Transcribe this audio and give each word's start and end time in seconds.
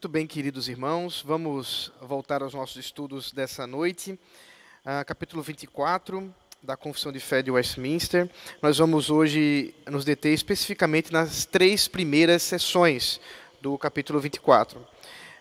Muito 0.00 0.08
bem, 0.08 0.26
queridos 0.26 0.66
irmãos, 0.66 1.22
vamos 1.26 1.92
voltar 2.00 2.42
aos 2.42 2.54
nossos 2.54 2.78
estudos 2.78 3.32
dessa 3.32 3.66
noite. 3.66 4.12
Uh, 4.12 5.04
capítulo 5.04 5.42
24 5.42 6.34
da 6.62 6.74
Confissão 6.74 7.12
de 7.12 7.20
Fé 7.20 7.42
de 7.42 7.50
Westminster. 7.50 8.26
Nós 8.62 8.78
vamos 8.78 9.10
hoje 9.10 9.74
nos 9.90 10.02
deter 10.02 10.32
especificamente 10.32 11.12
nas 11.12 11.44
três 11.44 11.86
primeiras 11.86 12.42
sessões 12.42 13.20
do 13.60 13.76
capítulo 13.76 14.18
24. 14.20 14.78
Uh, 14.78 14.86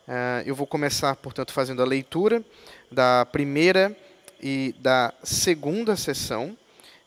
ah, 0.10 0.44
eu 0.46 0.54
vou 0.54 0.68
começar, 0.68 1.16
portanto, 1.16 1.54
fazendo 1.54 1.82
a 1.82 1.86
leitura 1.86 2.44
da 2.92 3.26
primeira 3.26 3.96
e 4.44 4.76
da 4.80 5.14
segunda 5.24 5.96
sessão 5.96 6.58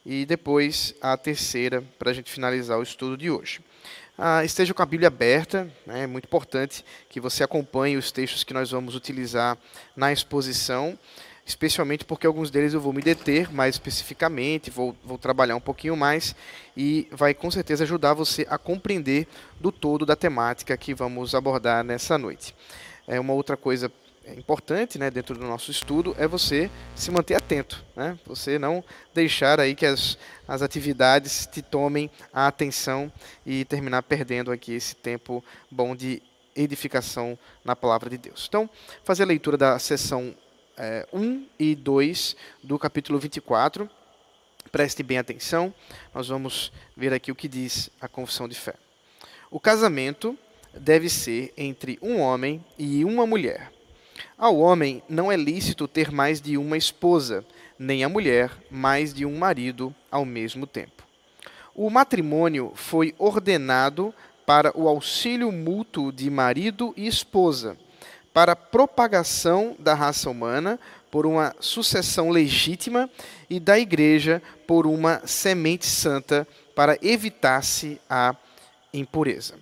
e 0.06 0.24
depois 0.24 0.94
a 1.02 1.18
terceira 1.18 1.84
para 1.98 2.12
a 2.12 2.14
gente 2.14 2.32
finalizar 2.32 2.78
o 2.78 2.82
estudo 2.82 3.14
de 3.14 3.30
hoje 3.30 3.60
ah, 4.16 4.44
esteja 4.44 4.74
com 4.74 4.82
a 4.82 4.86
Bíblia 4.86 5.08
aberta. 5.08 5.70
Né? 5.86 6.04
É 6.04 6.06
muito 6.06 6.24
importante 6.24 6.84
que 7.08 7.20
você 7.20 7.42
acompanhe 7.42 7.96
os 7.96 8.12
textos 8.12 8.44
que 8.44 8.54
nós 8.54 8.70
vamos 8.70 8.94
utilizar 8.94 9.56
na 9.96 10.12
exposição, 10.12 10.98
especialmente 11.46 12.04
porque 12.04 12.26
alguns 12.26 12.50
deles 12.50 12.74
eu 12.74 12.80
vou 12.80 12.92
me 12.92 13.02
deter 13.02 13.52
mais 13.52 13.74
especificamente, 13.74 14.70
vou, 14.70 14.94
vou 15.04 15.18
trabalhar 15.18 15.56
um 15.56 15.60
pouquinho 15.60 15.96
mais 15.96 16.34
e 16.76 17.08
vai 17.10 17.34
com 17.34 17.50
certeza 17.50 17.84
ajudar 17.84 18.14
você 18.14 18.46
a 18.48 18.58
compreender 18.58 19.26
do 19.60 19.72
todo 19.72 20.06
da 20.06 20.14
temática 20.14 20.76
que 20.76 20.94
vamos 20.94 21.34
abordar 21.34 21.82
nessa 21.82 22.16
noite. 22.18 22.54
É 23.08 23.18
uma 23.18 23.32
outra 23.32 23.56
coisa 23.56 23.90
importante 24.30 24.98
né, 24.98 25.10
dentro 25.10 25.34
do 25.36 25.44
nosso 25.44 25.70
estudo 25.70 26.14
é 26.18 26.26
você 26.26 26.70
se 26.94 27.10
manter 27.10 27.34
atento, 27.34 27.84
né? 27.96 28.18
você 28.24 28.58
não 28.58 28.84
deixar 29.12 29.60
aí 29.60 29.74
que 29.74 29.84
as, 29.84 30.16
as 30.46 30.62
atividades 30.62 31.46
te 31.46 31.60
tomem 31.60 32.10
a 32.32 32.46
atenção 32.46 33.12
e 33.44 33.64
terminar 33.64 34.02
perdendo 34.02 34.52
aqui 34.52 34.72
esse 34.72 34.94
tempo 34.94 35.44
bom 35.70 35.96
de 35.96 36.22
edificação 36.54 37.38
na 37.64 37.74
palavra 37.74 38.08
de 38.10 38.18
Deus. 38.18 38.46
Então, 38.48 38.68
fazer 39.04 39.24
a 39.24 39.26
leitura 39.26 39.56
da 39.56 39.78
sessão 39.78 40.34
é, 40.76 41.06
1 41.12 41.46
e 41.58 41.74
2 41.74 42.36
do 42.62 42.78
capítulo 42.78 43.18
24. 43.18 43.90
Preste 44.70 45.02
bem 45.02 45.18
atenção, 45.18 45.74
nós 46.14 46.28
vamos 46.28 46.72
ver 46.96 47.12
aqui 47.12 47.32
o 47.32 47.34
que 47.34 47.48
diz 47.48 47.90
a 48.00 48.06
confissão 48.06 48.48
de 48.48 48.54
fé. 48.54 48.74
O 49.50 49.58
casamento 49.58 50.38
deve 50.72 51.08
ser 51.08 51.52
entre 51.56 51.98
um 52.00 52.20
homem 52.20 52.64
e 52.78 53.04
uma 53.04 53.26
mulher 53.26 53.71
ao 54.42 54.58
homem 54.58 55.00
não 55.08 55.30
é 55.30 55.36
lícito 55.36 55.86
ter 55.86 56.10
mais 56.10 56.40
de 56.40 56.58
uma 56.58 56.76
esposa, 56.76 57.44
nem 57.78 58.02
à 58.02 58.08
mulher 58.08 58.50
mais 58.68 59.14
de 59.14 59.24
um 59.24 59.38
marido 59.38 59.94
ao 60.10 60.24
mesmo 60.24 60.66
tempo. 60.66 61.04
O 61.72 61.88
matrimônio 61.88 62.72
foi 62.74 63.14
ordenado 63.20 64.12
para 64.44 64.76
o 64.76 64.88
auxílio 64.88 65.52
mútuo 65.52 66.10
de 66.10 66.28
marido 66.28 66.92
e 66.96 67.06
esposa, 67.06 67.78
para 68.34 68.50
a 68.50 68.56
propagação 68.56 69.76
da 69.78 69.94
raça 69.94 70.28
humana 70.28 70.76
por 71.08 71.24
uma 71.24 71.54
sucessão 71.60 72.28
legítima 72.28 73.08
e 73.48 73.60
da 73.60 73.78
igreja 73.78 74.42
por 74.66 74.88
uma 74.88 75.24
semente 75.24 75.86
santa 75.86 76.48
para 76.74 76.98
evitar-se 77.00 78.00
a 78.10 78.34
impureza. 78.92 79.54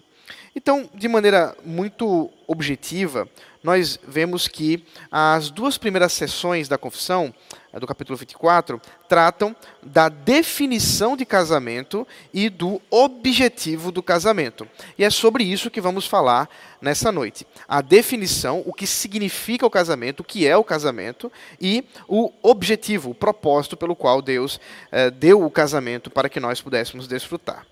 Então, 0.55 0.89
de 0.95 1.09
maneira 1.09 1.57
muito 1.65 2.31
objetiva, 2.47 3.29
nós 3.63 3.99
vemos 4.07 4.49
que 4.49 4.85
as 5.11 5.51
duas 5.51 5.77
primeiras 5.77 6.13
sessões 6.13 6.69
da 6.69 6.79
confissão, 6.79 7.33
do 7.75 7.87
capítulo 7.87 8.17
24, 8.17 8.81
tratam 9.09 9.55
da 9.83 10.09
definição 10.09 11.17
de 11.17 11.25
casamento 11.25 12.07
e 12.33 12.49
do 12.49 12.81
objetivo 12.91 13.93
do 13.93 14.03
casamento. 14.03 14.67
E 14.99 15.05
é 15.05 15.11
sobre 15.11 15.45
isso 15.45 15.71
que 15.71 15.81
vamos 15.81 16.07
falar 16.07 16.49
nessa 16.81 17.13
noite. 17.13 17.47
A 17.69 17.81
definição, 17.81 18.63
o 18.65 18.73
que 18.73 18.87
significa 18.87 19.67
o 19.67 19.71
casamento, 19.71 20.21
o 20.21 20.25
que 20.25 20.47
é 20.47 20.57
o 20.57 20.65
casamento 20.65 21.31
e 21.61 21.85
o 22.09 22.33
objetivo, 22.43 23.11
o 23.11 23.15
propósito 23.15 23.77
pelo 23.77 23.95
qual 23.95 24.23
Deus 24.23 24.59
eh, 24.91 25.11
deu 25.11 25.45
o 25.45 25.51
casamento 25.51 26.11
para 26.11 26.29
que 26.29 26.41
nós 26.41 26.61
pudéssemos 26.61 27.07
desfrutar. 27.07 27.70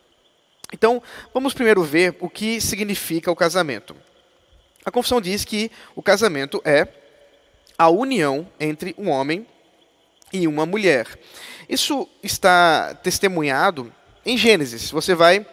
Então, 0.72 1.02
vamos 1.32 1.54
primeiro 1.54 1.82
ver 1.82 2.16
o 2.20 2.28
que 2.28 2.60
significa 2.60 3.30
o 3.30 3.36
casamento. 3.36 3.96
A 4.84 4.90
confissão 4.90 5.20
diz 5.20 5.44
que 5.44 5.70
o 5.94 6.02
casamento 6.02 6.60
é 6.64 6.88
a 7.76 7.88
união 7.88 8.48
entre 8.58 8.94
um 8.98 9.08
homem 9.08 9.46
e 10.32 10.46
uma 10.46 10.66
mulher. 10.66 11.06
Isso 11.68 12.08
está 12.22 12.94
testemunhado 12.94 13.92
em 14.24 14.36
Gênesis. 14.36 14.90
Você 14.90 15.14
vai 15.14 15.46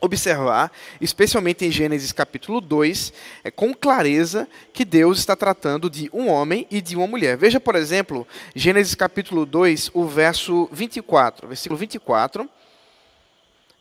observar, 0.00 0.70
especialmente 1.00 1.64
em 1.64 1.70
Gênesis 1.70 2.12
capítulo 2.12 2.60
2, 2.60 3.12
é, 3.42 3.50
com 3.50 3.72
clareza 3.72 4.46
que 4.72 4.84
Deus 4.84 5.18
está 5.18 5.34
tratando 5.34 5.88
de 5.88 6.10
um 6.12 6.28
homem 6.28 6.66
e 6.70 6.82
de 6.82 6.96
uma 6.96 7.06
mulher. 7.06 7.36
Veja, 7.36 7.58
por 7.58 7.74
exemplo, 7.74 8.26
Gênesis 8.54 8.94
capítulo 8.94 9.46
2, 9.46 9.90
o 9.94 10.06
verso 10.06 10.68
24, 10.72 11.48
versículo 11.48 11.78
24, 11.78 12.48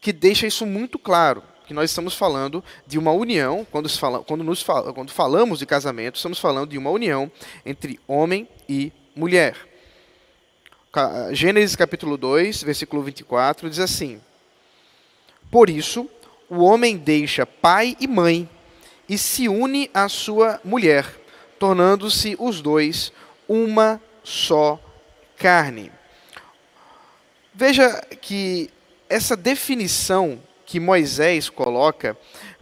que 0.03 0.11
deixa 0.11 0.45
isso 0.45 0.65
muito 0.65 0.99
claro 0.99 1.41
que 1.65 1.73
nós 1.73 1.89
estamos 1.89 2.13
falando 2.13 2.61
de 2.85 2.99
uma 2.99 3.13
união, 3.13 3.65
quando, 3.71 3.87
fala, 3.87 4.21
quando, 4.21 4.43
nos 4.43 4.61
fala, 4.61 4.91
quando 4.91 5.13
falamos 5.13 5.59
de 5.59 5.65
casamento, 5.65 6.17
estamos 6.17 6.37
falando 6.37 6.71
de 6.71 6.77
uma 6.77 6.89
união 6.89 7.31
entre 7.65 7.97
homem 8.05 8.45
e 8.67 8.91
mulher. 9.15 9.55
Gênesis 11.31 11.77
capítulo 11.77 12.17
2, 12.17 12.63
versículo 12.63 13.01
24, 13.01 13.69
diz 13.69 13.79
assim: 13.79 14.21
Por 15.49 15.69
isso, 15.69 16.09
o 16.49 16.57
homem 16.57 16.97
deixa 16.97 17.45
pai 17.45 17.95
e 17.97 18.05
mãe 18.05 18.49
e 19.07 19.17
se 19.17 19.47
une 19.47 19.89
à 19.93 20.09
sua 20.09 20.59
mulher, 20.65 21.07
tornando-se 21.57 22.35
os 22.37 22.61
dois 22.61 23.13
uma 23.47 24.01
só 24.21 24.77
carne. 25.37 25.93
Veja 27.53 28.05
que 28.19 28.69
essa 29.13 29.37
definição 29.37 30.39
que 30.65 30.79
Moisés 30.79 31.47
coloca, 31.47 32.17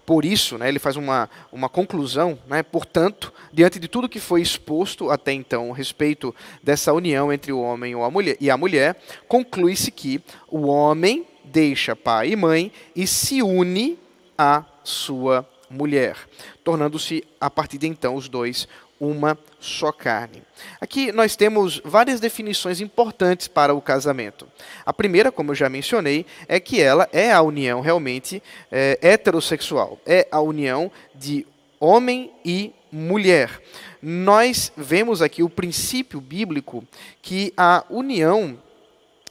por 0.06 0.26
isso, 0.26 0.58
né, 0.58 0.68
ele 0.68 0.80
faz 0.80 0.98
uma, 0.98 1.30
uma 1.50 1.70
conclusão, 1.70 2.38
né, 2.46 2.62
portanto, 2.62 3.32
diante 3.54 3.80
de 3.80 3.88
tudo 3.88 4.10
que 4.10 4.20
foi 4.20 4.42
exposto 4.42 5.10
até 5.10 5.32
então 5.32 5.72
a 5.72 5.76
respeito 5.76 6.36
dessa 6.62 6.92
união 6.92 7.32
entre 7.32 7.54
o 7.54 7.62
homem 7.62 7.94
e 8.38 8.50
a 8.50 8.58
mulher, 8.58 9.02
conclui-se 9.30 9.92
que 9.92 10.22
o 10.50 10.68
homem 10.68 11.26
deixa 11.46 11.96
pai 11.96 12.32
e 12.32 12.36
mãe 12.36 12.70
e 12.94 13.08
se 13.08 13.42
une 13.42 13.98
à 14.38 14.66
sua 14.84 15.48
mulher, 15.70 16.18
tornando-se 16.66 17.24
a 17.40 17.50
partir 17.50 17.78
de 17.78 17.88
então 17.88 18.16
os 18.16 18.28
dois 18.28 18.68
uma 19.02 19.36
só 19.60 19.92
carne. 19.92 20.44
Aqui 20.80 21.12
nós 21.12 21.36
temos 21.36 21.82
várias 21.84 22.20
definições 22.20 22.80
importantes 22.80 23.48
para 23.48 23.74
o 23.74 23.82
casamento. 23.82 24.48
A 24.86 24.94
primeira, 24.94 25.32
como 25.32 25.50
eu 25.50 25.56
já 25.56 25.68
mencionei, 25.68 26.24
é 26.48 26.60
que 26.60 26.80
ela 26.80 27.10
é 27.12 27.32
a 27.32 27.42
união 27.42 27.82
realmente 27.82 28.44
é, 28.72 29.00
heterossexual, 29.02 30.00
é 30.06 30.28
a 30.32 30.40
união 30.40 30.92
de 31.16 31.48
homem 31.80 32.32
e 32.46 32.76
mulher. 32.92 33.60
Nós 34.00 34.72
vemos 34.78 35.20
aqui 35.24 35.42
o 35.42 35.50
princípio 35.50 36.22
bíblico 36.22 36.84
que 37.24 37.52
a 37.58 37.84
união 37.90 38.60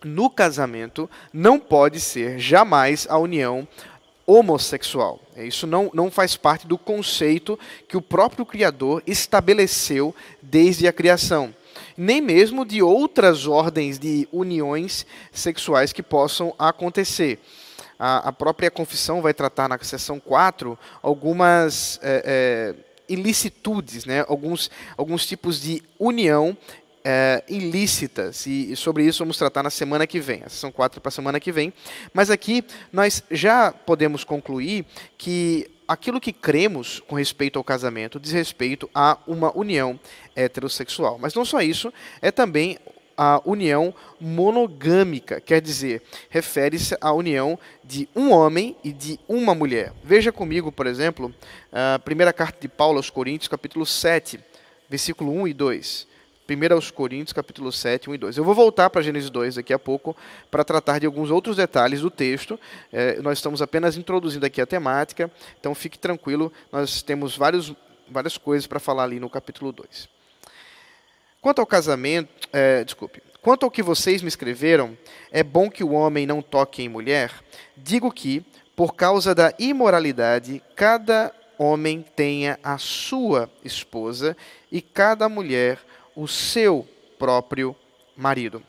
no 0.03 0.29
casamento 0.29 1.09
não 1.33 1.61
pode 1.61 2.01
ser 2.01 2.41
jamais 2.41 3.07
a 3.09 3.19
união 3.19 3.69
homossexual. 4.31 5.21
É, 5.35 5.45
isso 5.45 5.67
não, 5.67 5.91
não 5.93 6.11
faz 6.11 6.37
parte 6.37 6.67
do 6.67 6.79
conceito 6.79 7.59
que 7.89 7.97
o 7.97 8.03
próprio 8.03 8.47
Criador 8.47 9.03
estabeleceu 9.07 10.15
desde 10.41 10.87
a 10.87 10.93
criação. 10.93 11.53
Nem 11.97 12.21
mesmo 12.21 12.65
de 12.65 12.81
outras 12.83 13.47
ordens 13.47 13.99
de 13.99 14.29
uniões 14.33 15.05
sexuais 15.33 15.93
que 15.93 16.03
possam 16.03 16.55
acontecer. 16.59 17.41
A, 17.99 18.29
a 18.29 18.33
própria 18.33 18.71
confissão 18.71 19.21
vai 19.21 19.35
tratar 19.35 19.69
na 19.69 19.79
seção 19.79 20.21
4 20.21 20.79
algumas 21.03 21.99
é, 22.03 22.23
é, 22.25 22.75
ilicitudes, 23.13 24.05
né? 24.05 24.25
alguns, 24.29 24.71
alguns 24.97 25.27
tipos 25.27 25.61
de 25.61 25.83
união 25.99 26.57
é, 27.05 27.43
ilícitas, 27.49 28.47
e 28.47 28.75
sobre 28.77 29.05
isso 29.05 29.21
vamos 29.21 29.37
tratar 29.37 29.63
na 29.63 29.71
semana 29.71 30.07
que 30.07 30.21
vem. 30.21 30.43
Essas 30.45 30.59
são 30.59 30.71
quatro 30.71 31.01
para 31.01 31.09
a 31.09 31.13
semana 31.13 31.41
que 31.41 31.53
vem. 31.53 31.73
Mas 32.13 32.31
aqui 32.31 32.65
nós 32.93 33.23
já 33.31 33.73
podemos 33.73 34.25
concluir 34.25 34.85
que 35.17 35.71
aquilo 35.89 36.21
que 36.21 36.33
cremos 36.33 37.01
com 37.01 37.17
respeito 37.17 37.59
ao 37.59 37.65
casamento 37.65 38.21
diz 38.21 38.33
respeito 38.33 38.89
a 38.95 39.19
uma 39.27 39.57
união 39.57 39.99
heterossexual. 40.37 41.19
Mas 41.19 41.35
não 41.35 41.45
só 41.45 41.61
isso, 41.61 41.93
é 42.23 42.31
também 42.31 42.79
a 43.17 43.43
união 43.45 43.95
monogâmica, 44.19 45.43
quer 45.43 45.61
dizer, 45.61 46.03
refere-se 46.31 46.97
à 47.03 47.13
união 47.13 47.59
de 47.85 48.09
um 48.17 48.31
homem 48.31 48.75
e 48.83 48.95
de 48.95 49.21
uma 49.29 49.55
mulher. 49.55 49.93
Veja 50.03 50.33
comigo, 50.33 50.73
por 50.73 50.87
exemplo, 50.87 51.35
a 51.71 51.99
primeira 51.99 52.33
carta 52.33 52.59
de 52.61 52.69
Paulo 52.69 52.97
aos 52.97 53.11
Coríntios, 53.11 53.49
capítulo 53.49 53.85
7, 53.85 54.41
versículo 54.89 55.33
1 55.33 55.49
e 55.49 55.53
2. 55.53 56.10
1 56.51 56.75
aos 56.75 56.91
Coríntios, 56.91 57.33
capítulo 57.33 57.71
7, 57.71 58.11
1 58.11 58.15
e 58.15 58.19
2. 58.19 58.37
Eu 58.37 58.45
vou 58.45 58.55
voltar 58.55 58.91
para 58.91 59.03
Gênesis 59.03 59.31
2 59.31 59.55
daqui 59.55 59.73
a 59.73 59.79
pouco 59.79 60.17
para 60.51 60.65
tratar 60.65 60.99
de 60.99 61.07
alguns 61.07 61.31
outros 61.31 61.57
detalhes 61.57 62.01
do 62.01 62.11
texto. 62.11 62.59
É, 62.93 63.21
nós 63.23 63.39
estamos 63.39 63.63
apenas 63.63 63.97
introduzindo 63.97 64.45
aqui 64.45 64.61
a 64.61 64.67
temática, 64.67 65.31
então 65.59 65.75
fique 65.75 65.99
tranquilo, 65.99 66.53
nós 66.73 67.03
temos 67.03 67.37
vários 67.37 67.73
várias 68.11 68.37
coisas 68.37 68.67
para 68.67 68.81
falar 68.81 69.05
ali 69.05 69.21
no 69.21 69.31
capítulo 69.31 69.71
2. 69.73 70.09
Quanto 71.41 71.61
ao 71.61 71.67
casamento, 71.67 72.49
é, 72.53 72.85
desculpe, 72.85 73.23
quanto 73.41 73.65
ao 73.65 73.71
que 73.71 73.83
vocês 73.83 74.21
me 74.21 74.29
escreveram, 74.29 74.99
é 75.31 75.43
bom 75.43 75.71
que 75.71 75.85
o 75.85 75.93
homem 75.93 76.27
não 76.27 76.43
toque 76.43 76.83
em 76.83 76.89
mulher. 76.89 77.33
Digo 77.77 78.13
que, 78.13 78.45
por 78.75 78.95
causa 78.95 79.35
da 79.35 79.55
imoralidade, 79.59 80.63
cada 80.75 81.33
homem 81.57 82.05
tenha 82.17 82.59
a 82.63 82.79
sua 82.79 83.51
esposa 83.65 84.37
e 84.73 84.83
cada 84.83 85.29
mulher 85.29 85.79
o 86.15 86.27
seu 86.27 86.87
próprio 87.19 87.75
marido. 88.17 88.63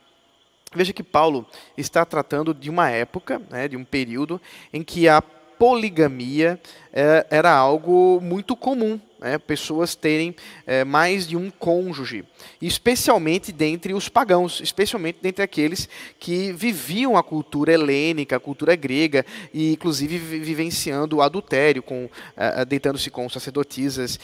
Veja 0.73 0.93
que 0.93 1.03
Paulo 1.03 1.45
está 1.77 2.05
tratando 2.05 2.53
de 2.53 2.69
uma 2.69 2.89
época, 2.89 3.41
né, 3.49 3.67
de 3.67 3.75
um 3.75 3.83
período 3.83 4.39
em 4.71 4.83
que 4.83 5.07
a 5.09 5.21
poligamia 5.21 6.59
é, 6.91 7.27
era 7.29 7.51
algo 7.53 8.19
muito 8.19 8.55
comum, 8.55 8.99
né, 9.19 9.37
pessoas 9.37 9.93
terem 9.93 10.35
é, 10.65 10.83
mais 10.83 11.27
de 11.27 11.37
um 11.37 11.51
cônjuge, 11.51 12.23
especialmente 12.59 13.51
dentre 13.51 13.93
os 13.93 14.09
pagãos, 14.09 14.59
especialmente 14.59 15.19
dentre 15.21 15.43
aqueles 15.43 15.87
que 16.17 16.51
viviam 16.51 17.15
a 17.15 17.21
cultura 17.21 17.71
helênica, 17.71 18.37
a 18.37 18.39
cultura 18.39 18.75
grega, 18.75 19.23
e 19.53 19.73
inclusive 19.73 20.17
vivenciando 20.17 21.17
o 21.17 21.21
adultério, 21.21 21.83
com, 21.83 22.09
é, 22.35 22.65
deitando-se 22.65 23.11
com 23.11 23.29
sacerdotisas 23.29 24.19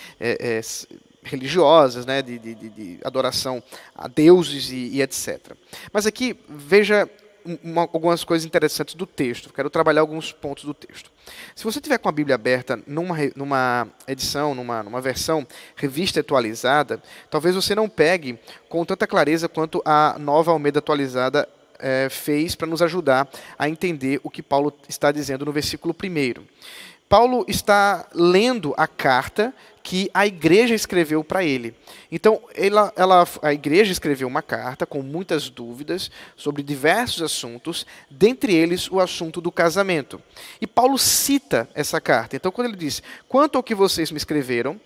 religiosas, 1.28 2.06
né, 2.06 2.22
de, 2.22 2.40
de, 2.40 2.56
de, 2.56 3.00
adoração 3.04 3.62
a 3.96 4.08
deuses 4.08 4.72
e, 4.72 4.90
e 4.94 5.02
etc. 5.02 5.54
Mas 5.92 6.06
aqui, 6.06 6.38
veja 6.48 7.10
uma, 7.64 7.82
algumas 7.82 8.24
coisas 8.24 8.46
interessantes 8.46 8.96
do 8.96 9.06
texto. 9.06 9.54
Quero 9.54 9.70
trabalhar 9.70 10.02
alguns 10.02 10.32
pontos 10.32 10.66
do 10.66 10.74
texto. 10.74 11.12
Se 11.56 11.64
você 11.64 11.80
tiver 11.80 11.98
com 11.98 12.10
a 12.10 12.12
Bíblia 12.12 12.36
aberta 12.36 12.80
numa, 12.86 13.16
numa 13.36 13.88
edição, 14.08 14.54
numa, 14.54 14.84
numa 14.84 15.02
versão 15.02 15.48
revista 15.76 16.20
atualizada, 16.20 17.02
talvez 17.30 17.56
você 17.56 17.74
não 17.74 17.88
pegue 17.88 18.38
com 18.70 18.84
tanta 18.86 19.08
clareza 19.08 19.48
quanto 19.48 19.82
a 19.86 20.18
nova 20.20 20.52
Almeida 20.52 20.80
atualizada 20.80 21.48
é, 21.80 22.10
fez 22.10 22.56
para 22.56 22.68
nos 22.68 22.82
ajudar 22.82 23.30
a 23.58 23.70
entender 23.70 24.20
o 24.24 24.30
que 24.30 24.42
Paulo 24.42 24.74
está 24.90 25.12
dizendo 25.12 25.46
no 25.46 25.52
versículo 25.52 25.96
1. 25.96 26.44
Paulo 27.09 27.45
está 27.48 28.07
lendo 28.13 28.74
a 28.77 28.88
carta 28.88 29.54
que 29.81 30.12
a 30.13 30.27
igreja 30.27 30.75
escreveu 30.75 31.24
para 31.24 31.45
ele. 31.45 31.74
Então, 32.12 32.42
ela, 32.54 32.92
ela, 32.98 33.25
a 33.42 33.54
igreja 33.54 33.89
escreveu 33.89 34.27
uma 34.27 34.42
carta 34.42 34.86
com 34.86 35.01
muitas 35.01 35.50
dúvidas 35.50 36.12
sobre 36.36 36.62
diversos 36.62 37.21
assuntos, 37.21 37.86
dentre 38.09 38.54
eles 38.54 38.92
o 38.92 39.00
assunto 39.00 39.39
do 39.39 39.50
casamento. 39.50 40.21
E 40.59 40.68
Paulo 40.68 40.98
cita 40.98 41.69
essa 41.74 42.01
carta. 42.01 42.36
Então, 42.36 42.51
quando 42.51 42.68
ele 42.68 42.75
diz: 42.75 43.01
Quanto 43.30 43.57
ao 43.57 43.63
que 43.63 43.74
vocês 43.74 44.12
me 44.12 44.18
escreveram, 44.18 44.77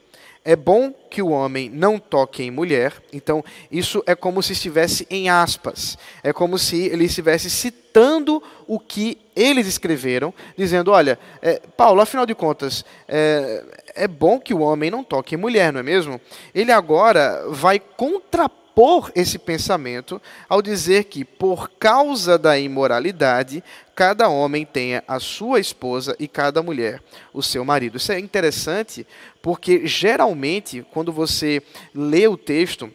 é 0.43 0.55
bom 0.55 0.91
que 1.09 1.21
o 1.21 1.29
homem 1.29 1.69
não 1.69 1.99
toque 1.99 2.43
em 2.43 2.51
mulher. 2.51 2.93
Então, 3.13 3.43
isso 3.71 4.03
é 4.07 4.15
como 4.15 4.41
se 4.41 4.53
estivesse 4.53 5.05
em 5.09 5.29
aspas. 5.29 5.97
É 6.23 6.33
como 6.33 6.57
se 6.57 6.85
ele 6.85 7.05
estivesse 7.05 7.49
citando 7.49 8.41
o 8.67 8.79
que 8.79 9.19
eles 9.35 9.67
escreveram, 9.67 10.33
dizendo: 10.57 10.91
olha, 10.91 11.19
é, 11.41 11.61
Paulo, 11.77 12.01
afinal 12.01 12.25
de 12.25 12.33
contas, 12.33 12.83
é, 13.07 13.63
é 13.95 14.07
bom 14.07 14.39
que 14.39 14.53
o 14.53 14.61
homem 14.61 14.89
não 14.89 15.03
toque 15.03 15.35
em 15.35 15.37
mulher, 15.37 15.71
não 15.71 15.79
é 15.79 15.83
mesmo? 15.83 16.19
Ele 16.55 16.71
agora 16.71 17.45
vai 17.49 17.79
contrapor 17.79 18.60
esse 19.15 19.37
pensamento 19.37 20.21
ao 20.47 20.61
dizer 20.61 21.05
que, 21.05 21.23
por 21.23 21.69
causa 21.71 22.37
da 22.37 22.57
imoralidade, 22.57 23.63
cada 23.95 24.29
homem 24.29 24.65
tenha 24.65 25.03
a 25.07 25.19
sua 25.19 25.59
esposa 25.59 26.15
e 26.19 26.27
cada 26.27 26.63
mulher 26.63 27.01
o 27.33 27.43
seu 27.43 27.63
marido. 27.63 27.97
Isso 27.97 28.11
é 28.11 28.19
interessante 28.19 29.05
porque 29.41 29.85
geralmente 29.85 30.85
quando 30.91 31.11
você 31.11 31.61
lê 31.93 32.27
o 32.27 32.37
texto 32.37 32.91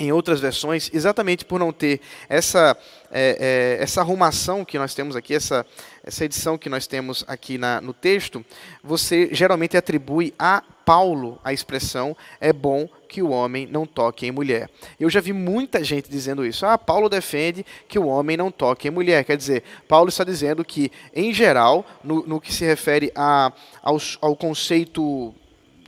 em 0.00 0.10
outras 0.10 0.40
versões, 0.40 0.90
exatamente 0.94 1.44
por 1.44 1.60
não 1.60 1.72
ter 1.72 2.00
essa, 2.26 2.76
é, 3.12 3.76
é, 3.78 3.82
essa 3.82 4.00
arrumação 4.00 4.64
que 4.64 4.78
nós 4.78 4.94
temos 4.94 5.14
aqui, 5.14 5.34
essa, 5.34 5.64
essa 6.02 6.24
edição 6.24 6.56
que 6.56 6.70
nós 6.70 6.86
temos 6.86 7.22
aqui 7.28 7.58
na, 7.58 7.82
no 7.82 7.92
texto, 7.92 8.44
você 8.82 9.28
geralmente 9.30 9.76
atribui 9.76 10.32
a 10.38 10.62
Paulo 10.86 11.38
a 11.44 11.52
expressão 11.52 12.16
é 12.40 12.52
bom 12.52 12.88
que 13.08 13.22
o 13.22 13.30
homem 13.30 13.64
não 13.64 13.86
toque 13.86 14.26
em 14.26 14.32
mulher. 14.32 14.68
Eu 14.98 15.08
já 15.08 15.20
vi 15.20 15.32
muita 15.32 15.84
gente 15.84 16.10
dizendo 16.10 16.44
isso. 16.44 16.66
Ah, 16.66 16.76
Paulo 16.76 17.08
defende 17.08 17.64
que 17.86 17.98
o 17.98 18.06
homem 18.06 18.36
não 18.36 18.50
toque 18.50 18.88
em 18.88 18.90
mulher. 18.90 19.22
Quer 19.24 19.36
dizer, 19.36 19.62
Paulo 19.86 20.08
está 20.08 20.24
dizendo 20.24 20.64
que, 20.64 20.90
em 21.14 21.32
geral, 21.32 21.86
no, 22.02 22.26
no 22.26 22.40
que 22.40 22.52
se 22.52 22.64
refere 22.64 23.12
a, 23.14 23.52
ao, 23.82 23.98
ao 24.20 24.34
conceito 24.34 25.32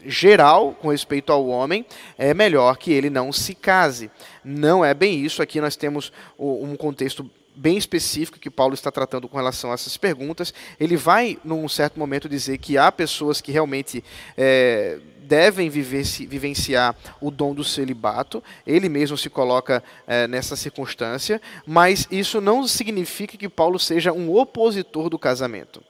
geral 0.06 0.76
com 0.80 0.88
respeito 0.88 1.32
ao 1.32 1.46
homem, 1.46 1.84
é 2.18 2.34
melhor 2.34 2.76
que 2.76 2.92
ele 2.92 3.10
não 3.10 3.32
se 3.32 3.54
case. 3.54 4.10
Não 4.44 4.84
é 4.84 4.94
bem 4.94 5.24
isso. 5.24 5.42
Aqui 5.42 5.60
nós 5.60 5.76
temos 5.76 6.12
um 6.38 6.76
contexto 6.76 7.28
bem 7.54 7.76
específico 7.76 8.38
que 8.38 8.50
Paulo 8.50 8.74
está 8.74 8.90
tratando 8.90 9.28
com 9.28 9.36
relação 9.36 9.70
a 9.70 9.74
essas 9.74 9.96
perguntas. 9.96 10.52
Ele 10.80 10.96
vai, 10.96 11.38
num 11.44 11.68
certo 11.68 11.98
momento, 11.98 12.28
dizer 12.28 12.58
que 12.58 12.78
há 12.78 12.90
pessoas 12.90 13.40
que 13.40 13.52
realmente 13.52 14.02
é, 14.36 14.98
devem 15.22 15.68
viver, 15.68 16.04
vivenciar 16.28 16.96
o 17.20 17.30
dom 17.30 17.54
do 17.54 17.64
celibato. 17.64 18.42
Ele 18.66 18.88
mesmo 18.88 19.16
se 19.16 19.28
coloca 19.30 19.82
é, 20.06 20.26
nessa 20.26 20.56
circunstância, 20.56 21.40
mas 21.66 22.06
isso 22.10 22.40
não 22.40 22.66
significa 22.66 23.36
que 23.36 23.48
Paulo 23.48 23.78
seja 23.78 24.12
um 24.12 24.34
opositor 24.34 25.08
do 25.08 25.18
casamento. 25.18 25.82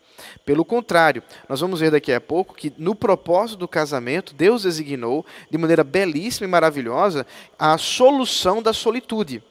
Pelo 0.44 0.64
contrário, 0.64 1.22
nós 1.48 1.60
vamos 1.60 1.80
ver 1.80 1.90
daqui 1.90 2.12
a 2.12 2.20
pouco 2.20 2.54
que 2.54 2.72
no 2.76 2.94
propósito 2.94 3.58
do 3.58 3.68
casamento, 3.68 4.34
Deus 4.34 4.62
designou 4.62 5.24
de 5.50 5.58
maneira 5.58 5.84
belíssima 5.84 6.46
e 6.46 6.50
maravilhosa 6.50 7.26
a 7.58 7.76
solução 7.78 8.62
da 8.62 8.72
solitude 8.72 9.42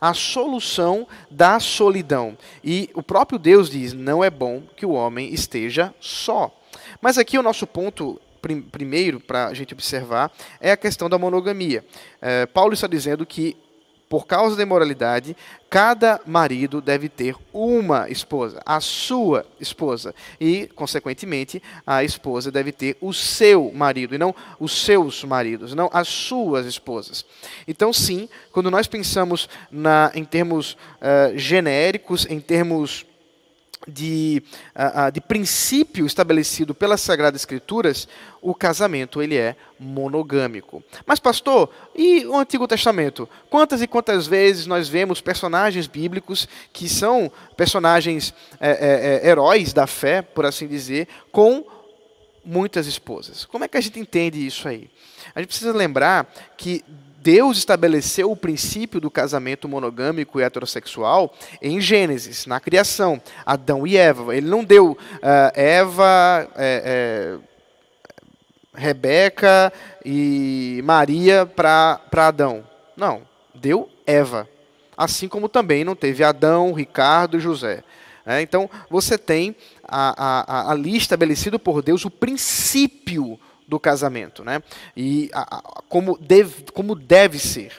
a 0.00 0.14
solução 0.14 1.08
da 1.28 1.58
solidão. 1.58 2.38
E 2.62 2.88
o 2.94 3.02
próprio 3.02 3.38
Deus 3.38 3.68
diz: 3.68 3.92
não 3.92 4.22
é 4.22 4.30
bom 4.30 4.62
que 4.76 4.86
o 4.86 4.92
homem 4.92 5.34
esteja 5.34 5.92
só. 6.00 6.54
Mas 7.00 7.18
aqui 7.18 7.36
o 7.36 7.42
nosso 7.42 7.66
ponto 7.66 8.20
primeiro 8.70 9.20
para 9.20 9.48
a 9.48 9.54
gente 9.54 9.74
observar 9.74 10.32
é 10.60 10.70
a 10.70 10.76
questão 10.76 11.08
da 11.08 11.18
monogamia. 11.18 11.84
É, 12.20 12.46
Paulo 12.46 12.72
está 12.72 12.86
dizendo 12.86 13.26
que 13.26 13.56
por 14.08 14.26
causa 14.26 14.56
da 14.56 14.62
imoralidade, 14.62 15.36
cada 15.68 16.20
marido 16.24 16.80
deve 16.80 17.08
ter 17.08 17.36
uma 17.52 18.08
esposa, 18.08 18.60
a 18.64 18.80
sua 18.80 19.44
esposa. 19.60 20.14
E, 20.40 20.68
consequentemente, 20.74 21.62
a 21.86 22.02
esposa 22.02 22.50
deve 22.50 22.72
ter 22.72 22.96
o 23.00 23.12
seu 23.12 23.70
marido, 23.72 24.14
e 24.14 24.18
não 24.18 24.34
os 24.58 24.84
seus 24.84 25.24
maridos, 25.24 25.74
não 25.74 25.90
as 25.92 26.08
suas 26.08 26.64
esposas. 26.64 27.24
Então, 27.66 27.92
sim, 27.92 28.28
quando 28.50 28.70
nós 28.70 28.86
pensamos 28.86 29.48
na, 29.70 30.10
em 30.14 30.24
termos 30.24 30.72
uh, 30.72 31.36
genéricos, 31.36 32.26
em 32.30 32.40
termos 32.40 33.04
de, 33.88 34.42
de 35.12 35.20
princípio 35.20 36.04
estabelecido 36.04 36.74
pelas 36.74 37.00
Sagradas 37.00 37.40
Escrituras, 37.40 38.06
o 38.40 38.54
casamento 38.54 39.22
ele 39.22 39.36
é 39.36 39.56
monogâmico. 39.80 40.82
Mas, 41.06 41.18
pastor, 41.18 41.70
e 41.96 42.26
o 42.26 42.36
Antigo 42.36 42.68
Testamento? 42.68 43.28
Quantas 43.48 43.80
e 43.80 43.86
quantas 43.86 44.26
vezes 44.26 44.66
nós 44.66 44.88
vemos 44.88 45.20
personagens 45.20 45.86
bíblicos 45.86 46.46
que 46.72 46.88
são 46.88 47.32
personagens 47.56 48.34
é, 48.60 48.70
é, 48.70 49.26
é, 49.26 49.30
heróis 49.30 49.72
da 49.72 49.86
fé, 49.86 50.22
por 50.22 50.44
assim 50.44 50.66
dizer, 50.66 51.08
com 51.32 51.64
muitas 52.44 52.86
esposas? 52.86 53.44
Como 53.44 53.64
é 53.64 53.68
que 53.68 53.76
a 53.76 53.80
gente 53.80 53.98
entende 53.98 54.46
isso 54.46 54.68
aí? 54.68 54.90
A 55.34 55.40
gente 55.40 55.48
precisa 55.48 55.72
lembrar 55.72 56.32
que 56.56 56.84
Deus 57.20 57.58
estabeleceu 57.58 58.30
o 58.30 58.36
princípio 58.36 59.00
do 59.00 59.10
casamento 59.10 59.68
monogâmico 59.68 60.38
e 60.38 60.42
heterossexual 60.42 61.34
em 61.60 61.80
Gênesis, 61.80 62.46
na 62.46 62.60
criação, 62.60 63.20
Adão 63.44 63.86
e 63.86 63.96
Eva. 63.96 64.36
Ele 64.36 64.46
não 64.46 64.62
deu 64.62 64.92
uh, 64.92 64.96
Eva, 65.54 66.48
é, 66.54 67.38
é, 68.76 68.78
Rebeca 68.78 69.72
e 70.04 70.80
Maria 70.84 71.44
para 71.44 72.00
Adão. 72.12 72.64
Não, 72.96 73.22
deu 73.52 73.88
Eva. 74.06 74.48
Assim 74.96 75.28
como 75.28 75.48
também 75.48 75.84
não 75.84 75.96
teve 75.96 76.22
Adão, 76.22 76.72
Ricardo 76.72 77.36
e 77.36 77.40
José. 77.40 77.82
É, 78.24 78.40
então, 78.42 78.70
você 78.88 79.16
tem 79.16 79.56
a, 79.82 80.68
a, 80.68 80.70
ali 80.70 80.96
estabelecido 80.96 81.58
por 81.58 81.82
Deus 81.82 82.04
o 82.04 82.10
princípio 82.10 83.40
do 83.68 83.78
casamento, 83.78 84.42
né? 84.42 84.62
E 84.96 85.30
a, 85.32 85.58
a, 85.58 85.82
como, 85.88 86.18
deve, 86.18 86.64
como 86.72 86.94
deve 86.94 87.38
ser. 87.38 87.72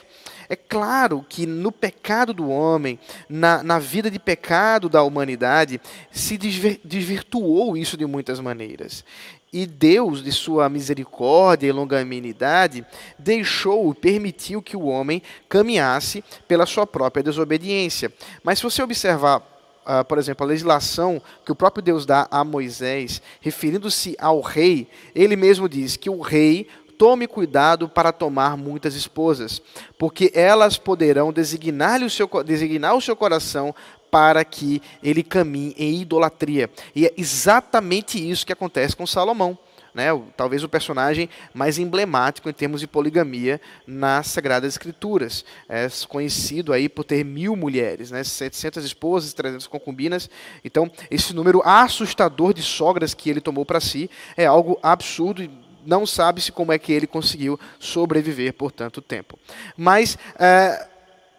É 0.48 0.56
claro 0.56 1.24
que 1.28 1.46
no 1.46 1.70
pecado 1.70 2.32
do 2.32 2.48
homem, 2.48 2.98
na, 3.28 3.62
na 3.62 3.78
vida 3.78 4.10
de 4.10 4.18
pecado 4.18 4.88
da 4.88 5.02
humanidade, 5.02 5.80
se 6.10 6.36
desvirtuou 6.36 7.76
isso 7.76 7.96
de 7.96 8.06
muitas 8.06 8.40
maneiras. 8.40 9.04
E 9.52 9.66
Deus, 9.66 10.22
de 10.22 10.30
sua 10.30 10.68
misericórdia 10.68 11.66
e 11.66 11.72
longanimidade, 11.72 12.84
deixou, 13.18 13.92
permitiu 13.94 14.62
que 14.62 14.76
o 14.76 14.86
homem 14.86 15.22
caminhasse 15.48 16.22
pela 16.46 16.66
sua 16.66 16.86
própria 16.86 17.22
desobediência. 17.22 18.12
Mas 18.44 18.58
se 18.58 18.64
você 18.64 18.82
observar 18.82 19.49
uh, 19.86 20.04
por 20.04 20.18
exemplo, 20.18 20.44
a 20.44 20.48
legislação 20.48 21.20
que 21.44 21.52
o 21.52 21.56
próprio 21.56 21.82
Deus 21.82 22.06
dá 22.06 22.26
a 22.30 22.44
Moisés, 22.44 23.20
referindo-se 23.40 24.16
ao 24.18 24.40
rei, 24.40 24.88
ele 25.14 25.36
mesmo 25.36 25.68
diz 25.68 25.96
que 25.96 26.10
o 26.10 26.20
rei 26.20 26.68
tome 26.98 27.26
cuidado 27.26 27.88
para 27.88 28.12
tomar 28.12 28.58
muitas 28.58 28.94
esposas, 28.94 29.62
porque 29.98 30.30
elas 30.34 30.76
poderão 30.76 31.32
designar, 31.32 32.02
o 32.02 32.10
seu, 32.10 32.28
designar 32.44 32.94
o 32.94 33.00
seu 33.00 33.16
coração 33.16 33.74
para 34.10 34.44
que 34.44 34.82
ele 35.02 35.22
caminhe 35.22 35.74
em 35.78 36.02
idolatria. 36.02 36.68
E 36.94 37.06
é 37.06 37.14
exatamente 37.16 38.18
isso 38.18 38.44
que 38.44 38.52
acontece 38.52 38.94
com 38.94 39.06
Salomão. 39.06 39.56
Né, 39.92 40.06
talvez 40.36 40.62
o 40.62 40.68
personagem 40.68 41.28
mais 41.52 41.76
emblemático 41.76 42.48
em 42.48 42.52
termos 42.52 42.80
de 42.80 42.86
poligamia 42.86 43.60
nas 43.86 44.28
Sagradas 44.28 44.72
Escrituras. 44.74 45.44
É 45.68 45.88
conhecido 46.08 46.72
aí 46.72 46.88
por 46.88 47.02
ter 47.02 47.24
mil 47.24 47.56
mulheres, 47.56 48.10
né, 48.10 48.22
700 48.22 48.84
esposas, 48.84 49.32
300 49.32 49.66
concubinas. 49.66 50.30
Então, 50.64 50.90
esse 51.10 51.34
número 51.34 51.60
assustador 51.64 52.54
de 52.54 52.62
sogras 52.62 53.14
que 53.14 53.28
ele 53.28 53.40
tomou 53.40 53.66
para 53.66 53.80
si 53.80 54.08
é 54.36 54.46
algo 54.46 54.78
absurdo 54.82 55.50
não 55.84 56.06
sabe-se 56.06 56.52
como 56.52 56.72
é 56.72 56.78
que 56.78 56.92
ele 56.92 57.06
conseguiu 57.06 57.58
sobreviver 57.78 58.52
por 58.54 58.70
tanto 58.70 59.00
tempo. 59.00 59.38
Mas 59.76 60.18
é, 60.38 60.86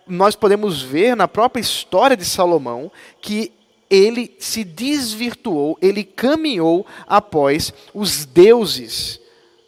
nós 0.08 0.36
podemos 0.36 0.82
ver 0.82 1.16
na 1.16 1.28
própria 1.28 1.62
história 1.62 2.18
de 2.18 2.26
Salomão 2.26 2.92
que 3.22 3.52
ele 3.92 4.34
se 4.40 4.64
desvirtuou, 4.64 5.78
ele 5.82 6.06
caminhou 6.06 6.88
após 7.06 7.74
os 7.94 8.26
deuses 8.26 9.20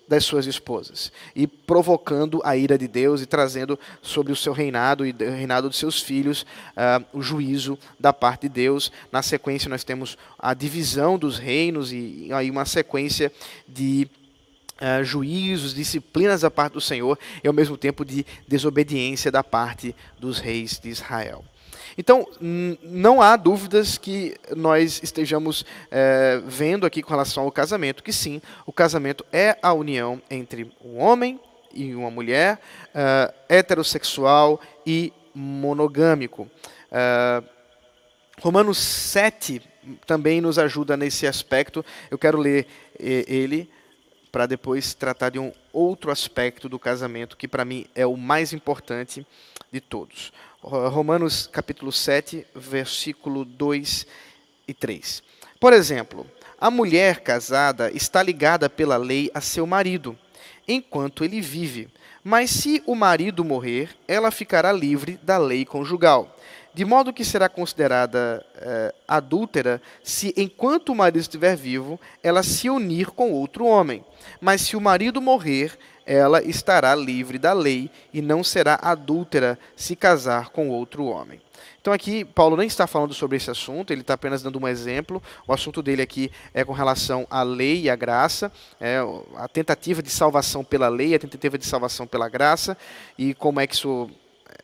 das 0.07 0.23
suas 0.23 0.45
esposas 0.45 1.11
e 1.35 1.45
provocando 1.45 2.41
a 2.45 2.55
ira 2.55 2.77
de 2.77 2.87
Deus 2.87 3.21
e 3.21 3.25
trazendo 3.25 3.77
sobre 4.01 4.31
o 4.31 4.35
seu 4.35 4.53
reinado 4.53 5.05
e 5.05 5.11
o 5.11 5.31
reinado 5.31 5.67
dos 5.67 5.77
seus 5.77 6.01
filhos 6.01 6.43
uh, 6.77 7.03
o 7.11 7.21
juízo 7.21 7.77
da 7.99 8.13
parte 8.13 8.43
de 8.43 8.49
Deus. 8.49 8.91
Na 9.11 9.21
sequência 9.21 9.69
nós 9.69 9.83
temos 9.83 10.17
a 10.39 10.53
divisão 10.53 11.17
dos 11.17 11.37
reinos 11.37 11.91
e 11.91 12.29
aí 12.31 12.49
uma 12.49 12.65
sequência 12.65 13.31
de 13.67 14.07
uh, 14.79 15.03
juízos, 15.03 15.73
disciplinas 15.73 16.41
da 16.41 16.51
parte 16.51 16.73
do 16.73 16.81
Senhor 16.81 17.17
e 17.43 17.47
ao 17.47 17.53
mesmo 17.53 17.77
tempo 17.77 18.05
de 18.05 18.25
desobediência 18.47 19.31
da 19.31 19.43
parte 19.43 19.93
dos 20.17 20.39
reis 20.39 20.79
de 20.79 20.89
Israel. 20.89 21.43
Então, 21.97 22.27
não 22.39 23.21
há 23.21 23.35
dúvidas 23.35 23.97
que 23.97 24.35
nós 24.55 25.01
estejamos 25.03 25.65
é, 25.91 26.41
vendo 26.45 26.85
aqui 26.85 27.01
com 27.01 27.09
relação 27.09 27.43
ao 27.43 27.51
casamento, 27.51 28.03
que 28.03 28.13
sim, 28.13 28.41
o 28.65 28.73
casamento 28.73 29.25
é 29.31 29.57
a 29.61 29.73
união 29.73 30.21
entre 30.29 30.71
um 30.83 30.99
homem 30.99 31.39
e 31.73 31.93
uma 31.93 32.09
mulher, 32.09 32.59
é, 32.93 33.33
heterossexual 33.49 34.59
e 34.85 35.13
monogâmico. 35.33 36.49
É, 36.91 37.43
Romanos 38.41 38.77
7 38.77 39.61
também 40.05 40.41
nos 40.41 40.57
ajuda 40.57 40.97
nesse 40.97 41.27
aspecto. 41.27 41.85
Eu 42.09 42.17
quero 42.17 42.39
ler 42.39 42.67
ele 42.99 43.69
para 44.31 44.47
depois 44.47 44.95
tratar 44.95 45.29
de 45.29 45.37
um 45.37 45.51
outro 45.71 46.09
aspecto 46.09 46.67
do 46.67 46.79
casamento 46.79 47.37
que 47.37 47.47
para 47.47 47.63
mim 47.63 47.85
é 47.93 48.05
o 48.05 48.17
mais 48.17 48.51
importante 48.51 49.25
de 49.71 49.79
todos. 49.79 50.33
Romanos 50.63 51.45
capítulo 51.51 51.91
7, 51.91 52.47
versículo 52.55 53.43
2 53.43 54.07
e 54.65 54.73
3. 54.73 55.21
Por 55.59 55.73
exemplo, 55.73 56.25
a 56.57 56.71
mulher 56.71 57.19
casada 57.19 57.91
está 57.91 58.23
ligada 58.23 58.69
pela 58.69 58.95
lei 58.95 59.29
a 59.33 59.41
seu 59.41 59.67
marido, 59.67 60.17
enquanto 60.65 61.25
ele 61.25 61.41
vive. 61.41 61.89
Mas 62.23 62.49
se 62.49 62.81
o 62.85 62.95
marido 62.95 63.43
morrer, 63.43 63.89
ela 64.07 64.31
ficará 64.31 64.71
livre 64.71 65.19
da 65.21 65.37
lei 65.37 65.65
conjugal. 65.65 66.33
De 66.73 66.85
modo 66.85 67.11
que 67.11 67.25
será 67.25 67.49
considerada 67.49 68.43
eh, 68.55 68.95
adúltera 69.05 69.81
se, 70.01 70.33
enquanto 70.37 70.89
o 70.89 70.95
marido 70.95 71.19
estiver 71.19 71.57
vivo, 71.57 71.99
ela 72.23 72.41
se 72.41 72.69
unir 72.69 73.07
com 73.07 73.33
outro 73.33 73.65
homem. 73.65 74.03
Mas 74.39 74.61
se 74.61 74.77
o 74.77 74.81
marido 74.81 75.21
morrer, 75.21 75.77
ela 76.05 76.43
estará 76.43 76.93
livre 76.95 77.37
da 77.37 77.53
lei 77.53 77.89
e 78.13 78.21
não 78.21 78.43
será 78.43 78.79
adúltera 78.81 79.57
se 79.75 79.95
casar 79.95 80.49
com 80.49 80.69
outro 80.69 81.05
homem. 81.05 81.39
Então 81.81 81.93
aqui 81.93 82.23
Paulo 82.23 82.55
nem 82.55 82.65
está 82.65 82.87
falando 82.87 83.13
sobre 83.13 83.35
esse 83.35 83.51
assunto, 83.51 83.91
ele 83.91 84.01
está 84.01 84.13
apenas 84.13 84.41
dando 84.41 84.57
um 84.57 84.67
exemplo. 84.67 85.21
O 85.45 85.51
assunto 85.51 85.81
dele 85.81 86.01
aqui 86.01 86.31
é 86.53 86.63
com 86.63 86.71
relação 86.71 87.27
à 87.29 87.43
lei 87.43 87.81
e 87.81 87.89
à 87.89 87.95
graça, 87.95 88.51
é 88.79 88.99
a 89.35 89.47
tentativa 89.49 90.01
de 90.01 90.09
salvação 90.09 90.63
pela 90.63 90.87
lei, 90.87 91.13
a 91.13 91.19
tentativa 91.19 91.57
de 91.57 91.65
salvação 91.65 92.07
pela 92.07 92.29
graça 92.29 92.77
e 93.17 93.33
como 93.33 93.59
é 93.59 93.67
que 93.67 93.75
isso 93.75 94.09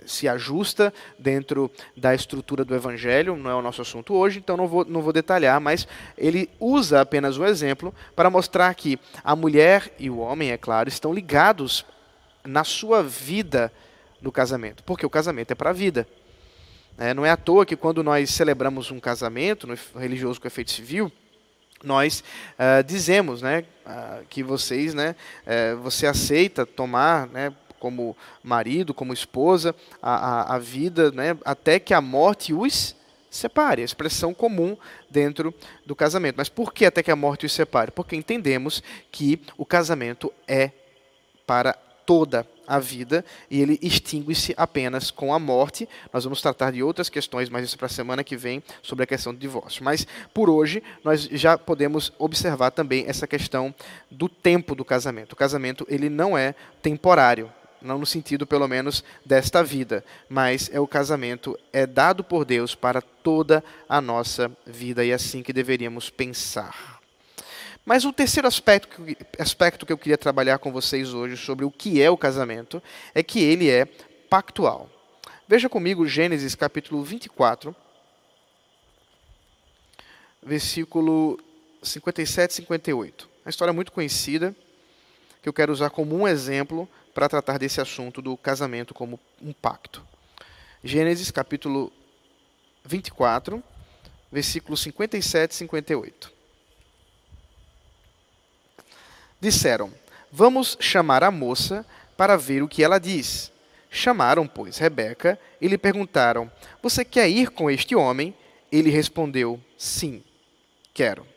se 0.06 0.28
ajusta 0.28 0.94
dentro 1.18 1.72
da 1.96 2.14
estrutura 2.16 2.66
do 2.66 2.76
Evangelho, 2.76 3.36
não 3.36 3.52
é 3.52 3.56
o 3.56 3.62
nosso 3.62 3.82
assunto 3.82 4.14
hoje, 4.14 4.40
então 4.40 4.58
não 4.58 4.68
vou, 4.68 4.86
não 4.86 5.02
vou 5.02 5.14
detalhar, 5.14 5.60
mas 5.60 5.88
ele 6.18 6.50
usa 6.60 7.02
apenas 7.02 7.38
o 7.38 7.46
exemplo 7.46 7.94
para 8.16 8.30
mostrar 8.30 8.74
que 8.76 9.00
a 9.24 9.36
mulher 9.36 9.94
e 10.00 10.10
o 10.10 10.20
homem, 10.20 10.52
é 10.52 10.58
claro, 10.58 10.90
estão 10.90 11.14
ligados 11.14 11.86
na 12.46 12.64
sua 12.64 13.04
vida 13.04 13.72
no 14.22 14.32
casamento, 14.32 14.84
porque 14.84 15.06
o 15.06 15.10
casamento 15.10 15.52
é 15.52 15.56
para 15.56 15.70
a 15.70 15.74
vida. 15.74 16.08
É, 16.98 17.14
não 17.14 17.26
é 17.26 17.30
à 17.30 17.38
toa 17.38 17.66
que 17.66 17.78
quando 17.78 18.04
nós 18.04 18.30
celebramos 18.30 18.92
um 18.92 19.00
casamento 19.00 19.66
no 19.66 19.78
religioso 19.98 20.42
com 20.42 20.48
efeito 20.48 20.72
civil, 20.72 21.10
nós 21.84 22.24
uh, 22.58 22.84
dizemos 22.84 23.42
né, 23.42 23.64
uh, 23.86 24.26
que 24.30 24.44
vocês, 24.44 24.94
né, 24.94 25.16
uh, 25.46 25.78
você 25.78 26.06
aceita 26.06 26.66
tomar 26.66 27.28
né, 27.28 27.54
como 27.80 28.16
marido, 28.44 28.94
como 28.94 29.14
esposa, 29.14 29.76
a, 30.02 30.54
a, 30.54 30.56
a 30.56 30.60
vida, 30.60 31.12
né, 31.12 31.38
até 31.46 31.80
que 31.80 31.94
a 31.94 32.02
morte 32.02 32.54
os 32.54 32.96
separe, 33.30 33.82
a 33.82 33.86
expressão 33.86 34.34
comum 34.34 34.76
dentro 35.10 35.54
do 35.86 35.96
casamento. 35.96 36.36
Mas 36.38 36.50
por 36.50 36.74
que 36.74 36.86
até 36.86 37.04
que 37.04 37.12
a 37.12 37.16
morte 37.16 37.46
os 37.46 37.54
separe? 37.54 37.92
Porque 37.92 38.16
entendemos 38.16 38.84
que 39.12 39.42
o 39.58 39.66
casamento 39.66 40.34
é 40.48 40.72
para 41.46 41.74
toda 42.06 42.46
a 42.68 42.80
vida 42.80 43.26
e 43.50 43.62
ele 43.62 43.80
extingue-se 43.82 44.54
apenas 44.58 45.10
com 45.10 45.34
a 45.34 45.40
morte. 45.40 45.90
Nós 46.14 46.24
vamos 46.24 46.42
tratar 46.42 46.72
de 46.72 46.84
outras 46.84 47.10
questões, 47.10 47.50
mas 47.50 47.64
isso 47.66 47.78
para 47.78 47.88
a 47.88 47.90
semana 47.90 48.24
que 48.24 48.38
vem, 48.38 48.64
sobre 48.84 49.04
a 49.04 49.08
questão 49.08 49.34
do 49.34 49.40
divórcio. 49.40 49.84
Mas 49.84 50.06
por 50.34 50.50
hoje, 50.50 50.84
nós 51.04 51.24
já 51.32 51.58
podemos 51.58 52.14
observar 52.20 52.72
também 52.72 53.06
essa 53.08 53.26
questão 53.28 53.74
do 54.10 54.30
tempo 54.30 54.76
do 54.76 54.86
casamento. 54.86 55.34
O 55.34 55.36
casamento 55.36 55.86
ele 55.90 56.10
não 56.10 56.38
é 56.38 56.54
temporário 56.82 57.52
não 57.82 57.98
no 57.98 58.06
sentido 58.06 58.46
pelo 58.46 58.68
menos 58.68 59.04
desta 59.26 59.64
vida, 59.64 60.04
mas 60.28 60.70
é 60.74 60.80
o 60.80 60.88
casamento 60.88 61.58
é 61.72 61.86
dado 61.86 62.24
por 62.24 62.46
Deus 62.46 62.76
para 62.76 63.02
toda 63.02 63.64
a 63.88 64.02
nossa 64.02 64.52
vida 64.66 65.04
e 65.04 65.12
é 65.12 65.14
assim 65.14 65.42
que 65.42 65.54
deveríamos 65.54 66.10
pensar. 66.10 67.00
Mas 67.86 68.06
o 68.06 68.14
terceiro 68.14 68.48
aspecto, 68.48 69.02
aspecto 69.40 69.86
que 69.86 69.92
eu 69.92 69.98
queria 69.98 70.18
trabalhar 70.18 70.60
com 70.60 70.72
vocês 70.72 71.14
hoje 71.14 71.38
sobre 71.38 71.66
o 71.66 71.72
que 71.72 72.02
é 72.02 72.10
o 72.10 72.18
casamento 72.18 72.82
é 73.16 73.24
que 73.24 73.40
ele 73.40 73.70
é 73.70 73.86
pactual. 74.30 74.90
Veja 75.48 75.68
comigo 75.68 76.06
Gênesis 76.06 76.54
capítulo 76.54 77.04
24, 77.04 77.76
versículo 80.44 81.40
57 81.82 82.52
e 82.52 82.56
58. 82.58 83.30
Uma 83.44 83.50
história 83.50 83.74
muito 83.74 83.92
conhecida 83.92 84.56
que 85.42 85.50
eu 85.50 85.54
quero 85.54 85.72
usar 85.72 85.90
como 85.90 86.16
um 86.16 86.28
exemplo 86.28 86.88
para 87.20 87.28
tratar 87.28 87.58
desse 87.58 87.82
assunto 87.82 88.22
do 88.22 88.38
casamento 88.38 88.94
como 88.94 89.20
um 89.42 89.52
pacto. 89.52 90.02
Gênesis 90.82 91.30
capítulo 91.30 91.92
24, 92.86 93.62
versículos 94.32 94.80
57 94.80 95.52
e 95.52 95.56
58. 95.56 96.32
Disseram: 99.38 99.94
Vamos 100.32 100.78
chamar 100.80 101.22
a 101.22 101.30
moça 101.30 101.86
para 102.16 102.38
ver 102.38 102.64
o 102.64 102.70
que 102.70 102.86
ela 102.86 102.98
diz. 102.98 103.52
Chamaram, 103.92 104.48
pois, 104.48 104.78
Rebeca 104.78 105.38
e 105.60 105.68
lhe 105.68 105.78
perguntaram: 105.78 106.50
Você 106.82 107.04
quer 107.04 107.28
ir 107.28 107.50
com 107.50 107.70
este 107.70 107.98
homem? 107.98 108.34
Ele 108.72 108.90
respondeu: 108.90 109.60
Sim, 109.78 110.24
quero. 110.94 111.28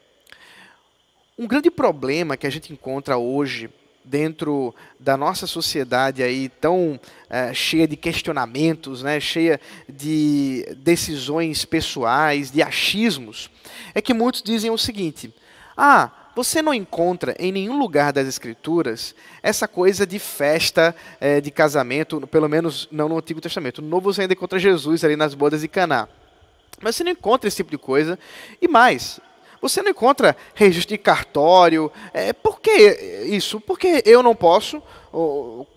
Um 1.37 1.49
grande 1.49 1.73
problema 1.73 2.37
que 2.37 2.47
a 2.47 2.51
gente 2.51 2.73
encontra 2.73 3.19
hoje 3.19 3.69
dentro 4.05 4.75
da 4.99 5.17
nossa 5.17 5.47
sociedade 5.47 6.23
aí 6.23 6.49
tão 6.49 6.99
é, 7.31 7.53
cheia 7.55 7.87
de 7.87 7.97
questionamentos, 7.97 9.03
né, 9.03 9.21
cheia 9.21 9.61
de 9.89 10.67
decisões 10.79 11.65
pessoais, 11.65 12.51
de 12.51 12.63
achismos, 12.63 13.51
é 13.95 14.01
que 14.01 14.13
muitos 14.13 14.43
dizem 14.43 14.71
o 14.71 14.79
seguinte: 14.79 15.33
ah, 15.77 16.11
você 16.35 16.63
não 16.63 16.73
encontra 16.73 17.35
em 17.39 17.53
nenhum 17.53 17.79
lugar 17.79 18.13
das 18.13 18.27
Escrituras 18.27 19.15
essa 19.43 19.69
coisa 19.69 20.07
de 20.07 20.19
festa 20.19 20.95
é, 21.21 21.41
de 21.41 21.51
casamento, 21.51 22.27
pelo 22.27 22.49
menos 22.49 22.89
não 22.91 23.09
no 23.09 23.19
Antigo 23.19 23.41
Testamento. 23.41 23.83
No 23.83 23.89
Novo 23.89 24.13
você 24.13 24.23
ainda 24.23 24.33
encontra 24.33 24.59
Jesus 24.59 25.05
ali 25.05 25.17
nas 25.17 25.35
bodas 25.35 25.61
de 25.61 25.69
Caná. 25.69 26.09
Mas 26.81 26.97
você 26.97 27.05
não 27.05 27.13
encontra 27.13 27.47
esse 27.49 27.59
tipo 27.59 27.71
de 27.71 27.79
coisa. 27.79 28.19
E 28.61 28.67
mais, 28.67 29.21
você 29.63 29.81
não 29.81 29.93
encontra 29.93 30.37
registro 30.55 30.91
de 30.91 30.99
cartório. 30.99 31.91
É, 32.13 32.33
por 32.33 32.61
que 32.61 32.71
isso? 33.27 33.61
Porque 33.61 34.03
eu 34.05 34.23
não 34.23 34.35
posso 34.35 34.83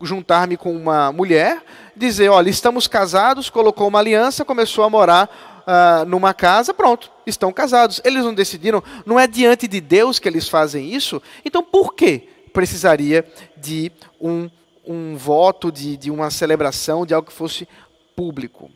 juntar-me 0.02 0.58
com 0.58 0.76
uma 0.76 1.12
mulher, 1.12 1.62
dizer, 1.96 2.30
olha, 2.30 2.50
estamos 2.50 2.88
casados, 2.88 3.50
colocou 3.50 3.88
uma 3.88 4.00
aliança, 4.00 4.44
começou 4.44 4.84
a 4.84 4.90
morar 4.90 5.64
uh, 5.68 6.06
numa 6.06 6.34
casa, 6.34 6.74
pronto, 6.74 7.12
estão 7.26 7.54
casados. 7.54 8.02
Eles 8.04 8.24
não 8.24 8.34
decidiram, 8.34 8.84
não 9.06 9.20
é 9.20 9.28
diante 9.28 9.68
de 9.68 9.80
Deus 9.80 10.20
que 10.20 10.28
eles 10.28 10.50
fazem 10.50 10.94
isso. 10.94 11.22
Então 11.44 11.62
por 11.62 11.94
quê? 11.94 12.30
precisaria 12.56 13.26
de 13.58 13.92
um, 14.20 14.50
um 14.88 15.18
voto, 15.18 15.70
de, 15.70 15.98
de 15.98 16.10
uma 16.10 16.32
celebração, 16.32 17.06
de 17.06 17.14
algo 17.14 17.28
que 17.28 17.34
fosse 17.34 17.68
público? 18.16 18.72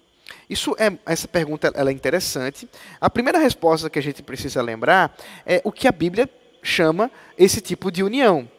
Isso 0.50 0.75
é, 0.79 0.91
essa 1.06 1.27
pergunta 1.27 1.72
ela 1.75 1.91
é 1.91 1.94
interessante. 1.94 2.68
A 3.00 3.10
primeira 3.10 3.38
resposta 3.38 3.89
que 3.89 4.00
a 4.00 4.01
gente 4.01 4.24
precisa 4.24 4.62
lembrar 4.62 5.15
é 5.46 5.62
o 5.63 5.72
que 5.72 5.88
a 5.88 5.91
Bíblia 5.91 6.27
chama 6.63 7.12
esse 7.38 7.62
tipo 7.62 7.91
de 7.91 8.03
união. 8.03 8.50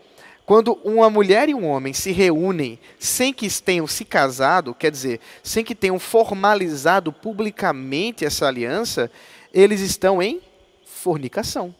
Quando 0.46 0.78
uma 0.84 1.08
mulher 1.08 1.48
e 1.48 1.54
um 1.54 1.66
homem 1.66 1.92
se 1.92 2.10
reúnem 2.10 2.78
sem 2.98 3.32
que 3.32 3.48
tenham 3.60 3.86
se 3.86 4.04
casado, 4.04 4.74
quer 4.74 4.90
dizer, 4.90 5.20
sem 5.42 5.64
que 5.64 5.74
tenham 5.74 5.98
formalizado 5.98 7.12
publicamente 7.12 8.24
essa 8.24 8.46
aliança, 8.46 9.10
eles 9.52 9.80
estão 9.80 10.22
em 10.22 10.40
fornicação. 10.84 11.74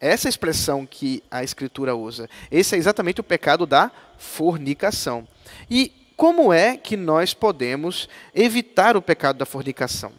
Essa 0.00 0.28
é 0.28 0.30
expressão 0.30 0.86
que 0.86 1.22
a 1.30 1.42
Escritura 1.42 1.96
usa. 1.96 2.28
Esse 2.50 2.74
é 2.74 2.78
exatamente 2.78 3.20
o 3.20 3.24
pecado 3.24 3.66
da 3.66 3.90
fornicação. 4.18 5.26
E 5.70 6.03
como 6.16 6.52
é 6.52 6.76
que 6.76 6.96
nós 6.96 7.34
podemos 7.34 8.08
evitar 8.34 8.96
o 8.96 9.02
pecado 9.02 9.38
da 9.38 9.46
fornicação? 9.46 10.12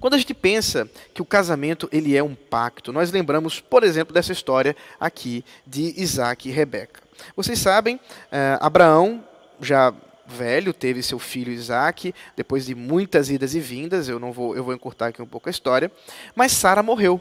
Quando 0.00 0.14
a 0.14 0.18
gente 0.18 0.34
pensa 0.34 0.88
que 1.14 1.22
o 1.22 1.24
casamento 1.24 1.88
ele 1.90 2.16
é 2.16 2.22
um 2.22 2.34
pacto, 2.34 2.92
nós 2.92 3.10
lembramos, 3.10 3.60
por 3.60 3.82
exemplo, 3.82 4.14
dessa 4.14 4.32
história 4.32 4.76
aqui 5.00 5.44
de 5.66 5.94
Isaac 6.00 6.48
e 6.48 6.52
Rebeca. 6.52 7.02
Vocês 7.34 7.58
sabem, 7.58 7.98
eh, 8.30 8.58
Abraão 8.60 9.24
já 9.60 9.92
velho 10.28 10.74
teve 10.74 11.02
seu 11.02 11.18
filho 11.18 11.50
Isaac 11.50 12.14
depois 12.36 12.66
de 12.66 12.74
muitas 12.74 13.30
idas 13.30 13.54
e 13.54 13.60
vindas. 13.60 14.08
Eu 14.08 14.18
não 14.18 14.30
vou, 14.30 14.54
eu 14.54 14.62
vou 14.62 14.74
encurtar 14.74 15.08
aqui 15.08 15.22
um 15.22 15.26
pouco 15.26 15.48
a 15.48 15.50
história. 15.50 15.90
Mas 16.36 16.52
Sara 16.52 16.82
morreu. 16.82 17.20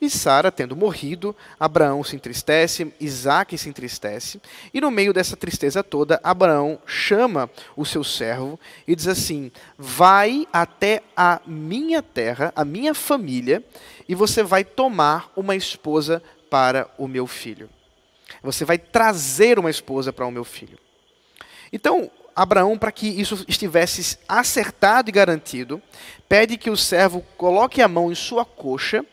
E 0.00 0.08
Sara, 0.08 0.50
tendo 0.50 0.74
morrido, 0.74 1.36
Abraão 1.58 2.02
se 2.02 2.16
entristece, 2.16 2.90
Isaac 2.98 3.58
se 3.58 3.68
entristece, 3.68 4.40
e 4.72 4.80
no 4.80 4.90
meio 4.90 5.12
dessa 5.12 5.36
tristeza 5.36 5.84
toda, 5.84 6.18
Abraão 6.24 6.78
chama 6.86 7.50
o 7.76 7.84
seu 7.84 8.02
servo 8.02 8.58
e 8.88 8.96
diz 8.96 9.06
assim: 9.06 9.52
Vai 9.76 10.46
até 10.50 11.02
a 11.14 11.42
minha 11.46 12.02
terra, 12.02 12.50
a 12.56 12.64
minha 12.64 12.94
família, 12.94 13.62
e 14.08 14.14
você 14.14 14.42
vai 14.42 14.64
tomar 14.64 15.30
uma 15.36 15.54
esposa 15.54 16.22
para 16.48 16.88
o 16.96 17.06
meu 17.06 17.26
filho. 17.26 17.68
Você 18.42 18.64
vai 18.64 18.78
trazer 18.78 19.58
uma 19.58 19.70
esposa 19.70 20.12
para 20.14 20.26
o 20.26 20.30
meu 20.30 20.44
filho. 20.44 20.78
Então, 21.70 22.10
Abraão, 22.34 22.78
para 22.78 22.90
que 22.90 23.06
isso 23.06 23.44
estivesse 23.46 24.18
acertado 24.26 25.10
e 25.10 25.12
garantido, 25.12 25.82
pede 26.26 26.56
que 26.56 26.70
o 26.70 26.76
servo 26.76 27.22
coloque 27.36 27.82
a 27.82 27.88
mão 27.88 28.10
em 28.10 28.14
sua 28.14 28.46
coxa 28.46 29.04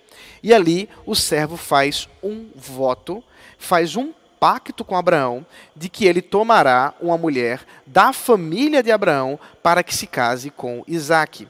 e 0.41 0.53
ali 0.53 0.89
o 1.05 1.15
servo 1.15 1.57
faz 1.57 2.07
um 2.21 2.49
voto, 2.55 3.23
faz 3.57 3.95
um 3.95 4.13
pacto 4.39 4.85
com 4.85 4.95
Abraão 4.95 5.45
de 5.75 5.89
que 5.89 6.05
ele 6.05 6.21
tomará 6.21 6.93
uma 7.01 7.17
mulher 7.17 7.61
da 7.85 8.13
família 8.13 8.83
de 8.83 8.91
Abraão 8.91 9.39
para 9.63 9.83
que 9.83 9.95
se 9.95 10.07
case 10.07 10.49
com 10.49 10.83
Isaac. 10.87 11.47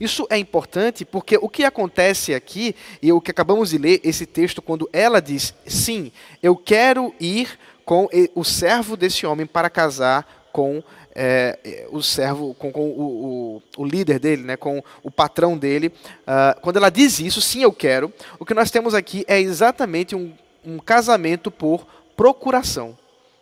Isso 0.00 0.26
é 0.28 0.36
importante 0.36 1.04
porque 1.04 1.38
o 1.40 1.48
que 1.48 1.64
acontece 1.64 2.34
aqui, 2.34 2.74
e 3.00 3.12
o 3.12 3.20
que 3.20 3.30
acabamos 3.30 3.70
de 3.70 3.78
ler, 3.78 4.00
esse 4.02 4.26
texto, 4.26 4.60
quando 4.60 4.88
ela 4.92 5.20
diz: 5.20 5.54
Sim, 5.66 6.10
eu 6.42 6.56
quero 6.56 7.14
ir 7.20 7.58
com 7.84 8.08
o 8.34 8.44
servo 8.44 8.96
desse 8.96 9.26
homem 9.26 9.46
para 9.46 9.70
casar 9.70 10.48
com 10.52 10.82
é, 11.14 11.86
o 11.90 12.02
servo, 12.02 12.54
com, 12.54 12.72
com 12.72 12.88
o, 12.88 13.56
o, 13.56 13.62
o, 13.82 13.84
líder 13.84 14.18
dele, 14.18 14.42
né, 14.42 14.56
com 14.56 14.82
o 15.02 15.10
patrão 15.10 15.56
dele. 15.56 15.92
Uh, 16.22 16.60
quando 16.60 16.76
ela 16.76 16.90
diz 16.90 17.20
isso, 17.20 17.40
sim, 17.40 17.62
eu 17.62 17.72
quero, 17.72 18.12
o 18.38 18.44
que 18.44 18.54
nós 18.54 18.70
temos 18.70 18.94
aqui 18.94 19.24
é 19.28 19.40
exatamente 19.40 20.16
um, 20.16 20.32
um 20.64 20.78
casamento 20.78 21.50
por 21.50 21.86
procuração. 22.16 22.98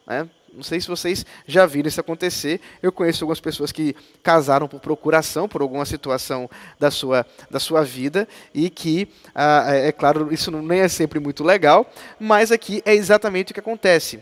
Né? 0.07 0.29
Não 0.53 0.63
sei 0.63 0.81
se 0.81 0.89
vocês 0.89 1.25
já 1.47 1.65
viram 1.65 1.89
isso 1.89 2.01
acontecer. 2.01 2.61
Eu 2.83 2.93
conheço 2.93 3.25
algumas 3.25 3.41
pessoas 3.41 3.73
que 3.73 3.97
casaram 4.23 4.69
por 4.69 4.81
procuração, 4.81 5.49
por 5.49 5.63
alguma 5.63 5.87
situação 5.87 6.51
da 6.79 6.91
sua, 6.91 7.25
da 7.51 7.59
sua 7.59 7.83
vida, 7.83 8.29
e 8.53 8.69
que, 8.69 9.09
ah, 9.35 9.65
é, 9.69 9.89
é 9.89 9.93
claro, 9.93 10.33
isso 10.33 10.51
nem 10.51 10.81
é 10.81 10.89
sempre 10.89 11.19
muito 11.19 11.43
legal, 11.43 11.91
mas 12.21 12.53
aqui 12.53 12.83
é 12.85 12.95
exatamente 12.95 13.53
o 13.53 13.55
que 13.55 13.61
acontece 13.61 14.21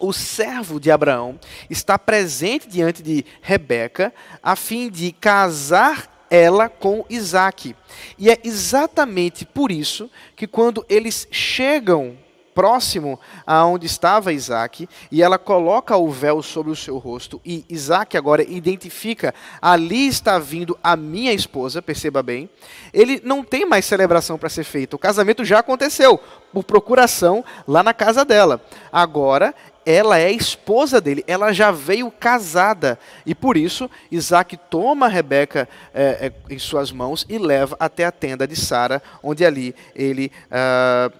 o 0.00 0.12
servo 0.12 0.80
de 0.80 0.90
Abraão 0.90 1.38
está 1.68 1.98
presente 1.98 2.66
diante 2.66 3.02
de 3.02 3.24
Rebeca 3.40 4.12
a 4.42 4.56
fim 4.56 4.90
de 4.90 5.12
casar 5.12 6.26
ela 6.30 6.68
com 6.68 7.04
Isaac. 7.10 7.74
E 8.18 8.30
é 8.30 8.38
exatamente 8.42 9.44
por 9.44 9.70
isso 9.70 10.10
que 10.34 10.46
quando 10.46 10.84
eles 10.88 11.28
chegam 11.30 12.16
próximo 12.54 13.18
a 13.46 13.64
onde 13.64 13.86
estava 13.86 14.32
Isaac, 14.32 14.88
e 15.10 15.22
ela 15.22 15.38
coloca 15.38 15.96
o 15.96 16.10
véu 16.10 16.42
sobre 16.42 16.70
o 16.70 16.76
seu 16.76 16.98
rosto, 16.98 17.40
e 17.44 17.64
Isaac 17.68 18.16
agora 18.16 18.42
identifica: 18.42 19.34
ali 19.62 20.06
está 20.06 20.38
vindo 20.38 20.78
a 20.82 20.96
minha 20.96 21.32
esposa, 21.32 21.80
perceba 21.80 22.22
bem. 22.22 22.50
Ele 22.92 23.20
não 23.24 23.42
tem 23.42 23.64
mais 23.64 23.84
celebração 23.84 24.36
para 24.36 24.48
ser 24.48 24.64
feita, 24.64 24.96
o 24.96 24.98
casamento 24.98 25.44
já 25.44 25.60
aconteceu, 25.60 26.20
por 26.52 26.64
procuração 26.64 27.44
lá 27.66 27.82
na 27.82 27.94
casa 27.94 28.24
dela. 28.24 28.60
Agora 28.92 29.54
ela 29.84 30.18
é 30.18 30.30
esposa 30.30 31.00
dele, 31.00 31.24
ela 31.26 31.52
já 31.52 31.70
veio 31.70 32.10
casada. 32.10 32.98
E 33.24 33.34
por 33.34 33.56
isso, 33.56 33.90
Isaac 34.10 34.56
toma 34.68 35.08
Rebeca 35.08 35.68
é, 35.94 36.32
é, 36.48 36.54
em 36.54 36.58
suas 36.58 36.92
mãos 36.92 37.24
e 37.28 37.38
leva 37.38 37.76
até 37.80 38.04
a 38.04 38.12
tenda 38.12 38.46
de 38.46 38.56
Sara, 38.56 39.02
onde 39.22 39.44
ali 39.44 39.74
ele 39.94 40.30
uh, 40.46 41.12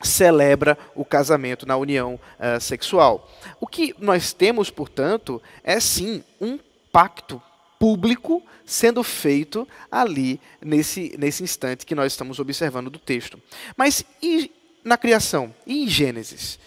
celebra 0.00 0.78
o 0.94 1.04
casamento 1.04 1.66
na 1.66 1.76
união 1.76 2.14
uh, 2.14 2.60
sexual. 2.60 3.28
O 3.60 3.66
que 3.66 3.94
nós 3.98 4.32
temos, 4.32 4.70
portanto, 4.70 5.42
é 5.64 5.78
sim 5.80 6.22
um 6.40 6.58
pacto 6.92 7.42
público 7.78 8.42
sendo 8.64 9.02
feito 9.02 9.66
ali 9.90 10.40
nesse, 10.60 11.16
nesse 11.18 11.42
instante 11.42 11.84
que 11.84 11.94
nós 11.94 12.12
estamos 12.12 12.38
observando 12.38 12.88
do 12.88 12.98
texto. 12.98 13.40
Mas 13.76 14.04
e 14.22 14.50
na 14.84 14.96
criação? 14.96 15.54
E 15.66 15.84
em 15.84 15.88
Gênesis? 15.88 16.58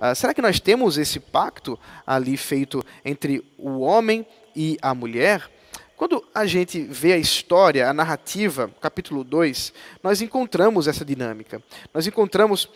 Uh, 0.00 0.14
será 0.14 0.32
que 0.32 0.40
nós 0.40 0.58
temos 0.58 0.96
esse 0.96 1.20
pacto 1.20 1.78
ali 2.06 2.36
feito 2.36 2.82
entre 3.04 3.44
o 3.58 3.80
homem 3.80 4.26
e 4.56 4.78
a 4.80 4.94
mulher? 4.94 5.50
Quando 5.94 6.24
a 6.34 6.46
gente 6.46 6.80
vê 6.80 7.12
a 7.12 7.18
história, 7.18 7.86
a 7.86 7.92
narrativa, 7.92 8.70
capítulo 8.80 9.22
2, 9.22 9.74
nós 10.02 10.22
encontramos 10.22 10.88
essa 10.88 11.04
dinâmica. 11.04 11.62
Nós 11.92 12.06
encontramos 12.06 12.70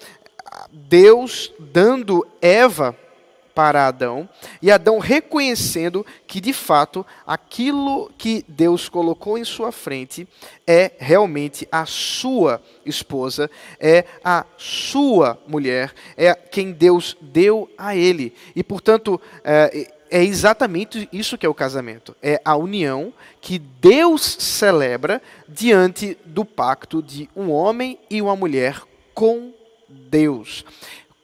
ah, 0.45 0.69
Deus 0.71 1.51
dando 1.59 2.27
Eva 2.43 2.95
para 3.55 3.87
Adão, 3.87 4.29
e 4.61 4.71
Adão 4.71 4.99
reconhecendo 4.99 6.05
que 6.27 6.41
de 6.41 6.53
fato 6.53 7.07
aquilo 7.27 8.11
que 8.19 8.45
Deus 8.49 8.89
colocou 8.89 9.39
em 9.39 9.45
sua 9.45 9.71
frente 9.71 10.27
é 10.67 10.93
realmente 10.99 11.69
a 11.71 11.87
sua 11.87 12.61
esposa, 12.85 13.51
é 13.79 14.05
a 14.25 14.45
sua 14.57 15.39
mulher, 15.47 15.95
é 16.17 16.35
quem 16.35 16.73
Deus 16.73 17.17
deu 17.21 17.71
a 17.79 17.95
ele. 17.95 18.35
E 18.57 18.65
portanto, 18.65 19.21
é, 19.45 19.93
é 20.11 20.23
exatamente 20.23 21.09
isso 21.13 21.37
que 21.39 21.47
é 21.47 21.49
o 21.49 21.55
casamento. 21.55 22.17
É 22.23 22.41
a 22.45 22.57
união 22.57 23.13
que 23.41 23.59
Deus 23.59 24.23
celebra 24.39 25.21
diante 25.49 26.17
do 26.25 26.45
pacto 26.45 27.03
de 27.03 27.29
um 27.35 27.51
homem 27.51 27.99
e 28.11 28.21
uma 28.21 28.37
mulher 28.37 28.81
com 29.13 29.53
Deus. 29.89 30.65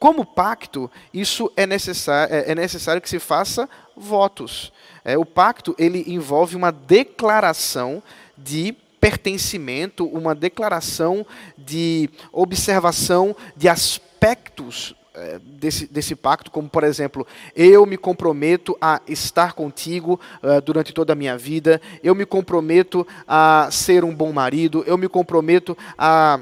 Como 0.00 0.24
pacto, 0.24 0.90
isso 1.12 1.52
é 1.54 1.66
necessário, 1.66 2.34
é, 2.34 2.52
é 2.52 2.54
necessário 2.54 3.02
que 3.02 3.08
se 3.08 3.18
faça 3.18 3.68
votos. 3.94 4.72
É, 5.04 5.18
o 5.18 5.26
pacto 5.26 5.74
ele 5.78 6.04
envolve 6.06 6.56
uma 6.56 6.72
declaração 6.72 8.02
de 8.36 8.74
pertencimento, 8.98 10.06
uma 10.06 10.34
declaração 10.34 11.26
de 11.56 12.08
observação 12.32 13.36
de 13.54 13.68
aspectos 13.68 14.94
é, 15.12 15.38
desse, 15.38 15.86
desse 15.86 16.16
pacto, 16.16 16.50
como 16.50 16.66
por 16.66 16.82
exemplo, 16.82 17.26
eu 17.54 17.84
me 17.84 17.98
comprometo 17.98 18.78
a 18.80 19.02
estar 19.06 19.52
contigo 19.52 20.18
uh, 20.42 20.62
durante 20.62 20.94
toda 20.94 21.12
a 21.12 21.16
minha 21.16 21.36
vida, 21.36 21.78
eu 22.02 22.14
me 22.14 22.24
comprometo 22.24 23.06
a 23.28 23.68
ser 23.70 24.02
um 24.04 24.14
bom 24.14 24.32
marido, 24.32 24.82
eu 24.86 24.96
me 24.96 25.08
comprometo 25.08 25.76
a 25.98 26.40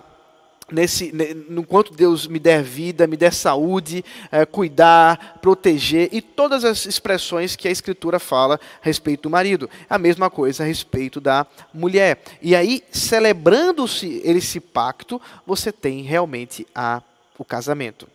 nesse, 0.70 1.12
no 1.48 1.64
quanto 1.64 1.92
Deus 1.92 2.26
me 2.26 2.38
der 2.38 2.62
vida, 2.62 3.06
me 3.06 3.16
der 3.16 3.32
saúde, 3.32 4.04
é, 4.30 4.44
cuidar, 4.44 5.38
proteger 5.40 6.08
e 6.12 6.20
todas 6.20 6.64
as 6.64 6.86
expressões 6.86 7.56
que 7.56 7.68
a 7.68 7.70
Escritura 7.70 8.18
fala 8.18 8.60
a 8.80 8.84
respeito 8.84 9.22
do 9.22 9.30
marido. 9.30 9.68
A 9.88 9.98
mesma 9.98 10.30
coisa 10.30 10.62
a 10.62 10.66
respeito 10.66 11.20
da 11.20 11.46
mulher. 11.72 12.22
E 12.42 12.54
aí, 12.54 12.82
celebrando-se 12.90 14.20
esse 14.24 14.60
pacto, 14.60 15.20
você 15.46 15.72
tem 15.72 16.02
realmente 16.02 16.66
a, 16.74 17.02
o 17.38 17.44
casamento. 17.44 18.08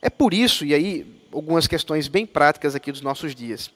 É 0.00 0.10
por 0.10 0.34
isso, 0.34 0.64
e 0.64 0.74
aí 0.74 1.06
algumas 1.32 1.66
questões 1.66 2.08
bem 2.08 2.26
práticas 2.26 2.74
aqui 2.74 2.92
dos 2.92 3.00
nossos 3.00 3.34
dias. 3.34 3.70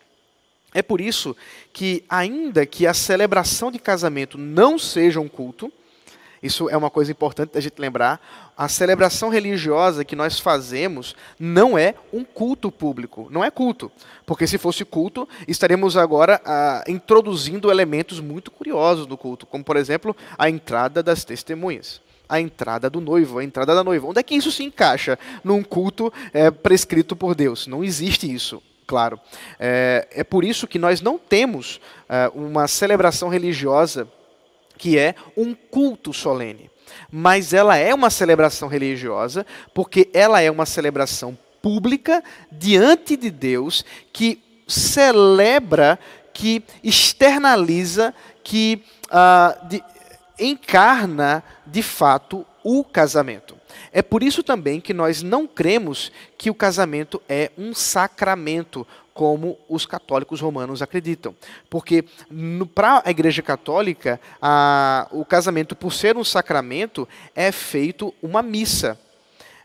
É 0.74 0.82
por 0.82 1.00
isso 1.00 1.34
que, 1.72 2.04
ainda 2.08 2.66
que 2.66 2.86
a 2.86 2.92
celebração 2.92 3.70
de 3.70 3.78
casamento 3.78 4.36
não 4.36 4.78
seja 4.78 5.20
um 5.20 5.28
culto, 5.28 5.72
Isso 6.42 6.68
é 6.68 6.76
uma 6.76 6.90
coisa 6.90 7.10
importante 7.10 7.52
da 7.52 7.60
gente 7.60 7.78
lembrar. 7.78 8.20
A 8.56 8.68
celebração 8.68 9.28
religiosa 9.28 10.04
que 10.04 10.16
nós 10.16 10.38
fazemos 10.38 11.14
não 11.38 11.76
é 11.76 11.94
um 12.12 12.24
culto 12.24 12.70
público, 12.70 13.28
não 13.30 13.44
é 13.44 13.50
culto. 13.50 13.90
Porque 14.24 14.46
se 14.46 14.58
fosse 14.58 14.84
culto, 14.84 15.28
estaremos 15.46 15.96
agora 15.96 16.40
ah, 16.44 16.84
introduzindo 16.88 17.70
elementos 17.70 18.20
muito 18.20 18.50
curiosos 18.50 19.06
no 19.06 19.16
culto, 19.16 19.46
como 19.46 19.64
por 19.64 19.76
exemplo 19.76 20.16
a 20.38 20.48
entrada 20.48 21.02
das 21.02 21.24
testemunhas 21.24 22.00
a 22.28 22.40
entrada 22.40 22.90
do 22.90 23.00
noivo, 23.00 23.38
a 23.38 23.44
entrada 23.44 23.74
da 23.74 23.84
noiva. 23.84 24.08
Onde 24.08 24.20
é 24.20 24.22
que 24.22 24.34
isso 24.34 24.50
se 24.50 24.64
encaixa 24.64 25.18
num 25.44 25.62
culto 25.62 26.12
é, 26.32 26.50
prescrito 26.50 27.14
por 27.14 27.34
Deus? 27.34 27.66
Não 27.66 27.84
existe 27.84 28.32
isso, 28.32 28.62
claro. 28.86 29.20
É, 29.58 30.08
é 30.10 30.24
por 30.24 30.44
isso 30.44 30.66
que 30.66 30.78
nós 30.78 31.00
não 31.00 31.18
temos 31.18 31.80
é, 32.08 32.30
uma 32.34 32.66
celebração 32.66 33.28
religiosa 33.28 34.08
que 34.76 34.98
é 34.98 35.14
um 35.36 35.54
culto 35.54 36.12
solene. 36.12 36.70
Mas 37.10 37.52
ela 37.52 37.76
é 37.76 37.94
uma 37.94 38.10
celebração 38.10 38.68
religiosa, 38.68 39.46
porque 39.74 40.08
ela 40.12 40.40
é 40.40 40.50
uma 40.50 40.66
celebração 40.66 41.36
pública 41.60 42.22
diante 42.50 43.16
de 43.16 43.30
Deus 43.30 43.84
que 44.12 44.40
celebra, 44.68 45.98
que 46.32 46.62
externaliza, 46.82 48.14
que 48.42 48.82
uh, 49.06 49.66
de, 49.68 49.82
encarna 50.38 51.42
de 51.66 51.82
fato 51.82 52.46
o 52.62 52.84
casamento. 52.84 53.56
É 53.92 54.02
por 54.02 54.22
isso 54.22 54.42
também 54.42 54.80
que 54.80 54.92
nós 54.92 55.22
não 55.22 55.46
cremos 55.46 56.12
que 56.36 56.50
o 56.50 56.54
casamento 56.54 57.22
é 57.28 57.50
um 57.56 57.74
sacramento, 57.74 58.86
como 59.16 59.58
os 59.66 59.86
católicos 59.86 60.42
romanos 60.42 60.82
acreditam. 60.82 61.34
Porque 61.70 62.04
para 62.74 63.02
a 63.02 63.10
Igreja 63.10 63.40
Católica, 63.40 64.20
a, 64.40 65.08
o 65.10 65.24
casamento, 65.24 65.74
por 65.74 65.90
ser 65.94 66.18
um 66.18 66.22
sacramento, 66.22 67.08
é 67.34 67.50
feito 67.50 68.14
uma 68.22 68.42
missa. 68.42 69.00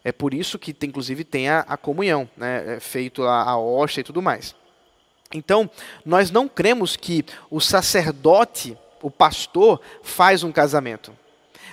É 0.06 0.12
por 0.14 0.34
isso 0.34 0.58
que, 0.58 0.74
tem, 0.74 0.88
inclusive, 0.88 1.26
tem 1.26 1.50
a, 1.50 1.60
a 1.68 1.76
comunhão, 1.76 2.30
né? 2.38 2.78
é 2.78 2.80
feito 2.80 3.24
a, 3.24 3.44
a 3.44 3.58
hóstia 3.60 4.00
e 4.00 4.04
tudo 4.06 4.22
mais. 4.22 4.56
Então, 5.34 5.70
nós 6.06 6.32
não 6.32 6.48
cremos 6.48 6.96
que 6.96 7.26
o 7.50 7.60
sacerdote, 7.60 8.78
o 9.02 9.12
pastor, 9.12 9.82
faz 10.02 10.44
um 10.44 10.52
casamento. 10.52 11.14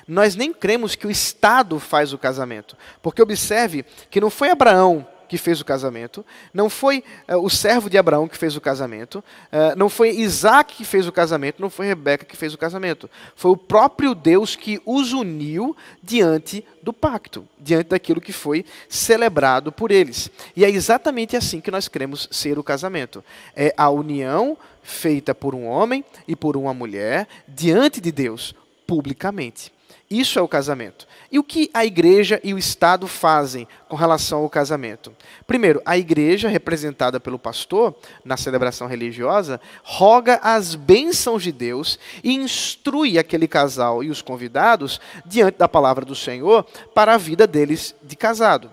Nós 0.06 0.34
nem 0.34 0.52
cremos 0.52 0.96
que 0.96 1.06
o 1.06 1.10
Estado 1.10 1.78
faz 1.78 2.12
o 2.12 2.18
casamento. 2.18 2.76
Porque 3.00 3.22
observe 3.22 3.84
que 4.10 4.20
não 4.20 4.30
foi 4.30 4.50
Abraão 4.50 5.06
que 5.28 5.38
fez 5.38 5.60
o 5.60 5.64
casamento, 5.64 6.24
não 6.52 6.70
foi 6.70 7.04
uh, 7.28 7.36
o 7.36 7.50
servo 7.50 7.90
de 7.90 7.98
Abraão 7.98 8.26
que 8.26 8.36
fez 8.36 8.56
o 8.56 8.60
casamento, 8.60 9.16
uh, 9.16 9.76
não 9.76 9.88
foi 9.88 10.10
Isaac 10.10 10.74
que 10.74 10.84
fez 10.84 11.06
o 11.06 11.12
casamento, 11.12 11.60
não 11.60 11.70
foi 11.70 11.86
Rebeca 11.86 12.24
que 12.24 12.36
fez 12.36 12.54
o 12.54 12.58
casamento. 12.58 13.08
Foi 13.36 13.50
o 13.50 13.56
próprio 13.56 14.14
Deus 14.14 14.56
que 14.56 14.80
os 14.84 15.12
uniu 15.12 15.76
diante 16.02 16.64
do 16.82 16.92
pacto, 16.92 17.46
diante 17.58 17.88
daquilo 17.88 18.20
que 18.20 18.32
foi 18.32 18.64
celebrado 18.88 19.70
por 19.70 19.90
eles. 19.90 20.30
E 20.56 20.64
é 20.64 20.70
exatamente 20.70 21.36
assim 21.36 21.60
que 21.60 21.70
nós 21.70 21.88
queremos 21.88 22.28
ser 22.30 22.58
o 22.58 22.64
casamento. 22.64 23.22
É 23.54 23.74
a 23.76 23.90
união 23.90 24.56
feita 24.82 25.34
por 25.34 25.54
um 25.54 25.66
homem 25.66 26.04
e 26.26 26.34
por 26.34 26.56
uma 26.56 26.72
mulher 26.72 27.28
diante 27.46 28.00
de 28.00 28.10
Deus, 28.10 28.54
publicamente. 28.86 29.72
Isso 30.10 30.38
é 30.38 30.42
o 30.42 30.48
casamento. 30.48 31.06
E 31.30 31.38
o 31.38 31.44
que 31.44 31.70
a 31.74 31.84
igreja 31.84 32.40
e 32.42 32.54
o 32.54 32.58
Estado 32.58 33.06
fazem 33.06 33.68
com 33.88 33.94
relação 33.94 34.40
ao 34.40 34.48
casamento? 34.48 35.14
Primeiro, 35.46 35.82
a 35.84 35.98
igreja, 35.98 36.48
representada 36.48 37.20
pelo 37.20 37.38
pastor 37.38 37.94
na 38.24 38.38
celebração 38.38 38.86
religiosa, 38.86 39.60
roga 39.82 40.40
as 40.42 40.74
bênçãos 40.74 41.42
de 41.42 41.52
Deus 41.52 41.98
e 42.24 42.34
instrui 42.34 43.18
aquele 43.18 43.46
casal 43.46 44.02
e 44.02 44.08
os 44.08 44.22
convidados 44.22 44.98
diante 45.26 45.58
da 45.58 45.68
palavra 45.68 46.06
do 46.06 46.14
Senhor 46.14 46.64
para 46.94 47.12
a 47.12 47.18
vida 47.18 47.46
deles 47.46 47.94
de 48.02 48.16
casado. 48.16 48.72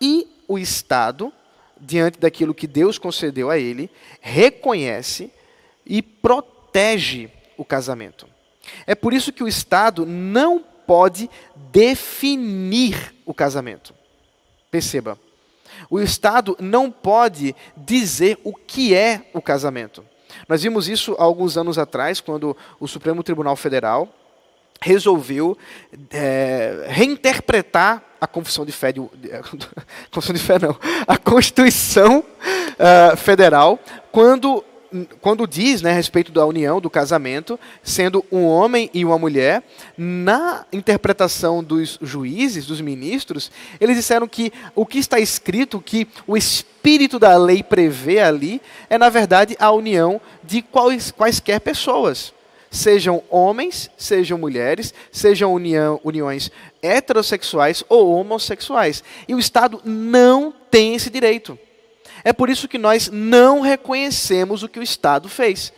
E 0.00 0.26
o 0.48 0.58
Estado, 0.58 1.32
diante 1.80 2.18
daquilo 2.18 2.54
que 2.54 2.66
Deus 2.66 2.98
concedeu 2.98 3.50
a 3.50 3.58
ele, 3.58 3.88
reconhece 4.20 5.30
e 5.86 6.02
protege 6.02 7.30
o 7.56 7.64
casamento. 7.64 8.35
É 8.86 8.94
por 8.94 9.12
isso 9.12 9.32
que 9.32 9.44
o 9.44 9.48
Estado 9.48 10.06
não 10.06 10.64
pode 10.86 11.28
definir 11.72 13.14
o 13.24 13.34
casamento. 13.34 13.94
Perceba. 14.70 15.18
O 15.90 16.00
Estado 16.00 16.56
não 16.60 16.90
pode 16.90 17.54
dizer 17.76 18.38
o 18.44 18.54
que 18.54 18.94
é 18.94 19.28
o 19.34 19.42
casamento. 19.42 20.04
Nós 20.48 20.62
vimos 20.62 20.88
isso 20.88 21.16
há 21.18 21.22
alguns 21.24 21.56
anos 21.56 21.78
atrás, 21.78 22.20
quando 22.20 22.56
o 22.78 22.86
Supremo 22.86 23.22
Tribunal 23.22 23.56
Federal 23.56 24.08
resolveu 24.80 25.56
é, 26.10 26.86
reinterpretar 26.88 28.02
a 28.20 28.26
confissão 28.26 28.64
de 28.64 28.72
fé, 28.72 28.92
de, 28.92 29.00
confissão 30.10 30.34
de 30.34 30.40
fé 30.40 30.58
não, 30.58 30.76
a 31.06 31.16
Constituição 31.16 32.20
uh, 32.20 33.16
Federal, 33.16 33.78
quando 34.12 34.64
quando 35.20 35.46
diz 35.46 35.82
né, 35.82 35.90
a 35.90 35.94
respeito 35.94 36.32
da 36.32 36.44
união, 36.46 36.80
do 36.80 36.90
casamento, 36.90 37.58
sendo 37.82 38.24
um 38.30 38.44
homem 38.44 38.90
e 38.92 39.04
uma 39.04 39.18
mulher, 39.18 39.62
na 39.96 40.64
interpretação 40.72 41.62
dos 41.62 41.98
juízes, 42.00 42.66
dos 42.66 42.80
ministros, 42.80 43.50
eles 43.80 43.96
disseram 43.96 44.26
que 44.28 44.52
o 44.74 44.86
que 44.86 44.98
está 44.98 45.18
escrito, 45.18 45.80
que 45.80 46.06
o 46.26 46.36
espírito 46.36 47.18
da 47.18 47.36
lei 47.36 47.62
prevê 47.62 48.20
ali, 48.20 48.60
é 48.88 48.98
na 48.98 49.08
verdade 49.08 49.56
a 49.58 49.70
união 49.70 50.20
de 50.42 50.62
quais, 50.62 51.10
quaisquer 51.10 51.60
pessoas. 51.60 52.32
Sejam 52.70 53.22
homens, 53.30 53.90
sejam 53.96 54.36
mulheres, 54.36 54.92
sejam 55.10 55.54
união, 55.54 56.00
uniões 56.04 56.50
heterossexuais 56.82 57.84
ou 57.88 58.12
homossexuais. 58.12 59.02
E 59.26 59.34
o 59.34 59.38
Estado 59.38 59.80
não 59.84 60.52
tem 60.70 60.94
esse 60.94 61.08
direito. 61.08 61.58
É 62.26 62.32
por 62.32 62.50
isso 62.50 62.66
que 62.66 62.76
nós 62.76 63.08
não 63.08 63.60
reconhecemos 63.60 64.64
o 64.64 64.68
que 64.68 64.80
o 64.80 64.82
Estado 64.82 65.28
fez. 65.28 65.72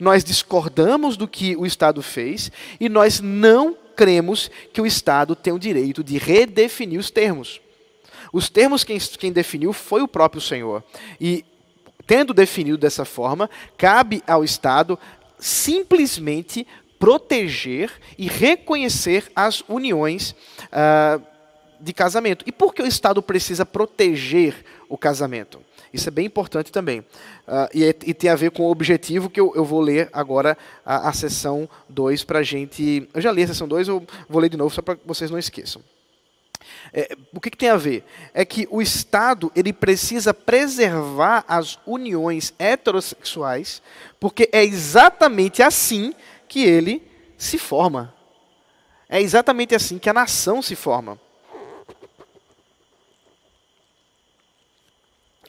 Nós 0.00 0.24
discordamos 0.24 1.18
do 1.18 1.28
que 1.28 1.54
o 1.54 1.66
Estado 1.66 2.00
fez 2.00 2.50
e 2.80 2.88
nós 2.88 3.20
não 3.20 3.76
cremos 3.94 4.50
que 4.72 4.80
o 4.80 4.86
Estado 4.86 5.36
tem 5.36 5.52
o 5.52 5.58
direito 5.58 6.02
de 6.02 6.16
redefinir 6.16 6.98
os 6.98 7.10
termos. 7.10 7.60
Os 8.32 8.48
termos 8.48 8.84
quem, 8.84 8.98
quem 8.98 9.30
definiu 9.30 9.74
foi 9.74 10.00
o 10.00 10.08
próprio 10.08 10.40
Senhor. 10.40 10.82
E, 11.20 11.44
tendo 12.06 12.32
definido 12.32 12.78
dessa 12.78 13.04
forma, 13.04 13.50
cabe 13.76 14.22
ao 14.26 14.42
Estado 14.42 14.98
simplesmente 15.38 16.66
proteger 16.98 17.92
e 18.16 18.28
reconhecer 18.28 19.30
as 19.36 19.62
uniões 19.68 20.30
uh, 20.72 21.31
de 21.82 21.92
casamento. 21.92 22.44
E 22.46 22.52
por 22.52 22.72
que 22.72 22.80
o 22.80 22.86
Estado 22.86 23.20
precisa 23.20 23.66
proteger 23.66 24.64
o 24.88 24.96
casamento? 24.96 25.60
Isso 25.92 26.08
é 26.08 26.12
bem 26.12 26.26
importante 26.26 26.72
também. 26.72 27.00
Uh, 27.00 27.68
e, 27.74 27.84
é, 27.84 27.88
e, 27.88 28.14
tem 28.14 28.30
a 28.30 28.36
ver 28.36 28.50
com 28.52 28.62
o 28.62 28.70
objetivo 28.70 29.28
que 29.28 29.38
eu, 29.38 29.52
eu 29.54 29.64
vou 29.64 29.80
ler 29.80 30.08
agora 30.12 30.56
a, 30.86 31.08
a 31.08 31.12
sessão 31.12 31.68
2 31.88 32.24
para 32.24 32.38
a 32.38 32.42
gente. 32.42 33.08
Eu 33.12 33.20
já 33.20 33.30
li 33.30 33.42
a 33.42 33.48
sessão 33.48 33.68
2, 33.68 33.88
eu 33.88 34.06
vou 34.28 34.40
ler 34.40 34.48
de 34.48 34.56
novo 34.56 34.74
só 34.74 34.80
para 34.80 34.96
vocês 35.04 35.30
não 35.30 35.38
esqueçam. 35.38 35.82
É, 36.92 37.16
o 37.34 37.40
que, 37.40 37.50
que, 37.50 37.56
tem 37.56 37.68
a 37.68 37.76
ver? 37.76 38.04
É 38.32 38.44
que 38.44 38.66
o 38.70 38.80
Estado 38.80 39.50
ele 39.54 39.72
precisa 39.72 40.32
preservar 40.32 41.44
as 41.48 41.78
uniões 41.84 42.54
heterossexuais, 42.58 43.82
porque 44.20 44.48
é 44.52 44.64
exatamente 44.64 45.62
assim 45.62 46.14
que 46.48 46.64
ele 46.64 47.02
se 47.36 47.58
forma. 47.58 48.14
É 49.08 49.20
exatamente 49.20 49.74
assim 49.74 49.98
que 49.98 50.08
a 50.08 50.14
nação 50.14 50.62
se 50.62 50.76
forma. 50.76 51.18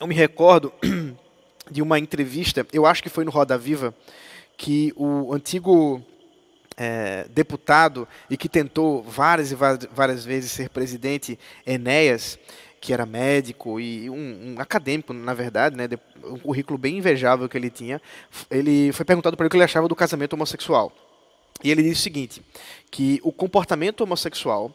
Eu 0.04 0.08
me 0.08 0.14
recordo 0.14 0.74
de 1.72 1.82
uma 1.82 1.98
entrevista, 1.98 2.68
eu 2.74 2.86
acho 2.86 3.02
que 3.02 3.08
foi 3.08 3.24
no 3.24 3.32
Roda 3.32 3.58
Viva, 3.58 3.96
que 4.58 4.94
o 4.98 5.34
antigo 5.34 6.04
é, 6.76 7.26
deputado 7.30 8.06
e 8.30 8.36
que 8.36 8.50
tentou 8.50 9.02
várias 9.02 9.54
e 9.54 9.56
várias 9.56 10.26
vezes 10.26 10.52
ser 10.52 10.70
presidente, 10.70 11.40
Enéas, 11.66 12.38
que 12.82 12.92
era 12.92 13.06
médico 13.06 13.80
e 13.80 14.10
um, 14.10 14.16
um, 14.16 14.56
acadêmico, 14.58 15.14
na 15.14 15.34
verdade, 15.34 15.78
né, 15.78 15.88
um 16.22 16.38
currículo 16.38 16.78
bem 16.78 16.98
invejável 16.98 17.48
que 17.48 17.58
ele 17.58 17.70
tinha, 17.70 18.02
ele 18.52 18.92
foi 18.92 19.06
perguntado 19.06 19.38
para 19.38 19.46
ele 19.46 19.48
o 19.48 19.52
que 19.52 19.56
ele 19.56 19.64
achava 19.64 19.88
do 19.88 19.96
casamento 19.96 20.34
homossexual. 20.34 20.92
E 21.64 21.72
ele 21.72 21.82
disse 21.82 22.02
o 22.02 22.04
seguinte, 22.04 22.42
que 22.92 23.22
o 23.24 23.32
comportamento 23.32 24.02
homossexual 24.02 24.70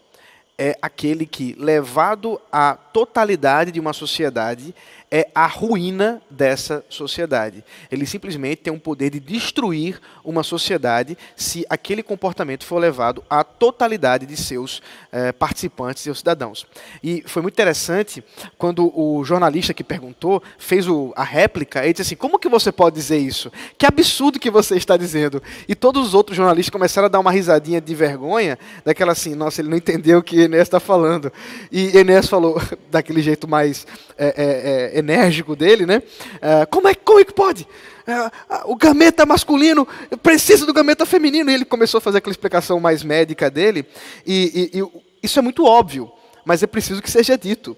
é 0.58 0.76
aquele 0.82 1.24
que, 1.24 1.54
levado 1.56 2.40
à 2.50 2.74
totalidade 2.74 3.70
de 3.70 3.78
uma 3.78 3.92
sociedade, 3.92 4.74
é 5.10 5.28
a 5.34 5.46
ruína 5.46 6.20
dessa 6.30 6.84
sociedade. 6.88 7.64
Ele 7.90 8.06
simplesmente 8.06 8.62
tem 8.62 8.72
um 8.72 8.78
poder 8.78 9.10
de 9.10 9.20
destruir 9.20 10.00
uma 10.24 10.42
sociedade 10.42 11.16
se 11.34 11.64
aquele 11.68 12.02
comportamento 12.02 12.64
for 12.64 12.78
levado 12.78 13.24
à 13.28 13.42
totalidade 13.42 14.26
de 14.26 14.36
seus 14.36 14.82
eh, 15.10 15.32
participantes, 15.32 16.02
seus 16.02 16.18
cidadãos. 16.18 16.66
E 17.02 17.22
foi 17.26 17.40
muito 17.40 17.54
interessante 17.54 18.22
quando 18.58 18.92
o 18.94 19.24
jornalista 19.24 19.72
que 19.72 19.82
perguntou 19.82 20.42
fez 20.58 20.86
o, 20.86 21.12
a 21.16 21.24
réplica, 21.24 21.82
ele 21.82 21.92
disse 21.92 22.02
assim: 22.02 22.16
Como 22.16 22.38
que 22.38 22.48
você 22.48 22.70
pode 22.70 22.96
dizer 22.96 23.18
isso? 23.18 23.50
Que 23.78 23.86
absurdo 23.86 24.38
que 24.38 24.50
você 24.50 24.76
está 24.76 24.96
dizendo. 24.96 25.42
E 25.66 25.74
todos 25.74 26.08
os 26.08 26.14
outros 26.14 26.36
jornalistas 26.36 26.70
começaram 26.70 27.06
a 27.06 27.08
dar 27.08 27.20
uma 27.20 27.32
risadinha 27.32 27.80
de 27.80 27.94
vergonha, 27.94 28.58
daquela 28.84 29.12
assim: 29.12 29.34
Nossa, 29.34 29.62
ele 29.62 29.70
não 29.70 29.76
entendeu 29.76 30.18
o 30.18 30.22
que 30.22 30.40
Enéas 30.40 30.68
está 30.68 30.78
falando. 30.78 31.32
E 31.72 31.96
Enéas 31.96 32.26
falou 32.26 32.60
daquele 32.90 33.22
jeito 33.22 33.48
mais. 33.48 33.86
É, 34.20 34.92
é, 34.94 34.97
enérgico 34.98 35.56
dele, 35.56 35.86
né? 35.86 36.02
É, 36.40 36.66
como, 36.66 36.88
é, 36.88 36.94
como 36.94 37.20
é 37.20 37.24
que 37.24 37.32
pode? 37.32 37.66
É, 38.06 38.30
o 38.64 38.76
gameta 38.76 39.26
masculino 39.26 39.86
precisa 40.22 40.64
do 40.64 40.72
gameta 40.72 41.04
feminino. 41.04 41.50
E 41.50 41.54
ele 41.54 41.64
começou 41.64 41.98
a 41.98 42.00
fazer 42.00 42.18
aquela 42.18 42.32
explicação 42.32 42.80
mais 42.80 43.02
médica 43.02 43.50
dele. 43.50 43.86
E, 44.26 44.70
e, 44.74 44.78
e 44.78 45.02
isso 45.22 45.38
é 45.38 45.42
muito 45.42 45.64
óbvio, 45.64 46.10
mas 46.44 46.62
é 46.62 46.66
preciso 46.66 47.02
que 47.02 47.10
seja 47.10 47.36
dito. 47.36 47.76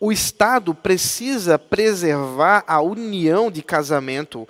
O 0.00 0.12
Estado 0.12 0.74
precisa 0.74 1.58
preservar 1.58 2.64
a 2.66 2.80
união 2.80 3.50
de 3.50 3.62
casamento 3.62 4.46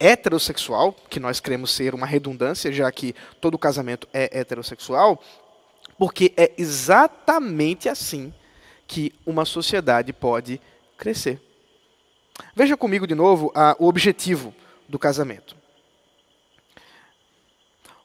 heterossexual, 0.00 0.94
que 1.08 1.18
nós 1.18 1.40
queremos 1.40 1.72
ser 1.72 1.94
uma 1.94 2.06
redundância, 2.06 2.72
já 2.72 2.90
que 2.90 3.14
todo 3.40 3.58
casamento 3.58 4.08
é 4.12 4.38
heterossexual, 4.40 5.22
porque 5.98 6.32
é 6.36 6.52
exatamente 6.56 7.88
assim 7.88 8.32
que 8.86 9.12
uma 9.26 9.44
sociedade 9.44 10.12
pode 10.12 10.60
crescer. 10.96 11.40
Veja 12.54 12.76
comigo 12.76 13.06
de 13.06 13.14
novo 13.14 13.52
a, 13.54 13.76
o 13.78 13.86
objetivo 13.86 14.54
do 14.88 14.98
casamento. 14.98 15.56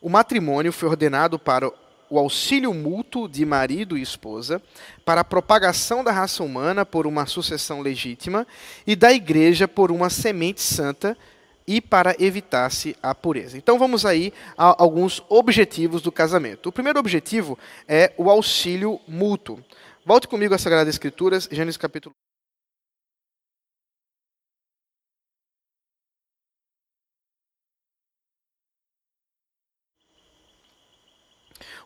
O 0.01 0.09
matrimônio 0.09 0.73
foi 0.73 0.89
ordenado 0.89 1.39
para 1.39 1.71
o 2.09 2.19
auxílio 2.19 2.73
mútuo 2.73 3.27
de 3.27 3.45
marido 3.45 3.97
e 3.97 4.01
esposa, 4.01 4.61
para 5.03 5.21
a 5.21 5.25
propagação 5.25 6.03
da 6.03 6.11
raça 6.11 6.43
humana 6.43 6.85
por 6.85 7.07
uma 7.07 7.25
sucessão 7.25 7.81
legítima 7.81 8.45
e 8.85 8.95
da 8.95 9.11
igreja 9.11 9.67
por 9.67 9.91
uma 9.91 10.09
semente 10.09 10.61
santa 10.61 11.17
e 11.65 11.81
para 11.81 12.15
evitar-se 12.19 12.95
a 13.01 13.15
pureza. 13.15 13.57
Então 13.57 13.79
vamos 13.79 14.05
aí 14.05 14.33
a 14.57 14.75
alguns 14.83 15.23
objetivos 15.29 16.01
do 16.01 16.11
casamento. 16.11 16.69
O 16.69 16.71
primeiro 16.71 16.99
objetivo 16.99 17.57
é 17.87 18.13
o 18.17 18.29
auxílio 18.29 18.99
mútuo. 19.07 19.63
Volte 20.05 20.27
comigo 20.27 20.53
às 20.53 20.61
Sagradas 20.61 20.93
Escrituras, 20.93 21.47
Gênesis 21.49 21.77
capítulo 21.77 22.13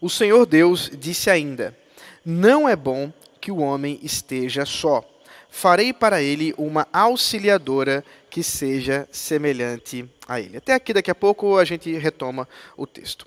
O 0.01 0.09
Senhor 0.09 0.45
Deus 0.45 0.91
disse 0.93 1.29
ainda: 1.29 1.77
Não 2.23 2.67
é 2.67 2.75
bom 2.75 3.11
que 3.39 3.51
o 3.51 3.57
homem 3.57 3.99
esteja 4.03 4.65
só. 4.65 5.03
Farei 5.49 5.91
para 5.91 6.21
ele 6.21 6.53
uma 6.57 6.87
auxiliadora 6.91 8.03
que 8.29 8.43
seja 8.43 9.07
semelhante 9.11 10.07
a 10.27 10.39
ele. 10.39 10.57
Até 10.57 10.73
aqui, 10.73 10.93
daqui 10.93 11.09
a 11.09 11.15
pouco, 11.15 11.57
a 11.57 11.65
gente 11.65 11.91
retoma 11.97 12.47
o 12.75 12.85
texto. 12.85 13.25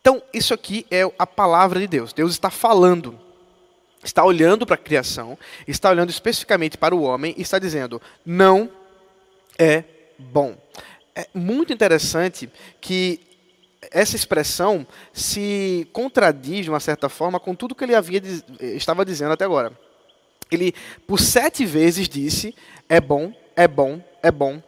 Então, 0.00 0.22
isso 0.32 0.52
aqui 0.52 0.86
é 0.90 1.02
a 1.18 1.26
palavra 1.26 1.80
de 1.80 1.86
Deus. 1.86 2.12
Deus 2.12 2.32
está 2.32 2.50
falando, 2.50 3.18
está 4.04 4.24
olhando 4.24 4.66
para 4.66 4.74
a 4.74 4.78
criação, 4.78 5.38
está 5.66 5.90
olhando 5.90 6.10
especificamente 6.10 6.76
para 6.76 6.94
o 6.94 7.02
homem 7.02 7.34
e 7.36 7.42
está 7.42 7.58
dizendo: 7.58 8.00
não 8.24 8.70
é 9.58 9.84
bom. 10.18 10.56
É 11.14 11.26
muito 11.34 11.72
interessante 11.72 12.50
que 12.80 13.20
essa 13.90 14.14
expressão 14.14 14.86
se 15.12 15.88
contradiz, 15.92 16.64
de 16.64 16.70
uma 16.70 16.80
certa 16.80 17.08
forma, 17.08 17.40
com 17.40 17.54
tudo 17.54 17.74
que 17.74 17.82
ele 17.82 17.94
havia 17.94 18.22
estava 18.60 19.04
dizendo 19.04 19.32
até 19.32 19.44
agora. 19.44 19.76
Ele, 20.50 20.74
por 21.06 21.18
sete 21.20 21.64
vezes, 21.64 22.08
disse: 22.08 22.54
é 22.88 23.00
bom, 23.00 23.32
é 23.56 23.66
bom, 23.66 24.02
é 24.22 24.30
bom, 24.30 24.62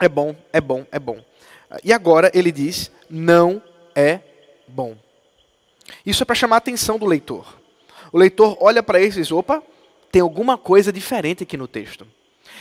é 0.00 0.08
bom, 0.08 0.36
é 0.52 0.60
bom, 0.60 0.86
é 0.92 0.98
bom. 0.98 1.24
E 1.82 1.92
agora 1.92 2.30
ele 2.34 2.52
diz: 2.52 2.90
não 3.10 3.62
é 3.94 4.20
bom. 4.68 4.96
Isso 6.04 6.22
é 6.22 6.26
para 6.26 6.34
chamar 6.34 6.56
a 6.56 6.58
atenção 6.58 6.98
do 6.98 7.06
leitor. 7.06 7.58
O 8.12 8.18
leitor 8.18 8.56
olha 8.60 8.82
para 8.82 9.00
isso 9.00 9.18
e 9.18 9.22
diz: 9.22 9.32
opa, 9.32 9.62
tem 10.12 10.22
alguma 10.22 10.56
coisa 10.56 10.92
diferente 10.92 11.42
aqui 11.42 11.56
no 11.56 11.66
texto. 11.66 12.06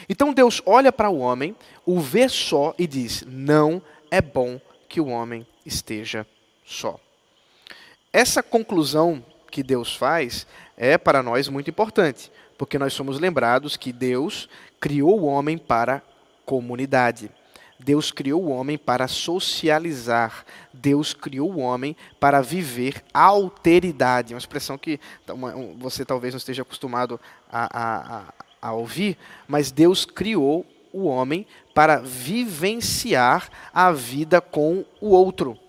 Então 0.10 0.34
Deus 0.34 0.62
olha 0.66 0.92
para 0.92 1.10
o 1.10 1.20
homem, 1.20 1.56
o 1.86 2.00
vê 2.00 2.28
só 2.28 2.74
e 2.80 2.88
diz: 2.88 3.24
não 3.28 3.82
é 4.10 4.22
bom 4.22 4.60
que 4.88 5.00
o 5.00 5.08
homem 5.08 5.46
esteja 5.66 6.26
só. 6.66 7.00
Essa 8.14 8.42
conclusão 8.42 9.24
que 9.52 9.64
Deus 9.64 9.96
faz 9.96 10.46
é 10.78 10.98
para 10.98 11.24
nós 11.24 11.48
muito 11.50 11.70
importante, 11.70 12.32
porque 12.58 12.80
nós 12.80 12.94
somos 12.94 13.20
lembrados 13.20 13.76
que 13.76 13.92
Deus 13.92 14.50
criou 14.80 15.20
o 15.20 15.26
homem 15.26 15.58
para 15.58 16.02
comunidade. 16.46 17.32
Deus 17.80 18.12
criou 18.12 18.44
o 18.44 18.50
homem 18.50 18.78
para 18.78 19.08
socializar. 19.08 20.46
Deus 20.74 21.14
criou 21.14 21.54
o 21.54 21.60
homem 21.60 21.96
para 22.20 22.42
viver 22.42 23.04
alteridade. 23.14 24.34
Uma 24.34 24.40
expressão 24.40 24.78
que 24.78 25.00
você 25.78 26.06
talvez 26.06 26.34
não 26.34 26.38
esteja 26.38 26.62
acostumado 26.62 27.20
a, 27.52 28.22
a, 28.22 28.34
a 28.62 28.74
ouvir, 28.74 29.18
mas 29.48 29.72
Deus 29.72 30.06
criou 30.06 30.66
o 30.94 31.06
homem 31.06 31.46
para 31.76 31.98
vivenciar 31.98 33.50
a 33.74 33.92
vida 33.92 34.40
com 34.40 34.86
o 35.02 35.10
outro. 35.10 35.60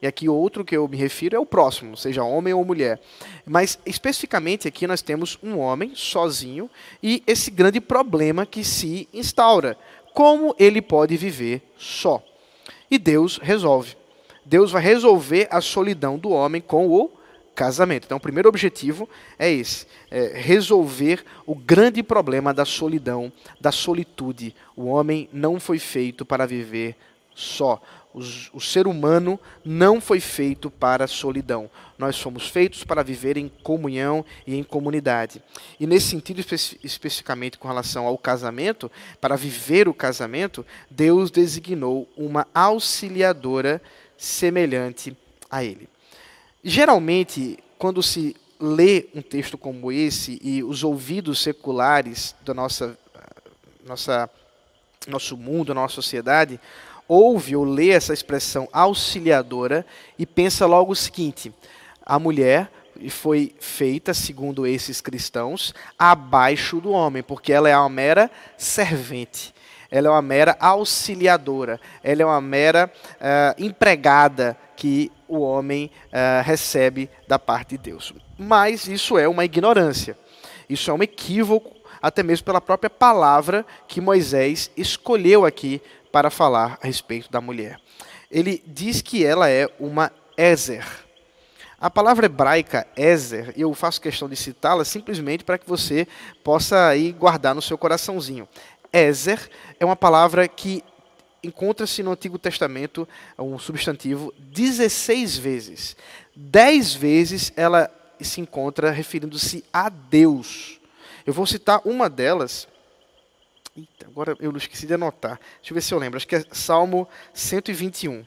E 0.00 0.06
aqui 0.06 0.28
o 0.28 0.34
outro 0.34 0.64
que 0.64 0.76
eu 0.76 0.86
me 0.86 0.96
refiro 0.96 1.34
é 1.34 1.38
o 1.40 1.44
próximo, 1.44 1.96
seja 1.96 2.22
homem 2.22 2.54
ou 2.54 2.64
mulher. 2.64 3.00
Mas 3.44 3.76
especificamente 3.84 4.68
aqui 4.68 4.86
nós 4.86 5.02
temos 5.02 5.36
um 5.42 5.58
homem 5.58 5.92
sozinho 5.96 6.70
e 7.02 7.20
esse 7.26 7.50
grande 7.50 7.80
problema 7.80 8.46
que 8.46 8.62
se 8.62 9.08
instaura. 9.12 9.76
Como 10.14 10.54
ele 10.56 10.80
pode 10.80 11.16
viver 11.16 11.60
só? 11.76 12.22
E 12.88 12.96
Deus 12.96 13.38
resolve. 13.42 13.96
Deus 14.44 14.70
vai 14.70 14.80
resolver 14.80 15.48
a 15.50 15.60
solidão 15.60 16.16
do 16.16 16.30
homem 16.30 16.60
com 16.60 16.86
o 16.86 16.92
casamento. 17.56 18.04
Então, 18.04 18.18
o 18.18 18.20
primeiro 18.20 18.48
objetivo 18.48 19.08
é 19.38 19.50
esse: 19.50 19.86
é 20.10 20.38
resolver 20.38 21.24
o 21.46 21.54
grande 21.54 22.02
problema 22.02 22.52
da 22.52 22.64
solidão, 22.64 23.32
da 23.60 23.72
solitude. 23.72 24.54
O 24.76 24.84
homem 24.84 25.28
não 25.32 25.58
foi 25.58 25.78
feito 25.78 26.24
para 26.24 26.46
viver 26.46 26.94
só. 27.34 27.82
O, 28.54 28.60
ser 28.62 28.86
humano 28.86 29.38
não 29.62 30.00
foi 30.00 30.20
feito 30.20 30.70
para 30.70 31.04
a 31.04 31.08
solidão. 31.08 31.68
Nós 31.98 32.18
fomos 32.18 32.48
feitos 32.48 32.82
para 32.82 33.02
viver 33.02 33.36
em 33.36 33.46
comunhão 33.62 34.24
e 34.46 34.56
em 34.56 34.62
comunidade. 34.62 35.42
E 35.78 35.86
nesse 35.86 36.06
sentido, 36.06 36.40
espe 36.40 36.80
especificamente 36.82 37.58
com 37.58 37.68
relação 37.68 38.06
ao 38.06 38.16
casamento, 38.16 38.90
para 39.20 39.36
viver 39.36 39.86
o 39.86 39.92
casamento, 39.92 40.64
Deus 40.90 41.30
designou 41.30 42.08
uma 42.16 42.46
auxiliadora 42.54 43.82
semelhante 44.16 45.14
a 45.50 45.62
ele. 45.62 45.86
Geralmente, 46.68 47.60
quando 47.78 48.02
se 48.02 48.34
lê 48.58 49.06
um 49.14 49.22
texto 49.22 49.56
como 49.56 49.92
esse 49.92 50.36
e 50.42 50.64
os 50.64 50.82
ouvidos 50.82 51.40
seculares 51.40 52.34
da 52.44 52.52
nossa, 52.52 52.98
nossa 53.86 54.28
nosso 55.06 55.36
mundo, 55.36 55.72
nossa 55.72 55.94
sociedade, 55.94 56.58
ouve 57.06 57.54
ou 57.54 57.62
lê 57.62 57.90
essa 57.90 58.12
expressão 58.12 58.68
auxiliadora 58.72 59.86
e 60.18 60.26
pensa 60.26 60.66
logo 60.66 60.90
o 60.90 60.96
seguinte: 60.96 61.54
a 62.04 62.18
mulher 62.18 62.68
foi 63.10 63.54
feita, 63.60 64.12
segundo 64.12 64.66
esses 64.66 65.00
cristãos, 65.00 65.72
abaixo 65.96 66.80
do 66.80 66.90
homem, 66.90 67.22
porque 67.22 67.52
ela 67.52 67.68
é 67.68 67.78
uma 67.78 67.88
mera 67.88 68.28
servente, 68.58 69.54
ela 69.88 70.08
é 70.08 70.10
uma 70.10 70.20
mera 70.20 70.56
auxiliadora, 70.58 71.80
ela 72.02 72.22
é 72.22 72.26
uma 72.26 72.40
mera 72.40 72.92
uh, 73.20 73.62
empregada 73.64 74.58
que 74.74 75.12
o 75.28 75.40
homem 75.40 75.90
uh, 76.06 76.42
recebe 76.42 77.10
da 77.26 77.38
parte 77.38 77.70
de 77.70 77.78
Deus. 77.78 78.12
Mas 78.38 78.86
isso 78.86 79.18
é 79.18 79.28
uma 79.28 79.44
ignorância, 79.44 80.16
isso 80.68 80.90
é 80.90 80.94
um 80.94 81.02
equívoco, 81.02 81.74
até 82.00 82.22
mesmo 82.22 82.44
pela 82.44 82.60
própria 82.60 82.90
palavra 82.90 83.64
que 83.88 84.00
Moisés 84.00 84.70
escolheu 84.76 85.44
aqui 85.44 85.80
para 86.12 86.30
falar 86.30 86.78
a 86.82 86.86
respeito 86.86 87.30
da 87.30 87.40
mulher. 87.40 87.80
Ele 88.30 88.62
diz 88.66 89.02
que 89.02 89.24
ela 89.24 89.48
é 89.48 89.68
uma 89.78 90.12
Ezer. 90.36 90.84
A 91.78 91.90
palavra 91.90 92.26
hebraica 92.26 92.86
Ezer, 92.96 93.52
eu 93.56 93.72
faço 93.74 94.00
questão 94.00 94.28
de 94.28 94.36
citá-la 94.36 94.84
simplesmente 94.84 95.44
para 95.44 95.58
que 95.58 95.68
você 95.68 96.06
possa 96.42 96.88
aí 96.88 97.12
guardar 97.12 97.54
no 97.54 97.62
seu 97.62 97.76
coraçãozinho. 97.76 98.48
Ezer 98.92 99.50
é 99.78 99.84
uma 99.84 99.96
palavra 99.96 100.48
que 100.48 100.82
encontra-se 101.46 102.02
no 102.02 102.12
Antigo 102.12 102.38
Testamento, 102.38 103.08
um 103.38 103.58
substantivo, 103.58 104.34
16 104.38 105.36
vezes. 105.38 105.96
Dez 106.34 106.94
vezes 106.94 107.52
ela 107.56 107.90
se 108.20 108.40
encontra 108.40 108.90
referindo-se 108.90 109.64
a 109.72 109.88
Deus. 109.88 110.80
Eu 111.24 111.32
vou 111.32 111.46
citar 111.46 111.80
uma 111.84 112.08
delas. 112.10 112.68
Eita, 113.76 114.06
agora 114.06 114.36
eu 114.40 114.54
esqueci 114.56 114.86
de 114.86 114.94
anotar. 114.94 115.40
Deixa 115.56 115.72
eu 115.72 115.74
ver 115.74 115.80
se 115.80 115.92
eu 115.92 115.98
lembro. 115.98 116.16
Acho 116.16 116.26
que 116.26 116.36
é 116.36 116.44
Salmo 116.52 117.08
121. 117.34 118.24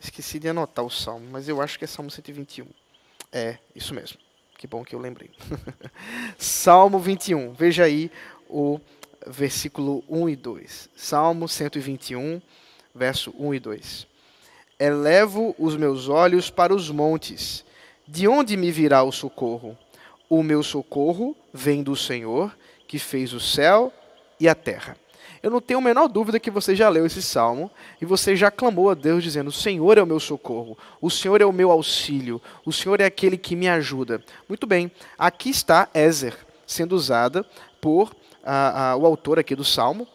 Esqueci 0.00 0.38
de 0.40 0.48
anotar 0.48 0.84
o 0.84 0.90
salmo, 0.90 1.28
mas 1.30 1.48
eu 1.48 1.62
acho 1.62 1.78
que 1.78 1.84
é 1.84 1.88
Salmo 1.88 2.10
121. 2.10 2.66
É, 3.30 3.58
isso 3.74 3.94
mesmo. 3.94 4.18
Que 4.58 4.66
bom 4.66 4.84
que 4.84 4.94
eu 4.94 4.98
lembrei. 4.98 5.30
salmo 6.36 6.98
21. 6.98 7.52
Veja 7.52 7.84
aí 7.84 8.10
o 8.48 8.80
versículo 9.26 10.02
1 10.08 10.28
e 10.28 10.36
2. 10.36 10.88
Salmo 10.96 11.48
121, 11.48 12.40
verso 12.94 13.34
1 13.38 13.54
e 13.54 13.60
2. 13.60 14.06
Elevo 14.78 15.54
os 15.58 15.76
meus 15.76 16.08
olhos 16.08 16.50
para 16.50 16.74
os 16.74 16.90
montes. 16.90 17.64
De 18.06 18.26
onde 18.26 18.56
me 18.56 18.70
virá 18.70 19.02
o 19.02 19.12
socorro? 19.12 19.76
O 20.28 20.42
meu 20.42 20.62
socorro 20.62 21.36
vem 21.52 21.82
do 21.82 21.94
Senhor, 21.94 22.56
que 22.88 22.98
fez 22.98 23.32
o 23.32 23.40
céu 23.40 23.92
e 24.40 24.48
a 24.48 24.54
terra. 24.54 24.96
Eu 25.42 25.50
não 25.50 25.60
tenho 25.60 25.80
a 25.80 25.82
menor 25.82 26.06
dúvida 26.06 26.38
que 26.38 26.50
você 26.50 26.76
já 26.76 26.88
leu 26.88 27.04
esse 27.04 27.20
salmo 27.20 27.70
e 28.00 28.04
você 28.04 28.36
já 28.36 28.50
clamou 28.50 28.90
a 28.90 28.94
Deus 28.94 29.24
dizendo: 29.24 29.48
O 29.48 29.52
Senhor 29.52 29.98
é 29.98 30.02
o 30.02 30.06
meu 30.06 30.20
socorro, 30.20 30.78
o 31.00 31.10
Senhor 31.10 31.40
é 31.40 31.44
o 31.44 31.52
meu 31.52 31.70
auxílio, 31.70 32.40
o 32.64 32.72
Senhor 32.72 33.00
é 33.00 33.04
aquele 33.04 33.36
que 33.36 33.56
me 33.56 33.68
ajuda. 33.68 34.22
Muito 34.48 34.66
bem, 34.66 34.90
aqui 35.18 35.50
está 35.50 35.88
Ézer 35.92 36.36
sendo 36.64 36.94
usada 36.94 37.44
por 37.80 38.14
o 38.98 39.06
autor 39.06 39.38
aqui 39.38 39.54
do 39.54 39.64
salmo, 39.64 40.06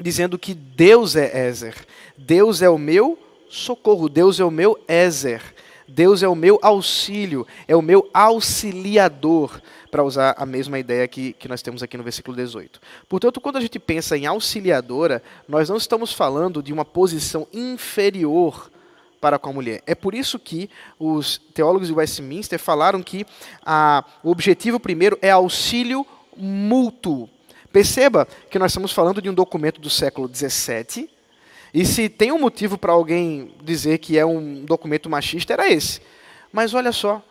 dizendo 0.00 0.38
que 0.38 0.54
Deus 0.54 1.16
é 1.16 1.46
Ézer, 1.46 1.74
Deus 2.16 2.62
é 2.62 2.70
o 2.70 2.78
meu 2.78 3.18
socorro, 3.48 4.08
Deus 4.08 4.40
é 4.40 4.44
o 4.44 4.50
meu 4.50 4.78
Ézer. 4.88 5.42
Deus 5.92 6.22
é 6.22 6.28
o 6.28 6.36
meu 6.36 6.58
auxílio, 6.62 7.44
é 7.66 7.74
o 7.74 7.82
meu 7.82 8.08
auxiliador, 8.14 9.60
para 9.90 10.04
usar 10.04 10.34
a 10.38 10.46
mesma 10.46 10.78
ideia 10.78 11.06
que, 11.08 11.32
que 11.32 11.48
nós 11.48 11.62
temos 11.62 11.82
aqui 11.82 11.96
no 11.96 12.04
versículo 12.04 12.36
18. 12.36 12.80
Portanto, 13.08 13.40
quando 13.40 13.56
a 13.56 13.60
gente 13.60 13.78
pensa 13.78 14.16
em 14.16 14.24
auxiliadora, 14.24 15.20
nós 15.48 15.68
não 15.68 15.76
estamos 15.76 16.12
falando 16.12 16.62
de 16.62 16.72
uma 16.72 16.84
posição 16.84 17.46
inferior 17.52 18.70
para 19.20 19.38
com 19.38 19.50
a 19.50 19.52
mulher. 19.52 19.82
É 19.86 19.94
por 19.94 20.14
isso 20.14 20.38
que 20.38 20.70
os 20.98 21.38
teólogos 21.52 21.88
de 21.88 21.94
Westminster 21.94 22.58
falaram 22.58 23.02
que 23.02 23.26
a, 23.66 24.04
o 24.22 24.30
objetivo 24.30 24.78
primeiro 24.78 25.18
é 25.20 25.30
auxílio 25.30 26.06
mútuo. 26.36 27.28
Perceba 27.72 28.26
que 28.50 28.58
nós 28.58 28.72
estamos 28.72 28.92
falando 28.92 29.22
de 29.22 29.30
um 29.30 29.34
documento 29.34 29.80
do 29.80 29.90
século 29.90 30.28
XVII, 30.32 31.08
e 31.72 31.84
se 31.84 32.08
tem 32.08 32.32
um 32.32 32.38
motivo 32.38 32.76
para 32.76 32.92
alguém 32.92 33.54
dizer 33.62 33.98
que 33.98 34.18
é 34.18 34.26
um 34.26 34.64
documento 34.64 35.08
machista, 35.08 35.52
era 35.52 35.70
esse. 35.70 36.00
Mas 36.52 36.74
olha 36.74 36.90
só, 36.90 37.22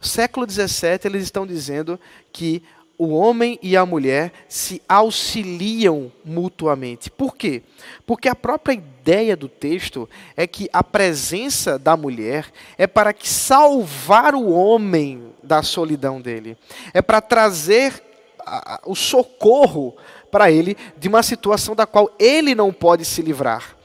século 0.00 0.48
XVII 0.48 1.00
eles 1.04 1.24
estão 1.24 1.46
dizendo 1.46 1.98
que 2.32 2.62
o 2.96 3.08
homem 3.14 3.58
e 3.62 3.76
a 3.76 3.86
mulher 3.86 4.30
se 4.46 4.82
auxiliam 4.86 6.12
mutuamente. 6.22 7.10
Por 7.10 7.34
quê? 7.34 7.62
Porque 8.04 8.28
a 8.28 8.34
própria 8.34 8.74
ideia 8.74 9.34
do 9.34 9.48
texto 9.48 10.08
é 10.36 10.46
que 10.46 10.68
a 10.70 10.84
presença 10.84 11.78
da 11.78 11.96
mulher 11.96 12.52
é 12.76 12.86
para 12.86 13.14
que 13.14 13.26
salvar 13.26 14.34
o 14.34 14.50
homem 14.50 15.32
da 15.42 15.62
solidão 15.62 16.20
dele. 16.20 16.58
É 16.92 17.00
para 17.00 17.22
trazer 17.22 18.09
o 18.84 18.94
socorro 18.94 19.96
para 20.30 20.50
ele 20.50 20.76
de 20.96 21.08
uma 21.08 21.22
situação 21.22 21.74
da 21.74 21.86
qual 21.86 22.10
ele 22.18 22.54
não 22.54 22.72
pode 22.72 23.04
se 23.04 23.22
livrar. 23.22 23.76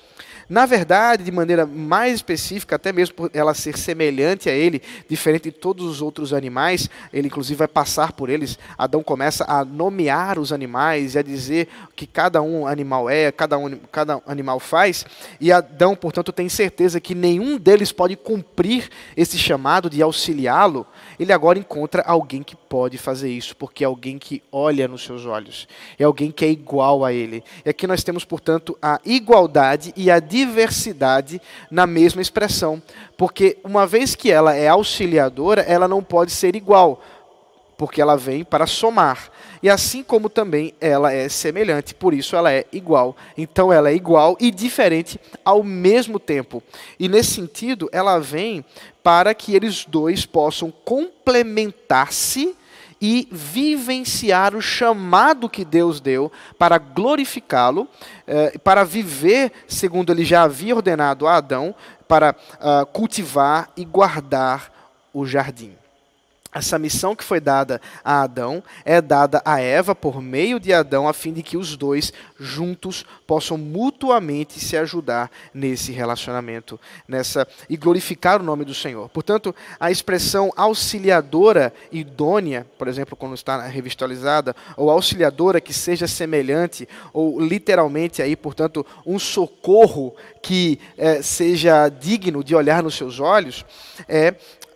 Na 0.50 0.66
verdade, 0.66 1.24
de 1.24 1.32
maneira 1.32 1.66
mais 1.66 2.16
específica, 2.16 2.76
até 2.76 2.94
mesmo 2.94 3.16
por 3.16 3.32
ela 3.34 3.54
ser 3.54 3.78
semelhante 3.78 4.50
a 4.50 4.54
ele, 4.54 4.82
diferente 5.10 5.46
de 5.46 5.52
todos 5.52 5.86
os 5.86 6.02
outros 6.02 6.34
animais, 6.34 6.90
ele 7.12 7.28
inclusive 7.28 7.58
vai 7.58 7.68
passar 7.68 8.12
por 8.12 8.30
eles. 8.30 8.60
Adão 8.78 9.02
começa 9.02 9.44
a 9.48 9.66
nomear 9.66 10.38
os 10.38 10.54
animais 10.54 11.16
e 11.16 11.20
a 11.20 11.24
dizer 11.24 11.68
que 11.96 12.06
cada 12.06 12.42
um 12.42 12.68
animal 12.68 13.10
é, 13.10 13.32
cada, 13.32 13.58
um, 13.58 13.76
cada 13.92 14.22
animal 14.28 14.60
faz. 14.60 15.06
E 15.42 15.52
Adão, 15.52 15.96
portanto, 15.96 16.32
tem 16.32 16.48
certeza 16.48 17.00
que 17.00 17.16
nenhum 17.16 17.58
deles 17.58 17.92
pode 17.92 18.16
cumprir 18.16 18.90
esse 19.18 19.38
chamado 19.38 19.90
de 19.90 20.02
auxiliá-lo. 20.02 20.86
Ele 21.20 21.34
agora 21.34 21.58
encontra 21.58 22.04
alguém 22.04 22.44
que 22.44 22.56
pode 22.56 22.98
fazer 22.98 23.32
isso, 23.32 23.56
porque 23.56 23.84
é 23.84 23.88
alguém 23.88 24.20
que 24.20 24.44
olha 24.52 24.88
nos 24.88 25.04
seus 25.04 25.26
olhos, 25.26 25.68
é 25.98 26.04
alguém 26.04 26.32
que 26.32 26.46
é 26.46 26.50
igual 26.50 27.06
a 27.06 27.14
ele. 27.14 27.44
E 27.66 27.70
aqui 27.70 27.88
nós 27.88 28.04
temos, 28.04 28.26
portanto, 28.26 28.78
a 28.82 29.00
igualdade 29.06 29.94
e 29.96 30.12
a 30.12 30.20
diversidade 30.36 31.42
na 31.72 31.88
mesma 31.88 32.22
expressão. 32.22 32.82
Porque 33.18 33.58
uma 33.64 33.88
vez 33.88 34.16
que 34.16 34.30
ela 34.30 34.54
é 34.54 34.68
auxiliadora, 34.68 35.62
ela 35.62 35.88
não 35.88 36.04
pode 36.04 36.32
ser 36.32 36.58
igual, 36.58 37.02
porque 37.78 38.02
ela 38.02 38.18
vem 38.18 38.44
para 38.44 38.68
somar. 38.68 39.32
E 39.64 39.70
assim 39.70 40.04
como 40.04 40.30
também 40.30 40.74
ela 40.82 41.14
é 41.14 41.30
semelhante, 41.30 41.96
por 41.96 42.14
isso 42.14 42.36
ela 42.36 42.52
é 42.52 42.66
igual. 42.74 43.16
Então 43.38 43.72
ela 43.72 43.90
é 43.90 43.96
igual 43.96 44.36
e 44.42 44.52
diferente 44.52 45.18
ao 45.46 45.64
mesmo 45.64 46.20
tempo. 46.20 46.62
E 47.00 47.08
nesse 47.08 47.32
sentido, 47.32 47.90
ela 47.94 48.20
vem 48.20 48.64
para 49.02 49.34
que 49.34 49.56
eles 49.56 49.86
dois 49.86 50.26
possam 50.26 50.70
complementar-se 50.84 52.56
e 53.08 53.28
vivenciar 53.32 54.56
o 54.56 54.62
chamado 54.64 55.48
que 55.48 55.64
Deus 55.64 56.02
deu 56.02 56.32
para 56.58 56.80
glorificá-lo, 56.80 57.88
eh, 58.26 58.58
para 58.64 58.84
viver 58.84 59.52
segundo 59.68 60.12
ele 60.12 60.26
já 60.26 60.42
havia 60.42 60.76
ordenado 60.76 61.28
a 61.28 61.36
Adão, 61.36 61.76
para 62.08 62.36
uh, 62.56 62.86
cultivar 62.88 63.70
e 63.78 63.86
guardar 63.86 64.72
o 65.14 65.24
jardim. 65.24 65.76
Essa 66.56 66.80
missão 66.80 67.14
que 67.14 67.24
foi 67.26 67.42
dada 67.42 67.82
a 68.02 68.22
Adão 68.22 68.64
é 68.86 69.02
dada 69.02 69.42
a 69.44 69.60
Eva 69.60 69.94
por 69.94 70.22
meio 70.22 70.58
de 70.58 70.72
Adão, 70.72 71.06
a 71.06 71.12
fim 71.12 71.34
de 71.34 71.44
que 71.44 71.58
os 71.58 71.76
dois 71.76 72.14
juntos 72.40 73.06
possam 73.28 73.58
mutuamente 73.58 74.58
se 74.62 74.78
ajudar 74.78 75.30
nesse 75.54 75.92
relacionamento, 75.92 76.80
nessa 77.06 77.46
e 77.70 77.76
glorificar 77.76 78.40
o 78.40 78.44
nome 78.46 78.64
do 78.64 78.74
Senhor. 78.74 79.10
Portanto, 79.10 79.54
a 79.78 79.92
expressão 79.92 80.50
auxiliadora 80.56 81.74
idônea, 81.92 82.66
por 82.78 82.88
exemplo, 82.88 83.18
quando 83.18 83.36
está 83.36 83.68
revisualizada, 83.68 84.56
ou 84.78 84.90
auxiliadora 84.90 85.60
que 85.60 85.74
seja 85.74 86.08
semelhante, 86.08 86.88
ou 87.12 87.38
literalmente 87.38 88.22
aí, 88.22 88.34
portanto, 88.34 88.86
um 89.06 89.20
socorro 89.20 90.16
que 90.42 90.80
é, 90.98 91.22
seja 91.22 91.90
digno 91.90 92.42
de 92.42 92.56
olhar 92.56 92.82
nos 92.82 92.96
seus 92.96 93.20
olhos, 93.20 93.66
é 94.08 94.36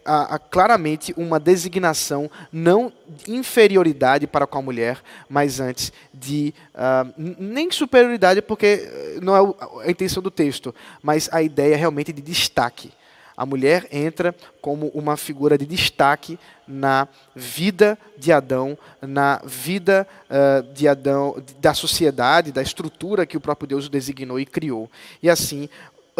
a, 0.10 0.40
claramente 0.40 1.14
uma 1.16 1.40
designação 1.40 2.30
não 2.52 2.92
de 3.08 3.32
inferioridade 3.32 4.26
para 4.26 4.48
com 4.48 4.58
a 4.58 4.62
mulher, 4.62 5.02
mas 5.30 5.60
antes 5.60 5.94
de 6.14 6.54
uh, 6.74 7.14
nem 7.18 7.72
superioridade, 7.72 8.42
porque 8.42 8.90
eh, 8.92 9.20
não 9.22 9.36
é 9.36 9.86
a 9.86 9.92
intenção 9.92 10.24
do 10.24 10.32
texto, 10.32 10.74
mas 11.04 11.30
a 11.32 11.44
ideia 11.44 11.78
realmente 11.78 12.12
de 12.12 12.22
destaque. 12.22 12.92
A 13.40 13.46
mulher 13.46 13.88
entra 13.90 14.36
como 14.62 14.88
uma 14.88 15.16
figura 15.16 15.58
de 15.58 15.66
destaque 15.66 16.38
na 16.68 17.08
vida 17.34 17.98
de 18.18 18.34
Adão, 18.34 18.78
na 19.02 19.42
vida 19.46 20.06
uh, 20.30 20.74
de 20.74 20.90
Adão, 20.90 21.42
da 21.58 21.74
sociedade, 21.74 22.52
da 22.52 22.62
estrutura 22.62 23.26
que 23.26 23.38
o 23.38 23.40
próprio 23.40 23.68
Deus 23.68 23.88
designou 23.88 24.42
e 24.42 24.46
criou. 24.46 24.92
E 25.24 25.30
assim, 25.30 25.70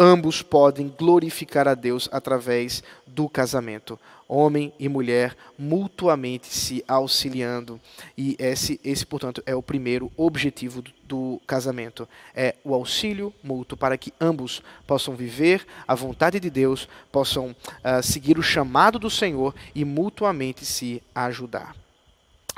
ambos 0.00 0.40
podem 0.40 0.88
glorificar 0.88 1.68
a 1.68 1.74
Deus 1.74 2.08
através 2.10 2.82
do 3.06 3.28
casamento. 3.28 4.00
Homem 4.26 4.72
e 4.78 4.88
mulher 4.88 5.36
mutuamente 5.58 6.46
se 6.46 6.82
auxiliando. 6.88 7.78
E 8.16 8.34
esse, 8.38 8.80
esse 8.82 9.04
portanto, 9.04 9.42
é 9.44 9.54
o 9.54 9.62
primeiro 9.62 10.10
objetivo 10.16 10.80
do, 10.80 10.90
do 11.04 11.40
casamento. 11.46 12.08
É 12.34 12.54
o 12.64 12.72
auxílio 12.72 13.34
mútuo 13.42 13.76
para 13.76 13.98
que 13.98 14.14
ambos 14.18 14.62
possam 14.86 15.14
viver 15.14 15.66
a 15.86 15.94
vontade 15.94 16.40
de 16.40 16.48
Deus, 16.48 16.88
possam 17.12 17.50
uh, 17.50 18.02
seguir 18.02 18.38
o 18.38 18.42
chamado 18.42 18.98
do 18.98 19.10
Senhor 19.10 19.54
e 19.74 19.84
mutuamente 19.84 20.64
se 20.64 21.02
ajudar. 21.14 21.74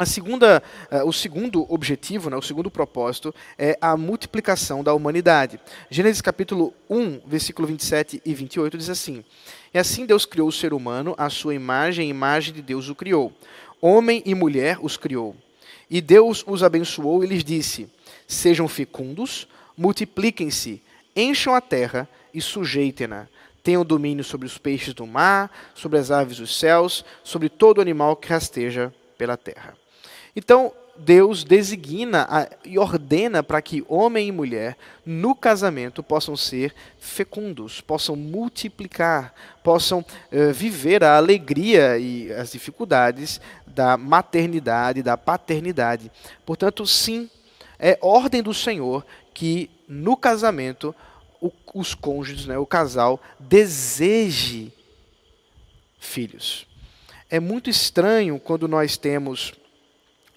A 0.02 0.04
segunda, 0.04 0.60
uh, 0.90 1.06
o 1.06 1.12
segundo 1.12 1.64
objetivo, 1.72 2.28
né, 2.28 2.36
o 2.36 2.42
segundo 2.42 2.68
propósito, 2.68 3.32
é 3.56 3.78
a 3.80 3.96
multiplicação 3.96 4.82
da 4.82 4.92
humanidade. 4.92 5.60
Gênesis 5.88 6.20
capítulo 6.20 6.74
1, 6.90 7.20
versículo 7.24 7.68
27 7.68 8.20
e 8.24 8.34
28 8.34 8.76
diz 8.76 8.90
assim: 8.90 9.24
E 9.72 9.78
assim 9.78 10.04
Deus 10.04 10.26
criou 10.26 10.48
o 10.48 10.52
ser 10.52 10.74
humano, 10.74 11.14
a 11.16 11.30
sua 11.30 11.54
imagem, 11.54 12.08
a 12.08 12.10
imagem 12.10 12.52
de 12.52 12.60
Deus 12.60 12.88
o 12.88 12.96
criou. 12.96 13.32
Homem 13.80 14.24
e 14.26 14.34
mulher 14.34 14.76
os 14.82 14.96
criou. 14.96 15.36
E 15.88 16.00
Deus 16.00 16.42
os 16.48 16.64
abençoou 16.64 17.22
e 17.22 17.28
lhes 17.28 17.44
disse: 17.44 17.88
Sejam 18.26 18.66
fecundos, 18.66 19.46
multipliquem-se, 19.78 20.82
encham 21.14 21.54
a 21.54 21.60
terra 21.60 22.08
e 22.34 22.40
sujeitem-na. 22.40 23.28
Tenham 23.62 23.84
domínio 23.84 24.24
sobre 24.24 24.48
os 24.48 24.58
peixes 24.58 24.94
do 24.94 25.06
mar, 25.06 25.48
sobre 25.76 25.96
as 26.00 26.10
aves 26.10 26.38
dos 26.38 26.58
céus, 26.58 27.04
sobre 27.22 27.48
todo 27.48 27.80
animal 27.80 28.16
que 28.16 28.28
rasteja 28.28 28.92
pela 29.16 29.36
terra. 29.36 29.80
Então, 30.34 30.72
Deus 30.96 31.42
designa 31.42 32.26
a, 32.28 32.48
e 32.64 32.78
ordena 32.78 33.42
para 33.42 33.62
que 33.62 33.84
homem 33.88 34.28
e 34.28 34.32
mulher, 34.32 34.76
no 35.04 35.34
casamento, 35.34 36.02
possam 36.02 36.36
ser 36.36 36.74
fecundos, 36.98 37.80
possam 37.80 38.14
multiplicar, 38.14 39.34
possam 39.62 40.00
uh, 40.00 40.52
viver 40.52 41.02
a 41.02 41.16
alegria 41.16 41.98
e 41.98 42.30
as 42.32 42.52
dificuldades 42.52 43.40
da 43.66 43.96
maternidade, 43.96 45.02
da 45.02 45.16
paternidade. 45.16 46.10
Portanto, 46.44 46.86
sim, 46.86 47.30
é 47.78 47.98
ordem 48.00 48.42
do 48.42 48.52
Senhor 48.52 49.04
que 49.32 49.70
no 49.88 50.16
casamento 50.16 50.94
o, 51.40 51.50
os 51.74 51.94
cônjuges, 51.94 52.46
né, 52.46 52.58
o 52.58 52.66
casal, 52.66 53.20
deseje 53.40 54.72
filhos. 55.98 56.66
É 57.30 57.40
muito 57.40 57.70
estranho 57.70 58.38
quando 58.38 58.68
nós 58.68 58.96
temos 58.96 59.54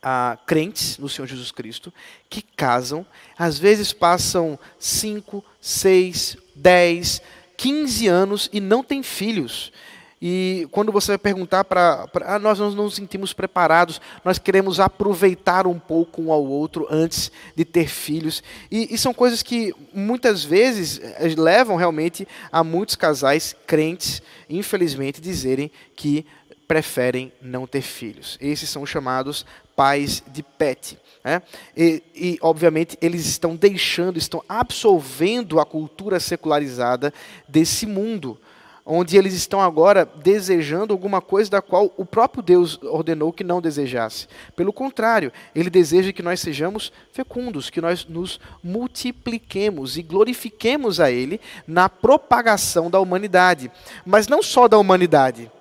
ah, 0.07 0.37
crentes 0.45 0.99
no 0.99 1.09
Senhor 1.09 1.25
Jesus 1.25 1.51
Cristo 1.51 1.91
que 2.29 2.43
casam, 2.43 3.03
às 3.35 3.57
vezes 3.57 3.91
passam 3.91 4.59
5, 4.77 5.43
6, 5.59 6.37
10, 6.53 7.21
15 7.57 8.07
anos 8.07 8.49
e 8.53 8.61
não 8.61 8.83
têm 8.83 9.01
filhos. 9.01 9.73
E 10.21 10.67
quando 10.71 10.91
você 10.91 11.13
vai 11.13 11.17
perguntar 11.17 11.63
para. 11.63 12.07
Ah, 12.23 12.37
nós 12.37 12.59
não 12.59 12.71
nos 12.71 12.95
sentimos 12.95 13.33
preparados, 13.33 13.99
nós 14.23 14.37
queremos 14.37 14.79
aproveitar 14.79 15.65
um 15.65 15.79
pouco 15.79 16.21
um 16.21 16.31
ao 16.31 16.45
outro 16.45 16.87
antes 16.89 17.31
de 17.55 17.65
ter 17.65 17.87
filhos. 17.87 18.43
E, 18.71 18.93
e 18.93 18.97
são 18.99 19.13
coisas 19.13 19.41
que 19.41 19.73
muitas 19.91 20.43
vezes 20.43 20.99
eh, 21.01 21.33
levam 21.35 21.75
realmente 21.75 22.27
a 22.51 22.63
muitos 22.63 22.95
casais 22.95 23.55
crentes, 23.65 24.21
infelizmente, 24.47 25.19
dizerem 25.19 25.71
que 25.95 26.25
preferem 26.67 27.31
não 27.41 27.67
ter 27.67 27.81
filhos. 27.81 28.37
Esses 28.41 28.69
são 28.69 28.85
chamados 28.85 29.45
pais 29.75 30.23
de 30.27 30.41
pet. 30.41 30.97
Né? 31.23 31.41
E, 31.75 32.03
e, 32.15 32.39
obviamente, 32.41 32.97
eles 33.01 33.25
estão 33.25 33.55
deixando, 33.55 34.17
estão 34.17 34.43
absolvendo 34.47 35.59
a 35.59 35.65
cultura 35.65 36.19
secularizada 36.19 37.13
desse 37.47 37.85
mundo, 37.85 38.39
onde 38.85 39.17
eles 39.17 39.33
estão 39.33 39.59
agora 39.59 40.05
desejando 40.05 40.93
alguma 40.93 41.19
coisa 41.19 41.49
da 41.49 41.61
qual 41.61 41.91
o 41.97 42.05
próprio 42.05 42.43
Deus 42.43 42.79
ordenou 42.83 43.33
que 43.33 43.43
não 43.43 43.59
desejasse. 43.59 44.27
Pelo 44.55 44.71
contrário, 44.71 45.33
ele 45.55 45.71
deseja 45.71 46.13
que 46.13 46.21
nós 46.21 46.39
sejamos 46.39 46.91
fecundos, 47.11 47.71
que 47.71 47.81
nós 47.81 48.05
nos 48.05 48.39
multipliquemos 48.63 49.97
e 49.97 50.03
glorifiquemos 50.03 50.99
a 50.99 51.09
Ele 51.09 51.41
na 51.65 51.89
propagação 51.89 52.91
da 52.91 52.99
humanidade. 52.99 53.71
Mas 54.05 54.27
não 54.27 54.43
só 54.43 54.67
da 54.67 54.77
humanidade, 54.77 55.51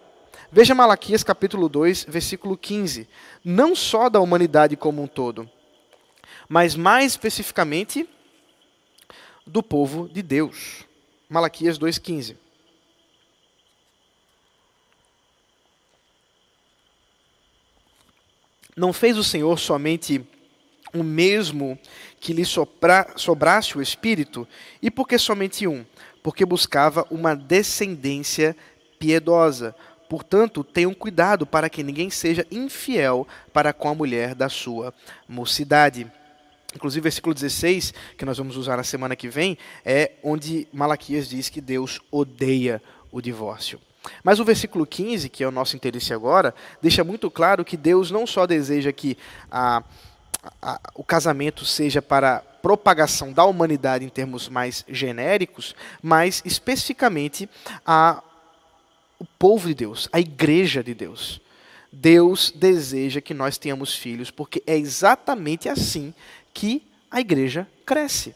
Veja 0.55 0.73
Malaquias 0.73 1.25
capítulo 1.25 1.69
2, 1.69 2.05
versículo 2.09 2.57
15. 2.57 3.09
Não 3.45 3.75
só 3.75 4.09
da 4.09 4.21
humanidade 4.21 4.77
como 4.77 5.03
um 5.03 5.07
todo, 5.09 5.51
mas 6.49 6.77
mais 6.77 7.11
especificamente 7.11 8.09
do 9.45 9.65
povo 9.65 10.09
de 10.09 10.23
Deus. 10.23 10.85
Malaquias 11.29 11.77
2,15. 11.77 12.37
Não 18.77 18.93
fez 18.93 19.19
o 19.19 19.25
Senhor 19.25 19.59
somente 19.59 20.25
o 20.95 21.03
mesmo 21.03 21.77
que 22.21 22.33
lhe 22.33 22.45
sopra, 22.45 23.13
sobrasse 23.17 23.77
o 23.77 23.83
espírito, 23.83 24.47
e 24.81 24.89
por 24.89 25.09
que 25.09 25.19
somente 25.19 25.67
um? 25.67 25.85
Porque 26.23 26.47
buscava 26.47 27.05
uma 27.11 27.35
descendência 27.35 28.57
piedosa 29.01 29.75
Portanto, 30.09 30.63
tenham 30.63 30.93
cuidado 30.95 31.47
para 31.47 31.69
que 31.69 31.83
ninguém 31.83 32.11
seja 32.11 32.47
infiel 32.51 33.27
para 33.53 33.73
com 33.73 33.89
a 33.89 33.95
mulher 33.95 34.35
da 34.35 34.49
sua 34.49 34.93
mocidade. 35.29 36.11
Inclusive, 36.75 37.03
versículo 37.03 37.35
16, 37.35 37.95
que 38.19 38.25
nós 38.25 38.39
vamos 38.39 38.57
usar 38.57 38.77
na 38.77 38.83
semana 38.83 39.15
que 39.15 39.29
vem, 39.29 39.57
é 39.85 40.13
onde 40.23 40.67
Malaquias 40.73 41.29
diz 41.29 41.49
que 41.49 41.61
Deus 41.61 42.01
odeia 42.11 42.83
o 43.13 43.21
divórcio. 43.21 43.81
Mas 44.23 44.41
o 44.41 44.45
versículo 44.45 44.87
15, 44.87 45.29
que 45.29 45.43
é 45.43 45.49
o 45.49 45.53
nosso 45.53 45.77
interesse 45.77 46.13
agora, 46.13 46.55
deixa 46.83 47.05
muito 47.05 47.31
claro 47.31 47.65
que 47.65 47.77
Deus 47.77 48.11
não 48.11 48.27
só 48.27 48.47
deseja 48.47 48.93
que 48.93 49.17
a, 49.51 49.83
a, 50.61 50.81
o 50.95 51.05
casamento 51.05 51.65
seja 51.65 52.03
para 52.03 52.41
propagação 52.63 53.33
da 53.33 53.45
humanidade 53.45 54.05
em 54.05 54.09
termos 54.09 54.49
mais 54.49 54.85
genéricos, 54.89 55.75
mas 56.03 56.43
especificamente 56.45 57.49
a 57.85 58.23
o 59.25 59.27
povo 59.39 59.69
de 59.69 59.75
Deus, 59.75 60.07
a 60.13 60.21
igreja 60.21 60.85
de 60.85 60.93
Deus. 60.93 61.41
Deus 61.91 62.53
deseja 62.55 63.23
que 63.23 63.33
nós 63.33 63.57
tenhamos 63.57 63.95
filhos, 63.95 64.31
porque 64.31 64.63
é 64.67 64.77
exatamente 64.77 65.67
assim 65.67 66.13
que 66.53 66.87
a 67.11 67.21
igreja 67.21 67.67
cresce. 67.87 68.35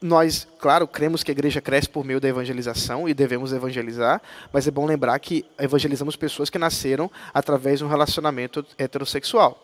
Nós, 0.00 0.46
claro, 0.60 0.86
cremos 0.86 1.24
que 1.24 1.30
a 1.30 1.32
igreja 1.32 1.60
cresce 1.60 1.88
por 1.88 2.04
meio 2.04 2.20
da 2.20 2.28
evangelização 2.28 3.08
e 3.08 3.14
devemos 3.14 3.52
evangelizar, 3.52 4.22
mas 4.52 4.68
é 4.68 4.70
bom 4.70 4.86
lembrar 4.86 5.18
que 5.18 5.44
evangelizamos 5.58 6.14
pessoas 6.14 6.48
que 6.48 6.58
nasceram 6.58 7.10
através 7.34 7.80
de 7.80 7.84
um 7.84 7.88
relacionamento 7.88 8.64
heterossexual, 8.78 9.60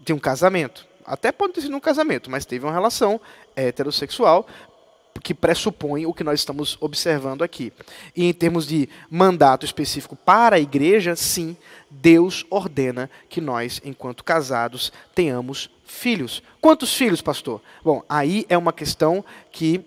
de 0.00 0.12
um 0.12 0.18
casamento. 0.18 0.86
Até 1.04 1.30
pode 1.30 1.52
ter 1.52 1.60
sido 1.60 1.76
um 1.76 1.80
casamento, 1.80 2.28
mas 2.30 2.44
teve 2.44 2.64
uma 2.64 2.72
relação 2.72 3.20
heterossexual 3.54 4.46
que 5.20 5.34
pressupõe 5.34 6.06
o 6.06 6.14
que 6.14 6.24
nós 6.24 6.40
estamos 6.40 6.76
observando 6.80 7.42
aqui. 7.42 7.72
E 8.14 8.24
em 8.24 8.32
termos 8.32 8.66
de 8.66 8.88
mandato 9.10 9.64
específico 9.64 10.16
para 10.16 10.56
a 10.56 10.60
igreja, 10.60 11.16
sim, 11.16 11.56
Deus 11.90 12.44
ordena 12.50 13.10
que 13.28 13.40
nós, 13.40 13.80
enquanto 13.84 14.24
casados, 14.24 14.92
tenhamos 15.14 15.70
filhos. 15.84 16.42
Quantos 16.60 16.94
filhos, 16.94 17.22
pastor? 17.22 17.60
Bom, 17.84 18.02
aí 18.08 18.44
é 18.48 18.58
uma 18.58 18.72
questão 18.72 19.24
que 19.50 19.84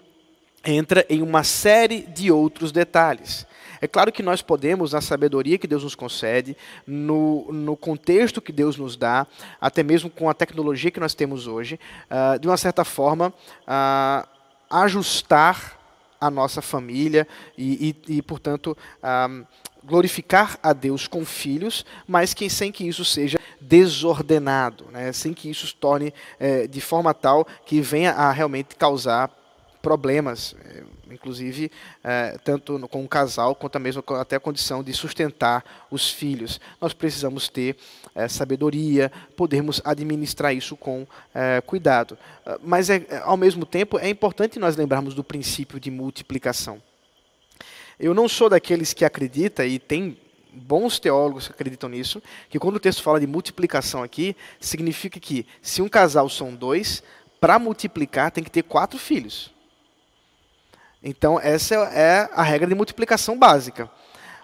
entra 0.66 1.06
em 1.10 1.22
uma 1.22 1.44
série 1.44 2.02
de 2.02 2.32
outros 2.32 2.72
detalhes. 2.72 3.46
É 3.82 3.88
claro 3.88 4.12
que 4.12 4.22
nós 4.22 4.42
podemos, 4.42 4.92
na 4.92 5.02
sabedoria 5.02 5.58
que 5.58 5.68
Deus 5.68 5.84
nos 5.84 5.96
concede, 5.96 6.56
no, 6.86 7.52
no 7.52 7.78
contexto 7.78 8.42
que 8.42 8.52
Deus 8.52 8.78
nos 8.78 8.98
dá, 8.98 9.26
até 9.60 9.84
mesmo 9.84 10.10
com 10.10 10.30
a 10.30 10.34
tecnologia 10.34 10.92
que 10.92 11.00
nós 11.00 11.14
temos 11.14 11.48
hoje, 11.48 11.80
uh, 12.10 12.38
de 12.38 12.48
uma 12.48 12.58
certa 12.58 12.84
forma, 12.84 13.34
uh, 13.64 14.39
ajustar 14.70 15.78
a 16.20 16.30
nossa 16.30 16.62
família 16.62 17.28
e, 17.58 17.96
e, 18.08 18.18
e 18.18 18.22
portanto, 18.22 18.78
um, 19.30 19.46
glorificar 19.84 20.60
a 20.62 20.74
Deus 20.74 21.08
com 21.08 21.26
filhos, 21.26 21.86
mas 22.08 22.34
que, 22.34 22.50
sem 22.50 22.72
que 22.72 22.88
isso 22.88 23.06
seja 23.06 23.40
desordenado, 23.62 24.86
né? 24.92 25.12
sem 25.14 25.34
que 25.34 25.50
isso 25.50 25.68
se 25.68 25.76
torne 25.76 26.14
é, 26.40 26.68
de 26.68 26.82
forma 26.82 27.14
tal 27.14 27.48
que 27.66 27.82
venha 27.82 28.12
a 28.12 28.32
realmente 28.32 28.76
causar 28.76 29.32
problemas, 29.82 30.56
eh, 30.66 30.84
inclusive 31.14 31.72
é, 32.04 32.38
tanto 32.44 32.80
com 32.88 33.04
o 33.04 33.08
casal 33.08 33.56
quanto 33.56 33.80
mesmo 33.80 34.04
até 34.20 34.36
a 34.36 34.40
condição 34.40 34.84
de 34.84 34.94
sustentar 34.94 35.64
os 35.90 36.10
filhos. 36.10 36.60
Nós 36.80 36.94
precisamos 36.94 37.48
ter 37.48 37.76
é, 38.16 38.28
sabedoria, 38.28 39.12
podermos 39.36 39.82
administrar 39.84 40.54
isso 40.54 40.76
com 40.76 41.08
é, 41.34 41.62
cuidado. 41.62 42.18
Ah, 42.46 42.60
mas 42.64 42.90
é, 42.90 43.06
ao 43.24 43.38
mesmo 43.38 43.66
tempo 43.66 43.98
é 44.00 44.10
importante 44.10 44.60
nós 44.60 44.76
lembrarmos 44.76 45.14
do 45.14 45.24
princípio 45.24 45.80
de 45.80 45.92
multiplicação. 45.92 46.82
Eu 48.00 48.14
não 48.14 48.30
sou 48.30 48.50
daqueles 48.50 48.94
que 48.94 49.04
acredita 49.04 49.66
e 49.66 49.78
tem 49.78 50.18
bons 50.52 51.00
teólogos 51.00 51.48
que 51.48 51.54
acreditam 51.54 51.90
nisso, 51.90 52.22
que 52.50 52.60
quando 52.60 52.78
o 52.78 52.80
texto 52.80 53.04
fala 53.04 53.20
de 53.20 53.28
multiplicação 53.28 54.02
aqui, 54.02 54.36
significa 54.60 55.20
que 55.20 55.46
se 55.62 55.82
um 55.82 55.90
casal 55.90 56.28
são 56.30 56.56
dois, 56.56 57.04
para 57.40 57.60
multiplicar 57.60 58.32
tem 58.32 58.44
que 58.44 58.52
ter 58.52 58.64
quatro 58.64 58.98
filhos. 58.98 59.54
Então, 61.02 61.40
essa 61.40 61.76
é 61.76 62.30
a 62.34 62.44
regra 62.44 62.68
de 62.68 62.76
multiplicação 62.76 63.38
básica. 63.38 63.90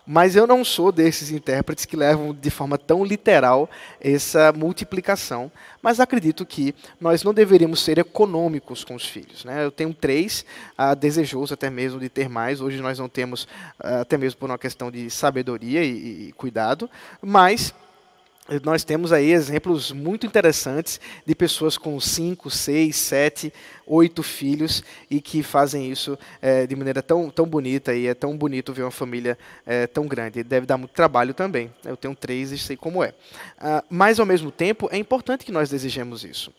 Mas 0.08 0.36
eu 0.36 0.46
não 0.46 0.64
sou 0.64 0.92
desses 0.92 1.32
intérpretes 1.32 1.84
que 1.86 1.96
levam 1.96 2.32
de 2.32 2.52
forma 2.52 2.78
tão 2.78 3.04
literal 3.04 3.68
essa 4.00 4.54
multiplicação. 4.54 5.52
Mas 5.82 6.00
acredito 6.00 6.46
que 6.46 6.76
nós 7.02 7.24
não 7.24 7.34
deveríamos 7.34 7.84
ser 7.84 7.98
econômicos 7.98 8.84
com 8.84 8.94
os 8.94 9.06
filhos. 9.06 9.44
Né? 9.44 9.66
Eu 9.66 9.72
tenho 9.72 9.94
três, 9.94 10.46
ah, 10.78 10.94
desejoso 10.94 11.56
até 11.56 11.72
mesmo 11.72 12.00
de 12.00 12.08
ter 12.08 12.30
mais. 12.30 12.62
Hoje 12.62 12.80
nós 12.82 13.00
não 13.00 13.10
temos, 13.10 13.48
ah, 13.80 14.02
até 14.02 14.16
mesmo 14.16 14.40
por 14.40 14.50
uma 14.50 14.60
questão 14.60 14.92
de 14.92 15.10
sabedoria 15.10 15.84
e, 15.84 16.28
e 16.28 16.32
cuidado. 16.34 16.88
Mas 17.20 17.74
nós 18.64 18.84
temos 18.84 19.12
aí 19.12 19.32
exemplos 19.32 19.92
muito 19.92 20.28
interessantes 20.28 21.00
de 21.26 21.34
pessoas 21.34 21.80
com 21.80 22.00
cinco, 22.00 22.52
seis, 22.52 22.96
sete, 22.96 23.52
oito 23.88 24.22
filhos 24.22 24.84
e 25.10 25.20
que 25.20 25.42
fazem 25.42 25.92
isso 25.92 26.18
é, 26.40 26.68
de 26.68 26.76
maneira 26.76 27.02
tão, 27.02 27.32
tão 27.32 27.48
bonita 27.48 27.96
e 27.96 28.06
é 28.06 28.14
tão 28.14 28.38
bonito 28.38 28.72
ver 28.72 28.84
uma 28.84 28.92
família 28.92 29.36
é, 29.66 29.88
tão 29.88 30.06
grande. 30.06 30.44
Deve 30.44 30.68
dar 30.68 30.78
muito 30.78 30.92
trabalho 30.92 31.34
também. 31.34 31.74
Eu 31.84 31.98
tenho 31.98 32.16
três 32.16 32.52
e 32.52 32.58
sei 32.58 32.78
como 32.78 33.04
é. 33.04 33.16
Ah, 33.60 33.84
mas, 33.90 34.20
ao 34.20 34.28
mesmo 34.28 34.52
tempo, 34.52 34.88
é 34.92 34.98
importante 34.98 35.44
que 35.44 35.52
nós 35.52 35.70
desejemos 35.70 36.24
isso. 36.24 36.54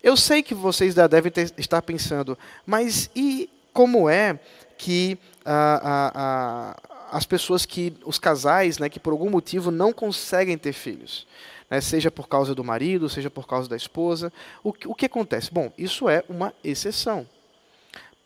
Eu 0.00 0.16
sei 0.16 0.40
que 0.40 0.54
vocês 0.54 0.94
já 0.94 1.08
devem 1.08 1.32
ter, 1.32 1.52
estar 1.58 1.82
pensando, 1.82 2.38
mas 2.64 3.10
e 3.16 3.50
como 3.72 4.08
é 4.08 4.38
que 4.78 5.18
ah, 5.44 5.80
ah, 5.82 6.12
ah 6.14 6.93
as 7.14 7.24
pessoas 7.24 7.64
que, 7.64 7.94
os 8.04 8.18
casais, 8.18 8.80
né, 8.80 8.88
que 8.88 8.98
por 8.98 9.12
algum 9.12 9.30
motivo 9.30 9.70
não 9.70 9.92
conseguem 9.92 10.58
ter 10.58 10.72
filhos. 10.72 11.28
né, 11.70 11.80
seja 11.80 12.10
por 12.10 12.28
causa 12.28 12.56
do 12.56 12.64
marido, 12.64 13.08
seja 13.08 13.30
por 13.30 13.46
causa 13.46 13.68
da 13.68 13.76
esposa. 13.76 14.32
O, 14.64 14.70
o 14.86 14.94
que 14.94 15.06
acontece? 15.06 15.48
Bom, 15.52 15.72
isso 15.78 16.08
é 16.08 16.24
uma 16.28 16.52
exceção. 16.64 17.24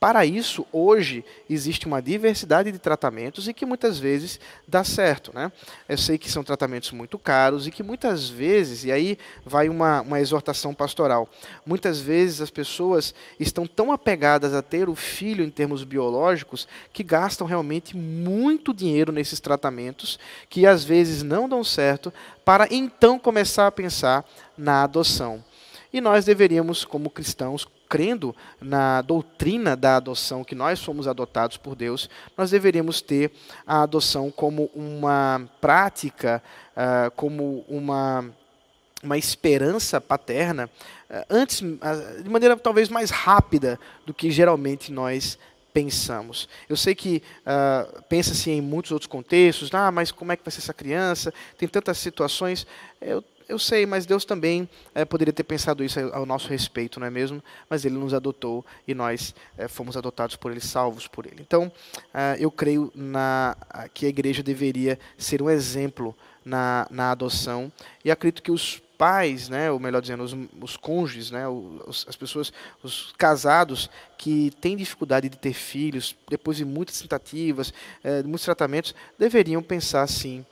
Para 0.00 0.24
isso, 0.24 0.64
hoje, 0.72 1.24
existe 1.50 1.86
uma 1.86 2.00
diversidade 2.00 2.70
de 2.70 2.78
tratamentos 2.78 3.48
e 3.48 3.52
que 3.52 3.66
muitas 3.66 3.98
vezes 3.98 4.38
dá 4.66 4.84
certo. 4.84 5.32
Né? 5.34 5.50
Eu 5.88 5.98
sei 5.98 6.16
que 6.16 6.30
são 6.30 6.44
tratamentos 6.44 6.92
muito 6.92 7.18
caros 7.18 7.66
e 7.66 7.72
que 7.72 7.82
muitas 7.82 8.28
vezes, 8.28 8.84
e 8.84 8.92
aí 8.92 9.18
vai 9.44 9.68
uma, 9.68 10.02
uma 10.02 10.20
exortação 10.20 10.72
pastoral, 10.72 11.28
muitas 11.66 11.98
vezes 11.98 12.40
as 12.40 12.50
pessoas 12.50 13.12
estão 13.40 13.66
tão 13.66 13.90
apegadas 13.90 14.54
a 14.54 14.62
ter 14.62 14.88
o 14.88 14.94
filho 14.94 15.44
em 15.44 15.50
termos 15.50 15.82
biológicos 15.82 16.68
que 16.92 17.02
gastam 17.02 17.44
realmente 17.44 17.96
muito 17.96 18.72
dinheiro 18.72 19.10
nesses 19.10 19.40
tratamentos 19.40 20.16
que 20.48 20.64
às 20.64 20.84
vezes 20.84 21.24
não 21.24 21.48
dão 21.48 21.64
certo, 21.64 22.12
para 22.44 22.68
então 22.70 23.18
começar 23.18 23.66
a 23.66 23.72
pensar 23.72 24.24
na 24.56 24.84
adoção. 24.84 25.44
E 25.92 26.00
nós 26.00 26.24
deveríamos, 26.24 26.84
como 26.84 27.10
cristãos, 27.10 27.66
crendo 27.88 28.34
na 28.60 29.02
doutrina 29.02 29.76
da 29.76 29.96
adoção, 29.96 30.44
que 30.44 30.54
nós 30.54 30.82
fomos 30.82 31.08
adotados 31.08 31.56
por 31.56 31.74
Deus, 31.74 32.08
nós 32.36 32.50
deveríamos 32.50 33.00
ter 33.00 33.32
a 33.66 33.82
adoção 33.82 34.30
como 34.30 34.70
uma 34.74 35.48
prática, 35.60 36.42
uh, 36.76 37.10
como 37.12 37.64
uma, 37.68 38.30
uma 39.02 39.16
esperança 39.16 40.00
paterna, 40.00 40.68
uh, 41.10 41.24
antes, 41.30 41.60
uh, 41.60 42.22
de 42.22 42.28
maneira 42.28 42.56
talvez 42.56 42.88
mais 42.88 43.10
rápida 43.10 43.80
do 44.04 44.12
que 44.12 44.30
geralmente 44.30 44.92
nós 44.92 45.38
pensamos. 45.72 46.48
Eu 46.68 46.76
sei 46.76 46.94
que 46.94 47.22
uh, 47.46 48.02
pensa-se 48.08 48.50
em 48.50 48.60
muitos 48.60 48.90
outros 48.90 49.06
contextos, 49.06 49.72
ah, 49.72 49.90
mas 49.90 50.10
como 50.10 50.32
é 50.32 50.36
que 50.36 50.44
vai 50.44 50.50
ser 50.50 50.60
essa 50.60 50.74
criança? 50.74 51.32
Tem 51.56 51.68
tantas 51.68 51.98
situações. 51.98 52.66
Eu 53.00 53.22
eu 53.48 53.58
sei, 53.58 53.86
mas 53.86 54.04
Deus 54.04 54.24
também 54.24 54.68
é, 54.94 55.04
poderia 55.04 55.32
ter 55.32 55.42
pensado 55.42 55.82
isso 55.82 55.98
ao 56.12 56.26
nosso 56.26 56.48
respeito, 56.48 57.00
não 57.00 57.06
é 57.06 57.10
mesmo? 57.10 57.42
Mas 57.68 57.84
Ele 57.84 57.96
nos 57.96 58.12
adotou 58.12 58.64
e 58.86 58.94
nós 58.94 59.34
é, 59.56 59.66
fomos 59.66 59.96
adotados 59.96 60.36
por 60.36 60.50
Ele, 60.50 60.60
salvos 60.60 61.06
por 61.06 61.24
Ele. 61.24 61.38
Então, 61.40 61.72
uh, 62.14 62.36
eu 62.38 62.50
creio 62.50 62.92
na, 62.94 63.56
que 63.94 64.04
a 64.04 64.08
igreja 64.10 64.42
deveria 64.42 64.98
ser 65.16 65.40
um 65.40 65.48
exemplo 65.48 66.14
na, 66.44 66.86
na 66.90 67.10
adoção 67.10 67.72
e 68.04 68.10
acredito 68.10 68.42
que 68.42 68.52
os 68.52 68.82
pais, 68.98 69.48
né, 69.48 69.70
ou 69.70 69.78
melhor 69.78 70.02
dizendo, 70.02 70.24
os, 70.24 70.36
os 70.60 70.76
cônjuges, 70.76 71.30
né, 71.30 71.48
os, 71.48 72.04
as 72.08 72.16
pessoas, 72.16 72.52
os 72.82 73.14
casados 73.16 73.88
que 74.18 74.50
têm 74.60 74.76
dificuldade 74.76 75.28
de 75.28 75.38
ter 75.38 75.54
filhos, 75.54 76.16
depois 76.28 76.56
de 76.56 76.64
muitas 76.64 77.00
tentativas, 77.00 77.72
é, 78.04 78.22
muitos 78.24 78.44
tratamentos, 78.44 78.94
deveriam 79.16 79.62
pensar 79.62 80.02
assim 80.02 80.44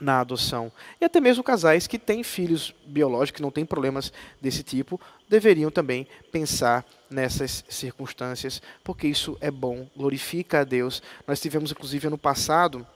na 0.00 0.20
adoção. 0.20 0.70
E 1.00 1.04
até 1.04 1.20
mesmo 1.20 1.42
casais 1.42 1.86
que 1.86 1.98
têm 1.98 2.22
filhos 2.22 2.74
biológicos, 2.86 3.36
que 3.36 3.42
não 3.42 3.50
têm 3.50 3.66
problemas 3.66 4.12
desse 4.40 4.62
tipo, 4.62 5.00
deveriam 5.28 5.70
também 5.70 6.06
pensar 6.30 6.84
nessas 7.10 7.64
circunstâncias, 7.68 8.62
porque 8.84 9.06
isso 9.08 9.36
é 9.40 9.50
bom, 9.50 9.88
glorifica 9.96 10.60
a 10.60 10.64
Deus. 10.64 11.02
Nós 11.26 11.40
tivemos, 11.40 11.72
inclusive, 11.72 12.06
ano 12.06 12.18
passado, 12.18 12.86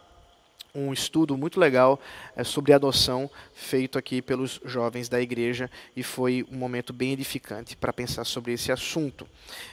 um 0.74 0.92
estudo 0.92 1.36
muito 1.36 1.60
legal 1.60 2.00
é, 2.34 2.42
sobre 2.42 2.72
adoção 2.72 3.30
feito 3.54 3.98
aqui 3.98 4.22
pelos 4.22 4.58
jovens 4.64 5.08
da 5.08 5.20
igreja 5.20 5.70
e 5.94 6.02
foi 6.02 6.46
um 6.50 6.56
momento 6.56 6.92
bem 6.94 7.12
edificante 7.12 7.76
para 7.76 7.92
pensar 7.92 8.24
sobre 8.24 8.52
esse 8.52 8.72
assunto. 8.72 9.26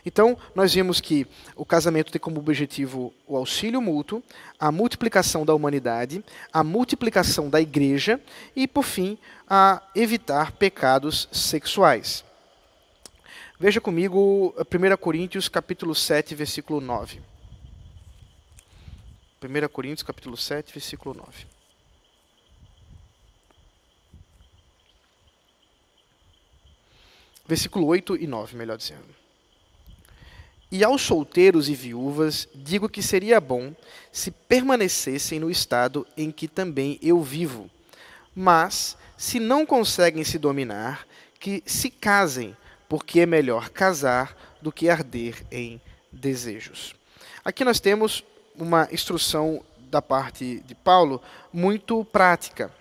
Então, 0.05 0.37
nós 0.53 0.73
vimos 0.73 0.99
que 0.99 1.25
o 1.55 1.63
casamento 1.63 2.11
tem 2.11 2.19
como 2.19 2.39
objetivo 2.39 3.13
o 3.25 3.37
auxílio 3.37 3.81
mútuo, 3.81 4.21
a 4.59 4.71
multiplicação 4.71 5.45
da 5.45 5.53
humanidade, 5.53 6.23
a 6.51 6.63
multiplicação 6.63 7.49
da 7.49 7.61
igreja 7.61 8.19
e, 8.53 8.67
por 8.67 8.83
fim, 8.83 9.17
a 9.49 9.81
evitar 9.95 10.51
pecados 10.51 11.29
sexuais. 11.31 12.25
Veja 13.57 13.79
comigo 13.79 14.53
1 14.57 14.97
Coríntios 14.97 15.47
capítulo 15.47 15.95
7, 15.95 16.35
versículo 16.35 16.81
9. 16.81 17.38
1 19.41 19.69
Coríntios 19.69 20.03
capítulo 20.03 20.35
7, 20.35 20.73
versículo 20.73 21.15
9. 21.15 21.45
Versículo 27.47 27.87
8 27.87 28.17
e 28.17 28.27
9, 28.27 28.57
melhor 28.57 28.77
dizendo. 28.77 29.15
E 30.71 30.83
aos 30.83 31.01
solteiros 31.01 31.69
e 31.69 31.73
viúvas 31.73 32.47
digo 32.53 32.89
que 32.89 33.01
seria 33.01 33.39
bom 33.39 33.73
se 34.11 34.29
permanecessem 34.29 35.39
no 35.39 35.49
estado 35.49 36.05
em 36.17 36.31
que 36.31 36.47
também 36.47 36.99
eu 37.01 37.23
vivo. 37.23 37.71
Mas, 38.35 38.97
se 39.17 39.39
não 39.39 39.65
conseguem 39.65 40.23
se 40.23 40.37
dominar, 40.37 41.07
que 41.39 41.63
se 41.65 41.89
casem, 41.89 42.55
porque 42.87 43.21
é 43.21 43.25
melhor 43.25 43.69
casar 43.69 44.35
do 44.61 44.71
que 44.71 44.89
arder 44.89 45.43
em 45.49 45.81
desejos. 46.11 46.93
Aqui 47.43 47.63
nós 47.63 47.79
temos 47.79 48.23
uma 48.63 48.87
instrução 48.91 49.63
da 49.89 50.01
parte 50.01 50.61
de 50.65 50.75
Paulo 50.75 51.21
muito 51.51 52.05
prática. 52.05 52.71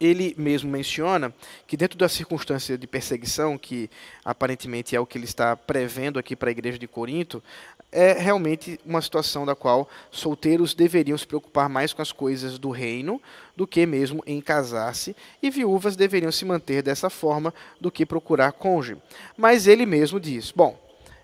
Ele 0.00 0.34
mesmo 0.38 0.70
menciona 0.70 1.34
que, 1.66 1.76
dentro 1.76 1.98
da 1.98 2.08
circunstância 2.08 2.78
de 2.78 2.86
perseguição, 2.86 3.58
que 3.58 3.90
aparentemente 4.24 4.94
é 4.94 5.00
o 5.00 5.06
que 5.06 5.18
ele 5.18 5.24
está 5.24 5.56
prevendo 5.56 6.18
aqui 6.18 6.36
para 6.36 6.50
a 6.50 6.52
igreja 6.52 6.78
de 6.78 6.86
Corinto, 6.86 7.42
é 7.90 8.12
realmente 8.12 8.78
uma 8.84 9.00
situação 9.00 9.44
da 9.44 9.56
qual 9.56 9.88
solteiros 10.10 10.74
deveriam 10.74 11.16
se 11.16 11.26
preocupar 11.26 11.68
mais 11.68 11.92
com 11.92 12.02
as 12.02 12.12
coisas 12.12 12.58
do 12.58 12.70
reino 12.70 13.20
do 13.56 13.66
que 13.66 13.84
mesmo 13.86 14.22
em 14.26 14.40
casar-se, 14.40 15.16
e 15.42 15.50
viúvas 15.50 15.96
deveriam 15.96 16.30
se 16.30 16.44
manter 16.44 16.82
dessa 16.82 17.10
forma 17.10 17.52
do 17.80 17.90
que 17.90 18.06
procurar 18.06 18.52
cônjuge. 18.52 19.00
Mas 19.36 19.66
ele 19.66 19.84
mesmo 19.84 20.20
diz: 20.20 20.52
bom, 20.52 20.78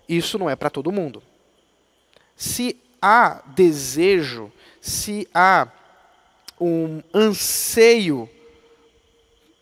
isso 0.09 0.37
não 0.37 0.49
é 0.49 0.55
para 0.55 0.69
todo 0.69 0.91
mundo. 0.91 1.23
Se 2.35 2.75
há 3.05 3.43
desejo, 3.55 4.51
se 4.81 5.27
há 5.31 5.67
um 6.59 7.03
anseio 7.13 8.27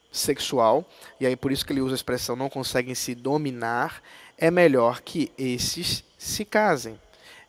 sexual, 0.10 0.90
e 1.20 1.26
aí 1.26 1.36
por 1.36 1.52
isso 1.52 1.66
que 1.66 1.74
ele 1.74 1.82
usa 1.82 1.94
a 1.94 1.98
expressão 1.98 2.38
não 2.38 2.50
conseguem 2.50 2.96
se 2.96 3.14
dominar, 3.14 4.02
é 4.38 4.50
melhor 4.50 5.02
que 5.02 5.30
esses 5.38 6.06
se 6.18 6.46
casem 6.46 6.98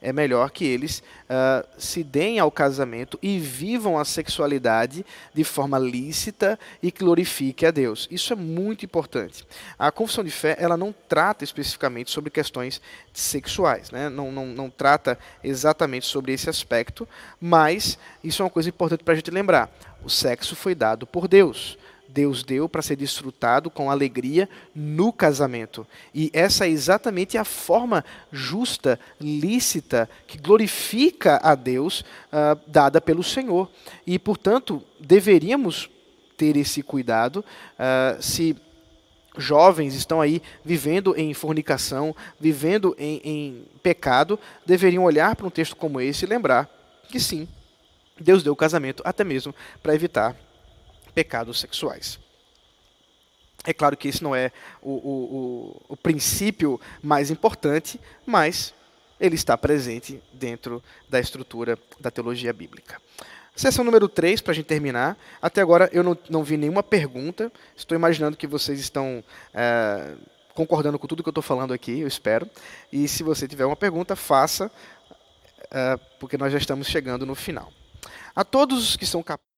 é 0.00 0.12
melhor 0.12 0.50
que 0.50 0.64
eles 0.64 1.02
uh, 1.24 1.66
se 1.78 2.04
deem 2.04 2.38
ao 2.38 2.50
casamento 2.50 3.18
e 3.22 3.38
vivam 3.38 3.98
a 3.98 4.04
sexualidade 4.04 5.04
de 5.32 5.44
forma 5.44 5.78
lícita 5.78 6.58
e 6.82 6.90
glorifique 6.90 7.66
a 7.66 7.70
Deus. 7.70 8.06
Isso 8.10 8.32
é 8.32 8.36
muito 8.36 8.84
importante. 8.84 9.46
A 9.78 9.90
confissão 9.90 10.24
de 10.24 10.30
fé 10.30 10.56
ela 10.58 10.76
não 10.76 10.94
trata 11.08 11.44
especificamente 11.44 12.10
sobre 12.10 12.30
questões 12.30 12.80
sexuais, 13.12 13.90
né? 13.90 14.08
não, 14.08 14.30
não, 14.30 14.46
não 14.46 14.70
trata 14.70 15.18
exatamente 15.42 16.06
sobre 16.06 16.32
esse 16.32 16.50
aspecto, 16.50 17.08
mas 17.40 17.98
isso 18.22 18.42
é 18.42 18.44
uma 18.44 18.50
coisa 18.50 18.68
importante 18.68 19.04
para 19.04 19.12
a 19.14 19.16
gente 19.16 19.30
lembrar. 19.30 19.70
O 20.04 20.10
sexo 20.10 20.54
foi 20.54 20.74
dado 20.74 21.06
por 21.06 21.26
Deus. 21.26 21.78
Deus 22.14 22.44
deu 22.44 22.68
para 22.68 22.80
ser 22.80 22.94
desfrutado 22.94 23.68
com 23.68 23.90
alegria 23.90 24.48
no 24.72 25.12
casamento. 25.12 25.84
E 26.14 26.30
essa 26.32 26.64
é 26.64 26.70
exatamente 26.70 27.36
a 27.36 27.44
forma 27.44 28.04
justa, 28.30 29.00
lícita, 29.20 30.08
que 30.24 30.38
glorifica 30.38 31.40
a 31.42 31.56
Deus, 31.56 32.02
uh, 32.32 32.58
dada 32.68 33.00
pelo 33.00 33.24
Senhor. 33.24 33.68
E, 34.06 34.16
portanto, 34.16 34.80
deveríamos 35.00 35.90
ter 36.36 36.56
esse 36.56 36.84
cuidado. 36.84 37.44
Uh, 37.74 38.22
se 38.22 38.56
jovens 39.36 39.94
estão 39.94 40.20
aí 40.20 40.40
vivendo 40.64 41.16
em 41.16 41.34
fornicação, 41.34 42.14
vivendo 42.38 42.94
em, 42.96 43.20
em 43.24 43.64
pecado, 43.82 44.38
deveriam 44.64 45.02
olhar 45.02 45.34
para 45.34 45.48
um 45.48 45.50
texto 45.50 45.74
como 45.74 46.00
esse 46.00 46.24
e 46.24 46.28
lembrar 46.28 46.70
que 47.08 47.18
sim, 47.18 47.48
Deus 48.20 48.44
deu 48.44 48.52
o 48.52 48.56
casamento 48.56 49.02
até 49.04 49.24
mesmo 49.24 49.52
para 49.82 49.96
evitar 49.96 50.36
pecados 51.14 51.60
sexuais. 51.60 52.18
É 53.64 53.72
claro 53.72 53.96
que 53.96 54.08
isso 54.08 54.22
não 54.22 54.34
é 54.34 54.52
o, 54.82 54.90
o, 54.90 55.36
o, 55.88 55.94
o 55.94 55.96
princípio 55.96 56.78
mais 57.02 57.30
importante, 57.30 57.98
mas 58.26 58.74
ele 59.18 59.36
está 59.36 59.56
presente 59.56 60.22
dentro 60.32 60.82
da 61.08 61.18
estrutura 61.18 61.78
da 61.98 62.10
teologia 62.10 62.52
bíblica. 62.52 63.00
Sessão 63.56 63.84
número 63.84 64.08
3, 64.08 64.40
para 64.40 64.50
a 64.50 64.54
gente 64.54 64.66
terminar. 64.66 65.16
Até 65.40 65.60
agora 65.60 65.88
eu 65.92 66.02
não, 66.02 66.18
não 66.28 66.42
vi 66.42 66.56
nenhuma 66.56 66.82
pergunta. 66.82 67.52
Estou 67.74 67.96
imaginando 67.96 68.36
que 68.36 68.48
vocês 68.48 68.80
estão 68.80 69.22
é, 69.54 70.14
concordando 70.54 70.98
com 70.98 71.06
tudo 71.06 71.22
que 71.22 71.28
eu 71.28 71.32
estou 71.32 71.42
falando 71.42 71.72
aqui, 71.72 72.00
eu 72.00 72.08
espero. 72.08 72.50
E 72.92 73.06
se 73.06 73.22
você 73.22 73.46
tiver 73.46 73.64
uma 73.64 73.76
pergunta, 73.76 74.16
faça, 74.16 74.70
é, 75.70 75.96
porque 76.18 76.36
nós 76.36 76.52
já 76.52 76.58
estamos 76.58 76.88
chegando 76.88 77.24
no 77.24 77.34
final. 77.34 77.72
A 78.34 78.44
todos 78.44 78.90
os 78.90 78.96
que 78.96 79.06
são 79.06 79.22
capazes 79.22 79.53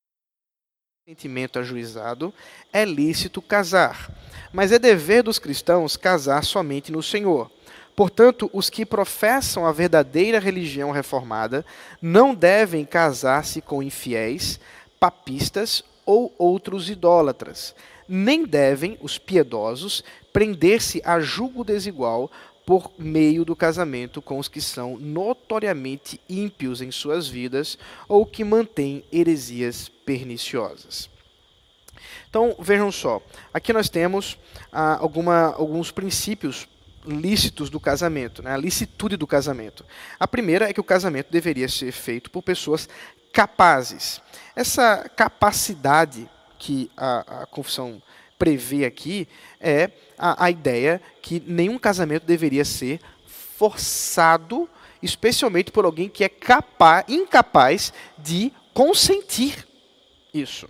sentimento 1.07 1.57
ajuizado, 1.57 2.33
é 2.73 2.83
lícito 2.83 3.41
casar, 3.41 4.11
mas 4.51 4.73
é 4.73 4.77
dever 4.77 5.23
dos 5.23 5.39
cristãos 5.39 5.95
casar 5.95 6.43
somente 6.43 6.91
no 6.91 7.01
Senhor. 7.01 7.49
Portanto, 7.95 8.49
os 8.51 8.69
que 8.69 8.85
professam 8.85 9.65
a 9.65 9.71
verdadeira 9.71 10.37
religião 10.37 10.91
reformada 10.91 11.65
não 12.01 12.35
devem 12.35 12.83
casar-se 12.83 13.61
com 13.61 13.81
infiéis, 13.81 14.59
papistas 14.99 15.81
ou 16.05 16.35
outros 16.37 16.89
idólatras. 16.89 17.73
Nem 18.05 18.45
devem 18.45 18.97
os 19.01 19.17
piedosos 19.17 20.03
prender-se 20.33 21.01
a 21.05 21.21
julgo 21.21 21.63
desigual 21.63 22.29
por 22.67 22.91
meio 22.99 23.45
do 23.45 23.55
casamento 23.55 24.21
com 24.21 24.37
os 24.37 24.49
que 24.49 24.59
são 24.59 24.97
notoriamente 24.97 26.19
ímpios 26.27 26.81
em 26.81 26.91
suas 26.91 27.25
vidas 27.25 27.77
ou 28.09 28.25
que 28.25 28.43
mantêm 28.43 29.05
heresias 29.09 29.87
perniciosas. 29.87 31.09
Então, 32.29 32.53
vejam 32.59 32.91
só, 32.91 33.21
aqui 33.53 33.71
nós 33.71 33.87
temos 33.87 34.37
ah, 34.69 34.97
alguma, 34.99 35.53
alguns 35.53 35.91
princípios 35.91 36.67
lícitos 37.05 37.69
do 37.69 37.79
casamento, 37.79 38.43
né? 38.43 38.53
a 38.53 38.57
licitude 38.57 39.15
do 39.15 39.25
casamento. 39.25 39.85
A 40.19 40.27
primeira 40.27 40.69
é 40.69 40.73
que 40.73 40.81
o 40.81 40.83
casamento 40.83 41.31
deveria 41.31 41.69
ser 41.69 41.93
feito 41.93 42.29
por 42.29 42.43
pessoas 42.43 42.89
capazes. 43.31 44.21
Essa 44.53 45.07
capacidade 45.15 46.29
que 46.59 46.91
a, 46.97 47.43
a 47.43 47.45
confissão 47.45 48.01
prevê 48.37 48.83
aqui 48.83 49.25
é 49.57 49.89
a, 50.17 50.45
a 50.45 50.51
ideia 50.51 51.01
que 51.21 51.41
nenhum 51.45 51.77
casamento 51.77 52.25
deveria 52.25 52.65
ser 52.65 52.99
forçado, 53.57 54.69
especialmente 55.01 55.71
por 55.71 55.85
alguém 55.85 56.09
que 56.09 56.23
é 56.23 56.29
capaz, 56.29 57.05
incapaz 57.07 57.93
de 58.17 58.51
consentir 58.73 59.67
isso. 60.33 60.67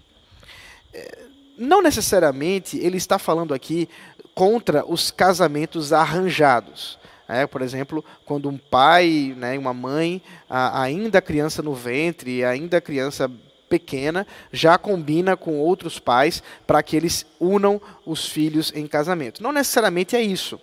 É, 0.94 1.26
não 1.58 1.82
necessariamente 1.82 2.78
ele 2.78 2.98
está 2.98 3.18
falando 3.18 3.54
aqui 3.54 3.90
contra 4.34 4.86
os 4.86 5.12
casamentos 5.12 5.92
arranjados. 5.92 7.00
É, 7.28 7.46
por 7.46 7.62
exemplo, 7.62 8.06
quando 8.26 8.48
um 8.48 8.58
pai 8.58 9.34
né, 9.36 9.56
e 9.56 9.58
uma 9.58 9.74
mãe, 9.74 10.22
a, 10.50 10.82
ainda 10.82 11.22
criança 11.22 11.62
no 11.62 11.74
ventre, 11.74 12.46
ainda 12.46 12.80
criança 12.80 13.30
pequena, 13.70 14.26
já 14.52 14.78
combina 14.78 15.36
com 15.36 15.60
outros 15.60 16.00
pais 16.00 16.42
para 16.66 16.82
que 16.82 16.96
eles 16.96 17.26
unam 17.40 17.82
os 18.06 18.28
filhos 18.28 18.72
em 18.76 18.88
casamento. 18.88 19.44
Não 19.44 19.52
necessariamente 19.52 20.16
é 20.16 20.22
isso. 20.22 20.60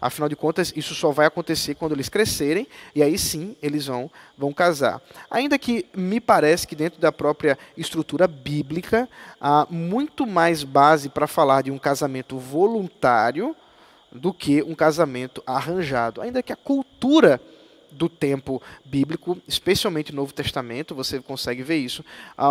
Afinal 0.00 0.28
de 0.28 0.36
contas, 0.36 0.72
isso 0.76 0.94
só 0.94 1.10
vai 1.10 1.26
acontecer 1.26 1.74
quando 1.74 1.92
eles 1.92 2.08
crescerem 2.08 2.66
e 2.94 3.02
aí 3.02 3.16
sim 3.18 3.56
eles 3.62 3.86
vão, 3.86 4.10
vão 4.36 4.52
casar. 4.52 5.00
Ainda 5.30 5.58
que 5.58 5.86
me 5.96 6.20
parece 6.20 6.66
que 6.66 6.76
dentro 6.76 7.00
da 7.00 7.10
própria 7.10 7.58
estrutura 7.76 8.28
bíblica 8.28 9.08
há 9.40 9.66
muito 9.70 10.26
mais 10.26 10.62
base 10.62 11.08
para 11.08 11.26
falar 11.26 11.62
de 11.62 11.70
um 11.70 11.78
casamento 11.78 12.38
voluntário 12.38 13.56
do 14.12 14.32
que 14.32 14.62
um 14.62 14.74
casamento 14.74 15.42
arranjado. 15.46 16.20
Ainda 16.20 16.42
que 16.42 16.52
a 16.52 16.56
cultura 16.56 17.40
do 17.90 18.08
tempo 18.08 18.62
bíblico, 18.84 19.38
especialmente 19.46 20.12
no 20.12 20.16
Novo 20.16 20.32
Testamento, 20.32 20.94
você 20.94 21.20
consegue 21.20 21.62
ver 21.62 21.76
isso, 21.76 22.04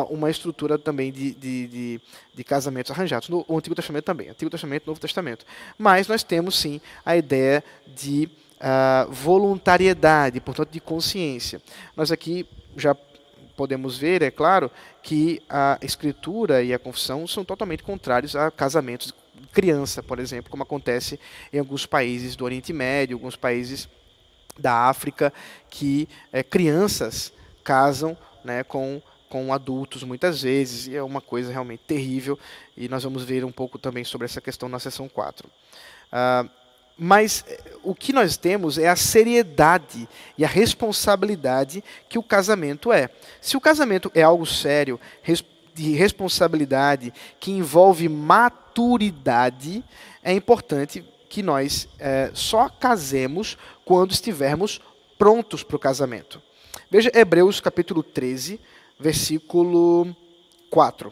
uma 0.10 0.30
estrutura 0.30 0.78
também 0.78 1.12
de, 1.12 1.32
de, 1.34 1.68
de, 1.68 2.02
de 2.34 2.44
casamentos 2.44 2.92
arranjados. 2.92 3.30
No 3.30 3.46
Antigo 3.50 3.76
Testamento 3.76 4.06
também, 4.06 4.30
Antigo 4.30 4.50
Testamento 4.50 4.88
Novo 4.88 5.00
Testamento. 5.00 5.46
Mas 5.78 6.08
nós 6.08 6.24
temos 6.24 6.58
sim 6.58 6.82
a 7.06 7.16
ideia 7.16 7.64
de 7.88 8.30
uh, 8.56 9.12
voluntariedade, 9.12 10.40
portanto 10.40 10.72
de 10.72 10.80
consciência. 10.80 11.62
Nós 11.96 12.12
aqui 12.12 12.48
já 12.76 12.96
podemos 13.56 13.98
ver, 13.98 14.22
é 14.22 14.32
claro, 14.32 14.70
que 15.02 15.42
a 15.50 15.78
escritura 15.82 16.62
e 16.62 16.74
a 16.74 16.80
confissão 16.80 17.26
são 17.28 17.46
totalmente 17.46 17.84
contrários 17.84 18.36
a 18.36 18.52
casamentos 18.52 19.14
de 19.34 19.48
criança, 19.48 20.04
por 20.04 20.20
exemplo, 20.20 20.52
como 20.52 20.64
acontece 20.64 21.20
em 21.54 21.60
alguns 21.60 21.86
países 21.86 22.36
do 22.36 22.44
Oriente 22.44 22.74
Médio, 22.74 23.16
alguns 23.16 23.36
países 23.36 23.88
da 24.58 24.88
África 24.88 25.34
que 25.70 26.08
é, 26.32 26.44
crianças 26.44 27.34
casam 27.64 28.18
né, 28.44 28.64
com, 28.64 29.02
com 29.30 29.52
adultos 29.54 30.04
muitas 30.04 30.42
vezes, 30.42 30.88
e 30.88 30.96
é 30.96 31.04
uma 31.04 31.22
coisa 31.22 31.52
realmente 31.52 31.84
terrível, 31.88 32.40
e 32.78 32.88
nós 32.88 33.04
vamos 33.04 33.24
ver 33.24 33.44
um 33.44 33.52
pouco 33.52 33.78
também 33.78 34.04
sobre 34.04 34.26
essa 34.26 34.40
questão 34.40 34.70
na 34.70 34.80
sessão 34.80 35.10
4. 35.10 35.48
Uh, 35.48 35.52
ah, 36.12 36.46
mas 36.98 37.44
o 37.84 37.94
que 37.94 38.14
nós 38.14 38.38
temos 38.38 38.78
é 38.78 38.88
a 38.88 38.96
seriedade 38.96 40.08
e 40.38 40.46
a 40.46 40.48
responsabilidade 40.48 41.84
que 42.08 42.18
o 42.18 42.24
casamento 42.24 42.94
é. 42.94 43.10
Se 43.42 43.58
o 43.58 43.62
casamento 43.62 44.10
é 44.16 44.22
algo 44.22 44.46
sério, 44.46 44.98
de 45.74 45.92
responsabilidade, 45.92 47.14
que 47.38 47.52
envolve 47.52 48.08
maturidade, 48.08 49.84
é 50.24 50.32
importante 50.32 51.04
que 51.36 51.44
nós 51.44 51.90
é, 52.00 52.32
só 52.34 52.70
casemos 52.70 53.58
quando 53.84 54.14
estivermos 54.14 54.80
prontos 55.18 55.64
para 55.64 55.76
o 55.76 55.80
casamento. 55.80 56.42
Veja 56.90 57.12
Hebreus 57.14 57.60
capítulo 57.60 58.02
13, 58.02 58.58
versículo 58.98 60.16
4. 60.70 61.12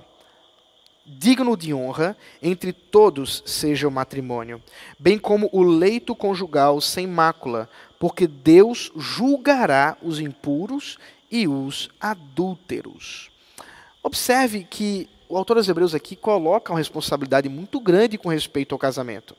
Digno 1.05 1.57
de 1.57 1.73
honra 1.73 2.15
entre 2.41 2.71
todos 2.71 3.43
seja 3.45 3.85
o 3.85 3.91
matrimônio, 3.91 4.63
bem 4.97 5.19
como 5.19 5.49
o 5.51 5.61
leito 5.61 6.15
conjugal 6.15 6.79
sem 6.79 7.05
mácula, 7.05 7.69
porque 7.99 8.25
Deus 8.25 8.93
julgará 8.95 9.97
os 10.01 10.21
impuros 10.21 10.97
e 11.29 11.49
os 11.49 11.89
adúlteros. 11.99 13.29
Observe 14.01 14.63
que 14.69 15.09
o 15.27 15.35
autor 15.35 15.57
dos 15.57 15.67
Hebreus 15.67 15.93
aqui 15.93 16.15
coloca 16.15 16.71
uma 16.71 16.79
responsabilidade 16.79 17.49
muito 17.49 17.77
grande 17.81 18.17
com 18.17 18.29
respeito 18.29 18.73
ao 18.73 18.79
casamento. 18.79 19.35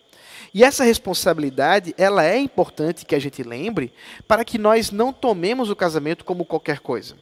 E 0.55 0.63
essa 0.63 0.85
responsabilidade, 0.85 1.93
ela 1.99 2.25
é 2.25 2.39
importante 2.39 3.05
que 3.05 3.17
a 3.17 3.19
gente 3.19 3.43
lembre 3.43 3.93
para 4.29 4.45
que 4.45 4.57
nós 4.57 4.93
não 4.93 5.13
tomemos 5.13 5.69
o 5.69 5.75
casamento 5.75 6.25
como 6.25 6.45
qualquer 6.45 6.79
coisa. 6.79 7.17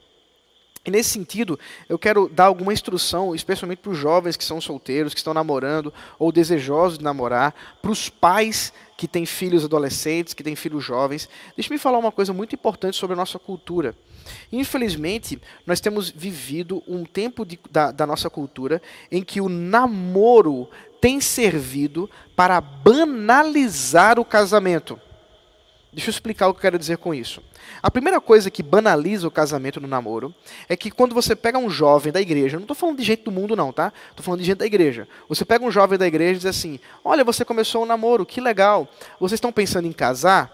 E 0.84 0.90
nesse 0.90 1.10
sentido, 1.10 1.58
eu 1.88 1.98
quero 1.98 2.28
dar 2.28 2.46
alguma 2.46 2.72
instrução, 2.72 3.34
especialmente 3.34 3.78
para 3.78 3.92
os 3.92 3.96
jovens 3.96 4.36
que 4.36 4.44
são 4.44 4.60
solteiros, 4.60 5.14
que 5.14 5.20
estão 5.20 5.32
namorando 5.32 5.94
ou 6.18 6.32
desejosos 6.32 6.98
de 6.98 7.04
namorar, 7.04 7.54
para 7.80 7.90
os 7.90 8.10
pais 8.10 8.72
que 8.98 9.08
têm 9.08 9.24
filhos 9.24 9.64
adolescentes, 9.64 10.34
que 10.34 10.42
têm 10.42 10.56
filhos 10.56 10.84
jovens. 10.84 11.28
Deixe-me 11.56 11.78
falar 11.78 11.98
uma 11.98 12.12
coisa 12.12 12.32
muito 12.32 12.54
importante 12.54 12.96
sobre 12.96 13.14
a 13.14 13.16
nossa 13.16 13.38
cultura. 13.38 13.94
Infelizmente, 14.50 15.40
nós 15.64 15.80
temos 15.80 16.10
vivido 16.10 16.82
um 16.86 17.04
tempo 17.04 17.46
de, 17.46 17.58
da, 17.70 17.92
da 17.92 18.06
nossa 18.06 18.28
cultura 18.28 18.82
em 19.10 19.22
que 19.22 19.40
o 19.40 19.48
namoro 19.48 20.68
tem 21.02 21.20
servido 21.20 22.08
para 22.36 22.60
banalizar 22.60 24.20
o 24.20 24.24
casamento. 24.24 25.00
Deixa 25.92 26.08
eu 26.08 26.12
explicar 26.12 26.46
o 26.46 26.54
que 26.54 26.58
eu 26.58 26.62
quero 26.62 26.78
dizer 26.78 26.96
com 26.98 27.12
isso. 27.12 27.42
A 27.82 27.90
primeira 27.90 28.20
coisa 28.20 28.52
que 28.52 28.62
banaliza 28.62 29.26
o 29.26 29.30
casamento 29.30 29.80
no 29.80 29.88
namoro 29.88 30.32
é 30.68 30.76
que 30.76 30.92
quando 30.92 31.12
você 31.12 31.34
pega 31.34 31.58
um 31.58 31.68
jovem 31.68 32.12
da 32.12 32.20
igreja, 32.20 32.56
não 32.56 32.62
estou 32.62 32.76
falando 32.76 32.98
de 32.98 33.02
gente 33.02 33.24
do 33.24 33.32
mundo 33.32 33.56
não, 33.56 33.72
tá? 33.72 33.92
Estou 34.10 34.24
falando 34.24 34.40
de 34.40 34.46
gente 34.46 34.58
da 34.58 34.64
igreja. 34.64 35.08
Você 35.28 35.44
pega 35.44 35.64
um 35.64 35.72
jovem 35.72 35.98
da 35.98 36.06
igreja 36.06 36.34
e 36.34 36.36
diz 36.36 36.46
assim, 36.46 36.78
olha, 37.04 37.24
você 37.24 37.44
começou 37.44 37.82
um 37.82 37.86
namoro, 37.86 38.24
que 38.24 38.40
legal. 38.40 38.88
Vocês 39.18 39.38
estão 39.38 39.50
pensando 39.50 39.88
em 39.88 39.92
casar? 39.92 40.50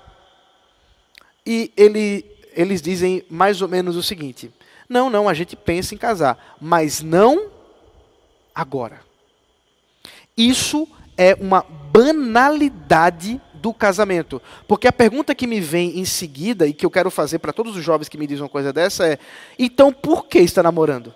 E 1.44 1.70
ele, 1.76 2.24
eles 2.54 2.80
dizem 2.80 3.22
mais 3.28 3.60
ou 3.60 3.68
menos 3.68 3.96
o 3.96 4.02
seguinte, 4.02 4.50
não, 4.88 5.10
não, 5.10 5.28
a 5.28 5.34
gente 5.34 5.54
pensa 5.54 5.94
em 5.94 5.98
casar, 5.98 6.56
mas 6.58 7.02
não 7.02 7.50
agora. 8.54 9.07
Isso 10.38 10.86
é 11.16 11.34
uma 11.34 11.66
banalidade 11.92 13.40
do 13.54 13.74
casamento. 13.74 14.40
Porque 14.68 14.86
a 14.86 14.92
pergunta 14.92 15.34
que 15.34 15.48
me 15.48 15.60
vem 15.60 15.98
em 15.98 16.04
seguida 16.04 16.64
e 16.64 16.72
que 16.72 16.86
eu 16.86 16.90
quero 16.90 17.10
fazer 17.10 17.40
para 17.40 17.52
todos 17.52 17.76
os 17.76 17.84
jovens 17.84 18.08
que 18.08 18.16
me 18.16 18.26
dizem 18.26 18.44
uma 18.44 18.48
coisa 18.48 18.72
dessa 18.72 19.04
é: 19.04 19.18
então 19.58 19.92
por 19.92 20.26
que 20.26 20.38
está 20.38 20.62
namorando? 20.62 21.12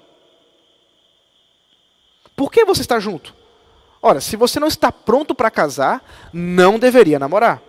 Por 2.35 2.51
que 2.51 2.65
você 2.65 2.81
está 2.81 2.99
junto? 2.99 3.33
Ora, 4.03 4.21
se 4.21 4.35
você 4.35 4.59
não 4.59 4.67
está 4.67 4.91
pronto 4.91 5.33
para 5.33 5.51
casar, 5.51 6.05
não 6.33 6.77
deveria 6.77 7.21
namorar. 7.21 7.63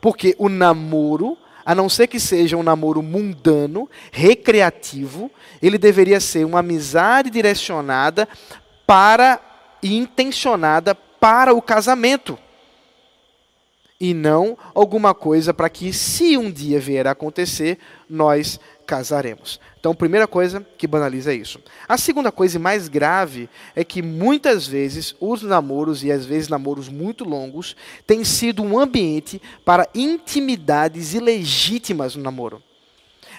Porque 0.00 0.34
o 0.36 0.48
namoro, 0.48 1.38
a 1.64 1.76
não 1.76 1.88
ser 1.88 2.08
que 2.08 2.18
seja 2.18 2.56
um 2.56 2.62
namoro 2.62 3.02
mundano, 3.02 3.88
recreativo, 4.10 5.30
ele 5.62 5.78
deveria 5.78 6.18
ser 6.18 6.44
uma 6.44 6.58
amizade 6.58 7.30
direcionada 7.30 8.28
para 8.84 9.40
intencionada 9.82 10.94
para 10.94 11.54
o 11.54 11.62
casamento. 11.62 12.38
E 14.00 14.14
não 14.14 14.56
alguma 14.74 15.14
coisa 15.14 15.52
para 15.52 15.68
que, 15.68 15.92
se 15.92 16.36
um 16.38 16.50
dia 16.50 16.80
vier 16.80 17.06
a 17.06 17.10
acontecer, 17.10 17.78
nós 18.08 18.58
casaremos. 18.86 19.60
Então, 19.78 19.94
primeira 19.94 20.26
coisa 20.26 20.66
que 20.78 20.86
banaliza 20.86 21.34
isso. 21.34 21.60
A 21.86 21.98
segunda 21.98 22.32
coisa 22.32 22.56
e 22.56 22.60
mais 22.60 22.88
grave 22.88 23.48
é 23.76 23.84
que 23.84 24.00
muitas 24.00 24.66
vezes 24.66 25.14
os 25.20 25.42
namoros, 25.42 26.02
e 26.02 26.10
às 26.10 26.24
vezes 26.24 26.48
namoros 26.48 26.88
muito 26.88 27.24
longos, 27.24 27.76
têm 28.06 28.24
sido 28.24 28.62
um 28.62 28.78
ambiente 28.78 29.40
para 29.66 29.86
intimidades 29.94 31.12
ilegítimas 31.12 32.16
no 32.16 32.22
namoro. 32.22 32.62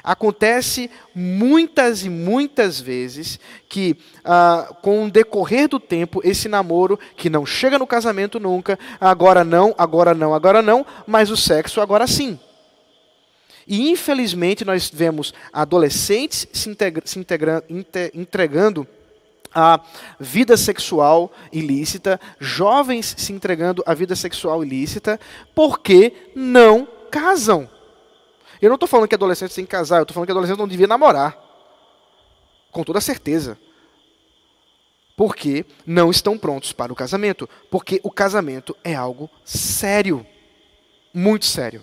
Acontece 0.04 0.89
muitas 1.14 2.04
e 2.04 2.10
muitas 2.10 2.80
vezes 2.80 3.39
que, 3.70 3.97
ah, 4.24 4.76
com 4.82 5.06
o 5.06 5.12
decorrer 5.12 5.68
do 5.68 5.80
tempo, 5.80 6.22
esse 6.24 6.47
namoro, 6.47 6.99
que 7.16 7.30
não 7.30 7.45
chega 7.45 7.78
no 7.78 7.86
casamento 7.86 8.39
nunca, 8.39 8.80
agora 8.99 9.43
não, 9.43 9.76
agora 9.78 10.14
não, 10.14 10.34
agora 10.34 10.62
não, 10.62 10.86
mas 11.06 11.30
o 11.30 11.38
sexo 11.38 11.82
agora 11.82 12.08
sim. 12.08 12.39
E 13.68 13.89
infelizmente 13.89 14.66
nós 14.66 14.91
vemos 14.93 15.34
adolescentes 15.54 16.47
se, 16.52 16.70
integra 16.70 17.04
se 17.06 17.20
integra 17.20 17.64
entregando 18.14 18.88
a 19.54 19.82
vida 20.20 20.56
sexual 20.56 21.32
ilícita, 21.52 22.20
jovens 22.39 23.14
se 23.18 23.34
entregando 23.34 23.84
à 23.86 23.93
vida 23.93 24.16
sexual 24.16 24.64
ilícita, 24.64 25.20
porque 25.54 26.32
não 26.36 26.88
casam. 27.12 27.70
Eu 28.62 28.70
não 28.70 28.76
estou 28.76 28.88
falando 28.88 29.07
que 29.07 29.16
adolescentes 29.16 29.55
têm 29.55 29.66
que 29.66 29.72
casar, 29.72 29.97
eu 29.97 30.03
estou 30.03 30.14
falando 30.14 30.28
que 30.28 30.32
adolescentes 30.32 30.59
não 30.59 30.68
deviam 30.68 30.88
namorar. 30.88 31.38
Com 32.72 32.84
toda 32.84 33.01
certeza. 33.01 33.57
Porque 35.18 35.66
não 35.86 36.12
estão 36.12 36.38
prontos 36.38 36.72
para 36.72 36.93
o 36.93 36.95
casamento. 36.95 37.49
Porque 37.70 37.99
o 38.03 38.12
casamento 38.12 38.76
é 38.84 38.93
algo 38.93 39.30
sério. 39.43 40.26
Muito 41.14 41.45
sério. 41.45 41.82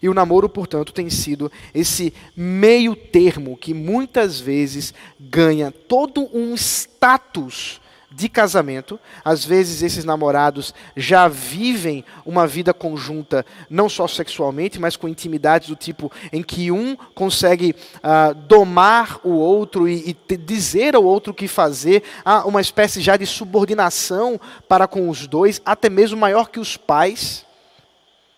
E 0.00 0.08
o 0.08 0.14
namoro, 0.14 0.48
portanto, 0.48 0.92
tem 0.92 1.10
sido 1.10 1.50
esse 1.74 2.12
meio 2.36 2.94
termo 2.94 3.56
que 3.56 3.74
muitas 3.74 4.40
vezes 4.40 4.94
ganha 5.18 5.70
todo 5.70 6.28
um 6.32 6.54
status 6.54 7.80
de 8.14 8.28
casamento. 8.28 8.98
Às 9.24 9.44
vezes 9.44 9.82
esses 9.82 10.04
namorados 10.04 10.74
já 10.96 11.28
vivem 11.28 12.04
uma 12.24 12.46
vida 12.46 12.72
conjunta, 12.74 13.44
não 13.68 13.88
só 13.88 14.06
sexualmente, 14.06 14.80
mas 14.80 14.96
com 14.96 15.08
intimidades 15.08 15.68
do 15.68 15.76
tipo 15.76 16.10
em 16.32 16.42
que 16.42 16.70
um 16.70 16.96
consegue 17.14 17.74
uh, 17.96 18.34
domar 18.34 19.20
o 19.24 19.30
outro 19.30 19.88
e, 19.88 20.16
e 20.28 20.36
dizer 20.36 20.94
ao 20.94 21.04
outro 21.04 21.32
o 21.32 21.34
que 21.34 21.48
fazer. 21.48 22.02
Há 22.24 22.46
uma 22.46 22.60
espécie 22.60 23.00
já 23.00 23.16
de 23.16 23.26
subordinação 23.26 24.40
para 24.68 24.86
com 24.86 25.08
os 25.08 25.26
dois, 25.26 25.60
até 25.64 25.88
mesmo 25.88 26.18
maior 26.18 26.48
que 26.48 26.60
os 26.60 26.76
pais. 26.76 27.44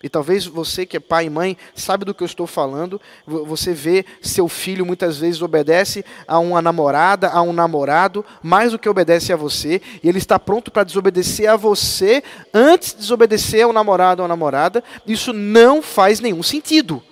E 0.05 0.09
talvez 0.11 0.45
você 0.45 0.85
que 0.85 0.99
é 0.99 1.01
pai 1.01 1.25
e 1.25 1.31
mãe 1.31 1.57
sabe 1.75 2.05
do 2.05 2.13
que 2.13 2.23
eu 2.23 2.27
estou 2.27 2.47
falando. 2.47 3.01
Você 3.27 3.73
vê 3.73 4.05
seu 4.21 4.49
filho 4.49 4.85
muitas 4.85 5.17
vezes 5.17 5.41
obedece 5.41 6.05
a 6.29 6.39
uma 6.39 6.61
namorada, 6.61 7.31
a 7.31 7.41
um 7.41 7.55
namorado, 7.55 8.23
mais 8.43 8.73
do 8.73 8.79
que 8.79 8.87
obedece 8.87 9.33
a 9.33 9.37
você, 9.37 9.81
e 10.03 10.09
ele 10.11 10.19
está 10.19 10.39
pronto 10.39 10.71
para 10.71 10.85
desobedecer 10.85 11.49
a 11.49 11.57
você 11.57 12.23
antes 12.53 12.93
de 12.93 12.99
desobedecer 12.99 13.65
ao 13.65 13.73
namorado 13.73 14.21
ou 14.21 14.27
à 14.27 14.29
namorada. 14.29 14.85
Isso 15.07 15.33
não 15.33 15.81
faz 15.81 16.21
nenhum 16.21 16.43
sentido. 16.43 17.03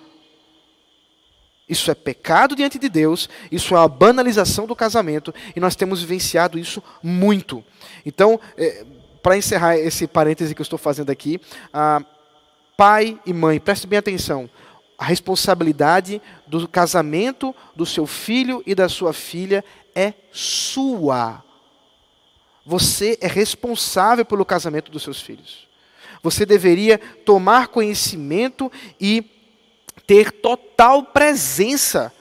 Isso 1.67 1.89
é 1.89 1.95
pecado 1.95 2.55
diante 2.55 2.77
de 2.77 2.89
Deus, 2.89 3.27
isso 3.51 3.75
é 3.75 3.79
a 3.79 3.87
banalização 3.87 4.67
do 4.67 4.75
casamento, 4.75 5.33
e 5.55 5.59
nós 5.59 5.75
temos 5.75 6.01
vivenciado 6.01 6.59
isso 6.59 6.83
muito. 7.01 7.63
Então, 8.05 8.39
é, 8.55 8.85
para 9.23 9.35
encerrar 9.35 9.77
esse 9.77 10.05
parêntese 10.05 10.53
que 10.53 10.61
eu 10.61 10.63
estou 10.63 10.77
fazendo 10.77 11.09
aqui, 11.09 11.41
ah, 11.73 12.03
pai 12.83 13.17
e 13.25 13.31
mãe, 13.31 13.61
preste 13.61 13.87
bem 13.87 13.97
atenção. 13.97 14.49
A 14.97 15.05
responsabilidade 15.05 16.21
do 16.45 16.67
casamento 16.67 17.55
do 17.73 17.85
seu 17.85 18.05
filho 18.05 18.61
e 18.65 18.75
da 18.75 18.89
sua 18.89 19.13
filha 19.13 19.63
é 19.95 20.13
sua. 20.33 21.41
Você 22.65 23.17
é 23.21 23.27
responsável 23.27 24.25
pelo 24.25 24.43
casamento 24.43 24.91
dos 24.91 25.01
seus 25.01 25.21
filhos. 25.21 25.65
Você 26.21 26.45
deveria 26.45 26.97
tomar 26.97 27.69
conhecimento 27.69 28.69
e 28.99 29.31
ter 30.05 30.29
total 30.29 31.03
presença 31.03 32.11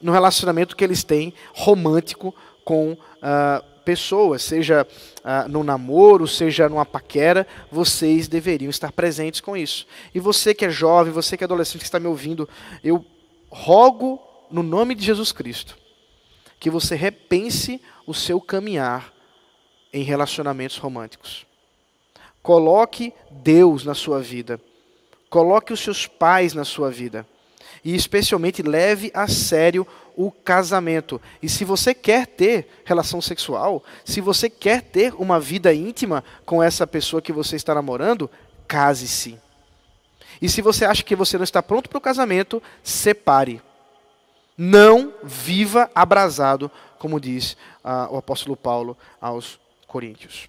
no 0.00 0.12
relacionamento 0.12 0.76
que 0.76 0.84
eles 0.84 1.02
têm 1.02 1.34
romântico 1.52 2.32
com 2.64 2.92
uh, 2.92 3.64
pessoas, 3.84 4.44
seja 4.44 4.86
ah, 5.24 5.48
no 5.48 5.64
namoro, 5.64 6.28
seja 6.28 6.68
numa 6.68 6.84
paquera, 6.84 7.46
vocês 7.72 8.28
deveriam 8.28 8.68
estar 8.68 8.92
presentes 8.92 9.40
com 9.40 9.56
isso. 9.56 9.86
E 10.14 10.20
você 10.20 10.54
que 10.54 10.66
é 10.66 10.70
jovem, 10.70 11.12
você 11.12 11.36
que 11.36 11.42
é 11.42 11.46
adolescente 11.46 11.80
que 11.80 11.86
está 11.86 11.98
me 11.98 12.06
ouvindo, 12.06 12.46
eu 12.82 13.04
rogo 13.50 14.20
no 14.50 14.62
nome 14.62 14.94
de 14.94 15.04
Jesus 15.04 15.32
Cristo 15.32 15.78
que 16.64 16.70
você 16.70 16.94
repense 16.94 17.78
o 18.06 18.14
seu 18.14 18.40
caminhar 18.40 19.12
em 19.92 20.02
relacionamentos 20.02 20.78
românticos. 20.78 21.46
Coloque 22.42 23.12
Deus 23.30 23.84
na 23.84 23.94
sua 23.94 24.20
vida. 24.20 24.58
Coloque 25.28 25.74
os 25.74 25.80
seus 25.80 26.06
pais 26.06 26.54
na 26.54 26.64
sua 26.64 26.90
vida. 26.90 27.26
E 27.84 27.94
especialmente 27.94 28.62
leve 28.62 29.10
a 29.12 29.28
sério 29.28 29.86
o 30.16 30.30
casamento. 30.30 31.20
E 31.42 31.48
se 31.48 31.64
você 31.64 31.94
quer 31.94 32.26
ter 32.26 32.68
relação 32.84 33.20
sexual, 33.20 33.82
se 34.04 34.20
você 34.20 34.48
quer 34.48 34.82
ter 34.82 35.14
uma 35.14 35.40
vida 35.40 35.72
íntima 35.74 36.24
com 36.44 36.62
essa 36.62 36.86
pessoa 36.86 37.22
que 37.22 37.32
você 37.32 37.56
está 37.56 37.74
namorando, 37.74 38.30
case-se. 38.66 39.38
E 40.40 40.48
se 40.48 40.60
você 40.60 40.84
acha 40.84 41.02
que 41.02 41.16
você 41.16 41.36
não 41.36 41.44
está 41.44 41.62
pronto 41.62 41.88
para 41.88 41.98
o 41.98 42.00
casamento, 42.00 42.62
separe. 42.82 43.62
Não 44.56 45.12
viva 45.22 45.90
abrasado, 45.94 46.70
como 46.98 47.20
diz 47.20 47.56
uh, 47.84 48.12
o 48.12 48.16
apóstolo 48.16 48.56
Paulo 48.56 48.96
aos 49.20 49.58
Coríntios. 49.86 50.48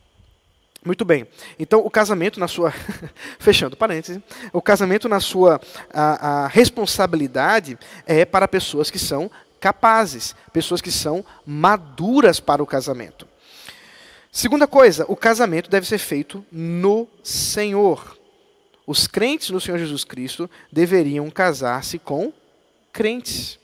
Muito 0.86 1.04
bem. 1.04 1.28
Então, 1.58 1.80
o 1.80 1.90
casamento 1.90 2.40
na 2.40 2.48
sua. 2.48 2.72
Fechando 3.40 3.76
parênteses. 3.76 4.22
O 4.54 4.62
casamento 4.62 5.10
na 5.10 5.20
sua 5.20 5.60
a, 5.92 6.44
a 6.44 6.48
responsabilidade 6.48 7.76
é 8.06 8.24
para 8.24 8.48
pessoas 8.48 8.92
que 8.92 9.00
são 9.00 9.32
capazes, 9.66 10.36
pessoas 10.54 10.80
que 10.80 10.92
são 10.92 11.26
maduras 11.44 12.40
para 12.40 12.62
o 12.62 12.68
casamento. 12.68 13.28
Segunda 14.32 14.68
coisa, 14.68 15.06
o 15.08 15.16
casamento 15.16 15.72
deve 15.72 15.88
ser 15.88 15.98
feito 15.98 16.46
no 16.52 17.08
Senhor. 17.24 18.16
Os 18.86 19.08
crentes 19.08 19.50
no 19.50 19.60
Senhor 19.60 19.80
Jesus 19.80 20.04
Cristo 20.04 20.48
deveriam 20.72 21.32
casar-se 21.32 21.98
com 21.98 22.32
crentes. 22.94 23.58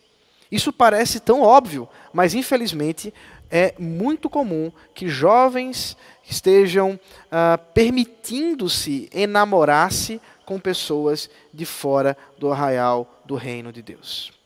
Isso 0.52 0.74
parece 0.74 1.20
tão 1.20 1.44
óbvio, 1.44 1.88
mas 2.12 2.34
infelizmente 2.34 3.14
é 3.52 3.76
muito 3.78 4.28
comum 4.28 4.72
que 4.96 5.08
jovens 5.08 5.96
estejam 6.28 7.00
uh, 7.26 7.64
permitindo-se 7.76 9.08
enamorar-se 9.14 10.20
com 10.48 10.60
pessoas 10.60 11.30
de 11.54 11.64
fora 11.64 12.18
do 12.40 12.52
arraial 12.52 13.22
do 13.24 13.36
reino 13.36 13.72
de 13.72 13.84
Deus 13.84 14.41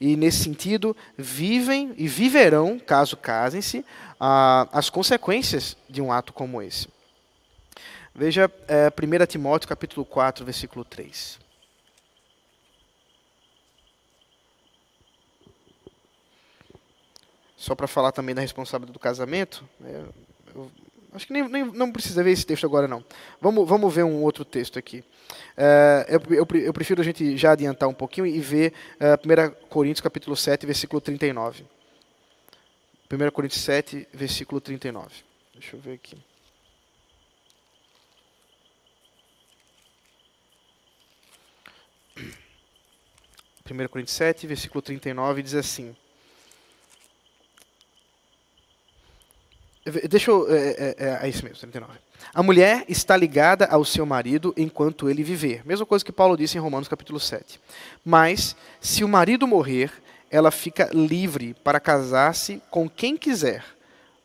e, 0.00 0.16
nesse 0.16 0.42
sentido, 0.42 0.96
vivem 1.16 1.94
e 1.98 2.08
viverão, 2.08 2.78
caso 2.78 3.16
casem-se, 3.16 3.84
as 4.18 4.88
consequências 4.88 5.76
de 5.88 6.00
um 6.00 6.10
ato 6.10 6.32
como 6.32 6.62
esse. 6.62 6.88
Veja 8.14 8.50
é, 8.66 8.88
1 8.88 9.26
Timóteo 9.26 9.68
capítulo 9.68 10.06
4, 10.06 10.44
versículo 10.44 10.84
3. 10.84 11.38
Só 17.56 17.74
para 17.74 17.86
falar 17.86 18.10
também 18.10 18.34
da 18.34 18.40
responsabilidade 18.40 18.94
do 18.94 18.98
casamento, 18.98 19.68
né, 19.78 20.02
eu 20.54 20.70
Acho 21.12 21.26
que 21.26 21.32
nem, 21.32 21.48
nem, 21.48 21.64
não 21.64 21.90
precisa 21.90 22.22
ver 22.22 22.30
esse 22.30 22.46
texto 22.46 22.64
agora, 22.64 22.86
não. 22.86 23.04
Vamos, 23.40 23.68
vamos 23.68 23.92
ver 23.92 24.04
um 24.04 24.22
outro 24.22 24.44
texto 24.44 24.78
aqui. 24.78 25.04
Uh, 25.56 26.04
eu, 26.08 26.36
eu, 26.36 26.46
eu, 26.60 26.72
prefiro 26.72 27.00
a 27.00 27.04
gente 27.04 27.36
já 27.36 27.52
adiantar 27.52 27.88
um 27.88 27.94
pouquinho 27.94 28.26
e 28.26 28.38
ver 28.40 28.72
uh, 29.00 29.64
1 29.64 29.68
Coríntios 29.68 30.00
capítulo 30.00 30.36
7, 30.36 30.66
versículo 30.66 31.00
39. 31.00 31.64
1 33.10 33.30
Coríntios 33.32 33.60
7, 33.62 34.06
versículo 34.12 34.60
39. 34.60 35.10
Deixa 35.54 35.76
eu 35.76 35.80
ver 35.80 35.94
aqui. 35.94 36.16
Primeiro 43.64 43.90
Coríntios 43.90 44.16
7, 44.16 44.46
versículo 44.46 44.82
39, 44.82 45.42
diz 45.42 45.54
assim: 45.54 45.94
Deixa 50.08 50.30
eu. 50.30 50.50
É, 50.50 50.56
é, 50.56 50.96
é, 50.98 51.18
é 51.22 51.28
isso 51.28 51.44
mesmo, 51.44 51.58
39. 51.58 51.92
A 52.32 52.42
mulher 52.42 52.84
está 52.88 53.16
ligada 53.16 53.66
ao 53.66 53.84
seu 53.84 54.06
marido 54.06 54.54
enquanto 54.56 55.08
ele 55.08 55.22
viver. 55.22 55.66
Mesma 55.66 55.86
coisa 55.86 56.04
que 56.04 56.12
Paulo 56.12 56.36
disse 56.36 56.56
em 56.56 56.60
Romanos 56.60 56.88
capítulo 56.88 57.18
7. 57.18 57.60
Mas, 58.04 58.54
se 58.80 59.02
o 59.02 59.08
marido 59.08 59.46
morrer, 59.46 59.90
ela 60.30 60.50
fica 60.50 60.90
livre 60.92 61.54
para 61.64 61.80
casar-se 61.80 62.62
com 62.70 62.88
quem 62.88 63.16
quiser, 63.16 63.64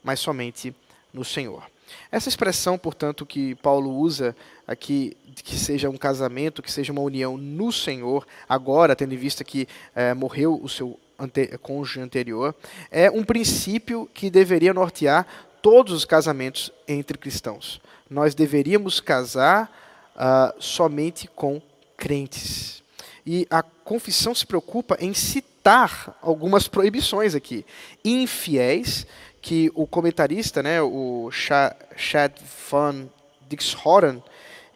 mas 0.04 0.20
somente 0.20 0.76
no 1.12 1.26
Senhor. 1.26 1.64
Essa 2.12 2.30
expressão, 2.30 2.78
portanto, 2.78 3.26
que 3.26 3.56
Paulo 3.56 3.92
usa 3.92 4.36
aqui, 4.68 5.16
que 5.44 5.58
seja 5.58 5.90
um 5.90 5.98
casamento, 5.98 6.62
que 6.62 6.72
seja 6.72 6.92
uma 6.92 7.02
união 7.02 7.38
no 7.38 7.72
Senhor, 7.72 8.26
agora, 8.48 8.96
tendo 8.96 9.14
em 9.14 9.18
vista 9.18 9.44
que 9.44 9.68
é, 9.96 10.14
morreu 10.14 10.60
o 10.62 10.70
seu 10.70 11.00
ante, 11.18 11.58
cônjuge 11.60 12.02
anterior, 12.02 12.54
é 12.92 13.10
um 13.10 13.24
princípio 13.24 14.10
que 14.14 14.30
deveria 14.30 14.74
nortear 14.74 15.26
todos 15.66 15.94
os 15.94 16.06
casamentos 16.06 16.72
entre 16.88 17.18
cristãos. 17.18 17.82
Nós 18.08 18.36
deveríamos 18.36 19.00
casar 19.00 19.68
uh, 20.16 20.54
somente 20.62 21.28
com 21.28 21.60
crentes. 21.98 22.84
E 23.26 23.48
a 23.50 23.64
confissão 23.64 24.36
se 24.36 24.46
preocupa 24.46 24.96
em 25.00 25.12
citar 25.16 26.16
algumas 26.22 26.68
proibições 26.68 27.34
aqui. 27.34 27.66
Infiéis, 28.04 29.08
que 29.42 29.72
o 29.74 29.88
comentarista, 29.88 30.62
né, 30.62 30.84
o 30.84 31.32
Chad 31.32 32.34
van 32.70 33.10
Dixhoren, 33.50 34.22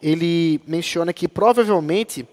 ele 0.01 0.59
menciona 0.65 1.13
que 1.13 1.27
provavelmente 1.27 2.27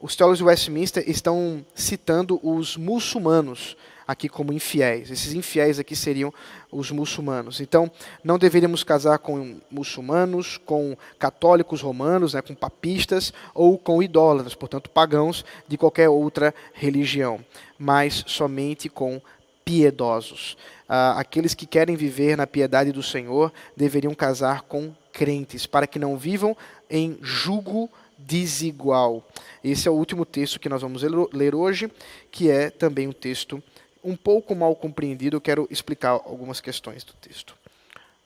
os 0.00 0.16
teólogos 0.16 0.38
de 0.38 0.44
Westminster 0.44 1.08
estão 1.08 1.64
citando 1.76 2.40
os 2.42 2.76
muçulmanos, 2.76 3.76
aqui 4.06 4.28
como 4.28 4.52
infiéis. 4.52 5.10
Esses 5.10 5.34
infiéis 5.34 5.78
aqui 5.78 5.96
seriam 5.96 6.32
os 6.70 6.90
muçulmanos. 6.90 7.60
Então, 7.60 7.90
não 8.22 8.38
deveríamos 8.38 8.82
casar 8.82 9.18
com 9.18 9.56
muçulmanos, 9.70 10.56
com 10.56 10.96
católicos 11.18 11.80
romanos, 11.80 12.34
né, 12.34 12.42
com 12.42 12.54
papistas 12.54 13.32
ou 13.54 13.78
com 13.78 14.02
idólatras, 14.02 14.54
portanto, 14.54 14.90
pagãos 14.90 15.44
de 15.66 15.76
qualquer 15.76 16.08
outra 16.08 16.54
religião, 16.72 17.40
mas 17.78 18.24
somente 18.26 18.88
com 18.88 19.20
piedosos. 19.64 20.56
Ah, 20.88 21.18
aqueles 21.18 21.54
que 21.54 21.66
querem 21.66 21.96
viver 21.96 22.36
na 22.36 22.46
piedade 22.46 22.92
do 22.92 23.02
Senhor 23.02 23.52
deveriam 23.76 24.14
casar 24.14 24.62
com 24.62 24.92
crentes, 25.12 25.66
para 25.66 25.86
que 25.86 25.98
não 25.98 26.18
vivam 26.18 26.56
em 26.90 27.16
jugo 27.22 27.88
desigual. 28.18 29.26
Esse 29.62 29.88
é 29.88 29.90
o 29.90 29.94
último 29.94 30.24
texto 30.24 30.60
que 30.60 30.68
nós 30.68 30.82
vamos 30.82 31.02
ler 31.32 31.54
hoje, 31.54 31.90
que 32.30 32.50
é 32.50 32.68
também 32.70 33.08
um 33.08 33.12
texto 33.12 33.62
um 34.04 34.14
pouco 34.14 34.54
mal 34.54 34.76
compreendido. 34.76 35.36
Eu 35.36 35.40
quero 35.40 35.66
explicar 35.70 36.10
algumas 36.10 36.60
questões 36.60 37.02
do 37.02 37.14
texto. 37.14 37.56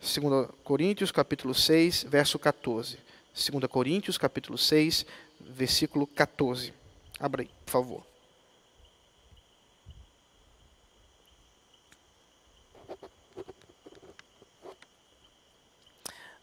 2 0.00 0.48
Coríntios, 0.64 1.12
capítulo 1.12 1.54
6, 1.54 2.04
verso 2.08 2.38
14. 2.38 2.98
2 3.32 3.70
Coríntios, 3.70 4.18
capítulo 4.18 4.58
6, 4.58 5.06
versículo 5.40 6.06
14. 6.06 6.74
Abra 7.20 7.42
aí, 7.42 7.50
por 7.64 7.70
favor. 7.70 8.02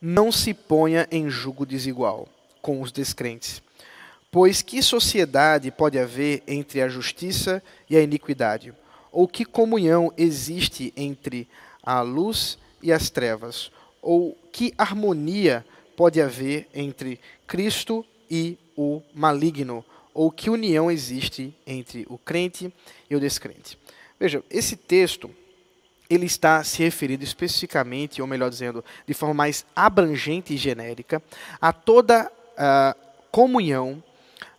Não 0.01 0.31
se 0.31 0.53
ponha 0.53 1.07
em 1.11 1.29
jugo 1.29 1.65
desigual 1.65 2.27
com 2.61 2.81
os 2.81 2.91
descrentes. 2.91 3.61
Pois 4.29 4.61
que 4.61 4.81
sociedade 4.81 5.71
pode 5.71 5.97
haver 5.97 6.43
entre 6.45 6.81
a 6.81 6.89
justiça 6.89 7.63
e 7.89 7.95
a 7.95 8.01
iniquidade? 8.01 8.73
Ou 9.15 9.29
que 9.29 9.45
comunhão 9.45 10.11
existe 10.17 10.93
entre 10.93 11.47
a 11.81 12.01
luz 12.01 12.57
e 12.83 12.91
as 12.91 13.09
trevas? 13.09 13.71
Ou 14.01 14.37
que 14.51 14.73
harmonia 14.77 15.65
pode 15.95 16.21
haver 16.21 16.67
entre 16.73 17.21
Cristo 17.47 18.05
e 18.29 18.57
o 18.75 19.01
maligno? 19.13 19.85
Ou 20.13 20.29
que 20.29 20.49
união 20.49 20.91
existe 20.91 21.55
entre 21.65 22.05
o 22.09 22.17
crente 22.17 22.73
e 23.09 23.15
o 23.15 23.19
descrente? 23.19 23.79
Veja, 24.19 24.43
esse 24.49 24.75
texto 24.75 25.31
ele 26.09 26.25
está 26.25 26.61
se 26.65 26.83
referindo 26.83 27.23
especificamente, 27.23 28.21
ou 28.21 28.27
melhor 28.27 28.49
dizendo, 28.49 28.83
de 29.07 29.13
forma 29.13 29.33
mais 29.33 29.65
abrangente 29.73 30.53
e 30.53 30.57
genérica, 30.57 31.23
a 31.61 31.71
toda 31.71 32.29
uh, 32.29 32.99
comunhão, 33.31 34.03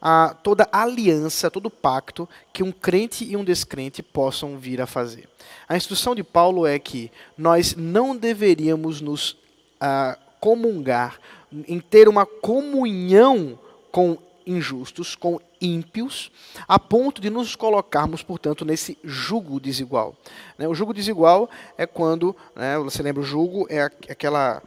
a 0.01 0.35
toda 0.43 0.69
aliança, 0.73 1.51
todo 1.51 1.71
pacto 1.71 2.29
que 2.53 2.63
um 2.63 2.73
crente 2.73 3.25
e 3.25 3.37
um 3.37 3.45
descrente 3.45 4.03
possam 4.03 4.59
vir 4.59 4.81
a 4.81 4.87
fazer. 4.87 5.29
A 5.69 5.77
instrução 5.77 6.15
de 6.15 6.23
Paulo 6.23 6.67
é 6.67 6.79
que 6.79 7.11
nós 7.37 7.75
não 7.75 8.17
deveríamos 8.17 9.01
nos 9.01 9.33
uh, 9.33 10.19
comungar, 10.41 11.19
em 11.67 11.81
ter 11.81 12.09
uma 12.09 12.27
comunhão 12.27 13.59
com 13.91 14.19
injustos, 14.47 15.17
com 15.17 15.41
ímpios, 15.61 16.31
a 16.69 16.79
ponto 16.79 17.21
de 17.21 17.31
nos 17.31 17.57
colocarmos, 17.57 18.23
portanto, 18.23 18.65
nesse 18.65 18.97
jugo 19.03 19.59
desigual. 19.59 20.15
Né, 20.57 20.69
o 20.69 20.75
jugo 20.75 20.95
desigual 20.95 21.51
é 21.77 21.87
quando, 21.87 22.37
né, 22.55 22.79
você 22.79 23.03
lembra, 23.03 23.23
o 23.23 23.27
jugo 23.27 23.67
é 23.69 23.83
aquela 23.83 24.63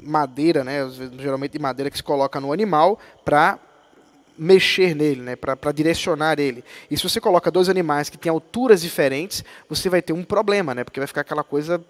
madeira, 0.00 0.62
né, 0.62 0.88
geralmente 1.18 1.52
de 1.52 1.58
madeira 1.58 1.90
que 1.90 1.96
se 1.96 2.02
coloca 2.02 2.38
no 2.40 2.52
animal 2.52 2.98
para 3.24 3.58
mexer 4.36 4.94
nele, 4.94 5.22
né, 5.22 5.36
para 5.36 5.72
direcionar 5.72 6.38
ele. 6.40 6.64
E 6.90 6.96
se 6.96 7.02
você 7.02 7.20
coloca 7.20 7.50
dois 7.50 7.68
animais 7.68 8.10
que 8.10 8.18
têm 8.18 8.30
alturas 8.30 8.82
diferentes, 8.82 9.44
você 9.68 9.88
vai 9.88 10.02
ter 10.02 10.12
um 10.12 10.24
problema, 10.24 10.74
né, 10.74 10.84
porque 10.84 11.00
vai 11.00 11.06
ficar 11.06 11.20
aquela 11.20 11.44
coisa 11.44 11.82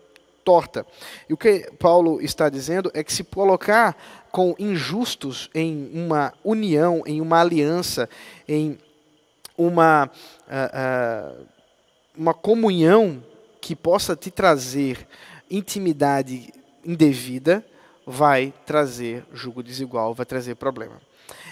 torta. 0.44 0.86
E 1.28 1.32
o 1.32 1.36
que 1.36 1.70
Paulo 1.78 2.20
está 2.20 2.48
dizendo 2.48 2.90
é 2.94 3.02
que 3.02 3.12
se 3.12 3.24
colocar 3.24 3.96
com 4.30 4.54
injustos 4.58 5.48
em 5.54 5.90
uma 5.94 6.32
união, 6.44 7.02
em 7.06 7.20
uma 7.20 7.40
aliança, 7.40 8.08
em 8.46 8.78
uma, 9.56 10.10
uh, 10.46 11.40
uh, 11.40 11.46
uma 12.16 12.34
comunhão 12.34 13.24
que 13.60 13.74
possa 13.74 14.14
te 14.14 14.30
trazer 14.30 15.06
intimidade 15.50 16.52
indevida, 16.84 17.64
vai 18.06 18.52
trazer 18.66 19.24
julgo 19.32 19.62
desigual, 19.62 20.12
vai 20.12 20.26
trazer 20.26 20.56
problema. 20.56 21.00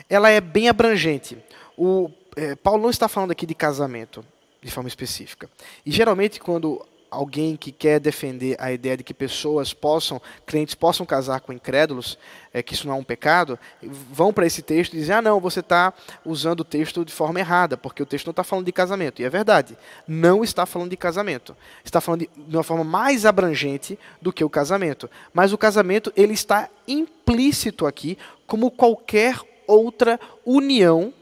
Ela 0.09 0.31
é 0.31 0.41
bem 0.41 0.68
abrangente. 0.68 1.37
O, 1.77 2.11
é, 2.37 2.55
Paulo 2.55 2.83
não 2.83 2.91
está 2.91 3.09
falando 3.09 3.31
aqui 3.31 3.47
de 3.47 3.55
casamento 3.55 4.25
de 4.61 4.70
forma 4.70 4.89
específica. 4.89 5.51
E 5.85 5.91
geralmente 5.91 6.39
quando 6.39 6.87
alguém 7.12 7.57
que 7.57 7.70
quer 7.70 8.01
defender 8.01 8.57
a 8.59 8.73
ideia 8.73 8.97
de 8.97 9.05
que 9.05 9.12
pessoas 9.12 9.75
possam, 9.75 10.20
crentes 10.47 10.75
possam 10.75 11.05
casar 11.05 11.41
com 11.41 11.53
incrédulos, 11.53 12.18
é, 12.55 12.62
que 12.62 12.73
isso 12.73 12.87
não 12.87 12.95
é 12.95 12.97
um 12.97 13.05
pecado, 13.05 13.59
vão 13.83 14.33
para 14.33 14.47
esse 14.47 14.62
texto 14.62 14.95
e 14.95 14.99
dizem: 14.99 15.16
ah, 15.16 15.23
não, 15.23 15.39
você 15.39 15.61
está 15.61 15.93
usando 16.25 16.61
o 16.61 16.64
texto 16.64 17.05
de 17.05 17.12
forma 17.12 17.39
errada, 17.39 17.77
porque 17.77 18.03
o 18.03 18.07
texto 18.07 18.27
não 18.27 18.33
está 18.33 18.43
falando 18.43 18.64
de 18.64 18.73
casamento. 18.73 19.20
E 19.20 19.27
é 19.27 19.29
verdade, 19.29 19.77
não 20.09 20.43
está 20.43 20.64
falando 20.64 20.91
de 20.91 20.97
casamento. 20.97 21.55
Está 21.85 22.01
falando 22.01 22.20
de, 22.20 22.31
de 22.35 22.57
uma 22.57 22.62
forma 22.62 22.85
mais 22.85 23.27
abrangente 23.27 23.99
do 24.20 24.33
que 24.33 24.43
o 24.43 24.51
casamento. 24.51 25.11
Mas 25.35 25.53
o 25.53 25.59
casamento 25.59 26.11
ele 26.16 26.33
está 26.33 26.70
implícito 26.89 27.87
aqui 27.87 28.16
como 28.47 28.70
qualquer 28.70 29.39
outra 29.67 30.19
união 30.45 31.13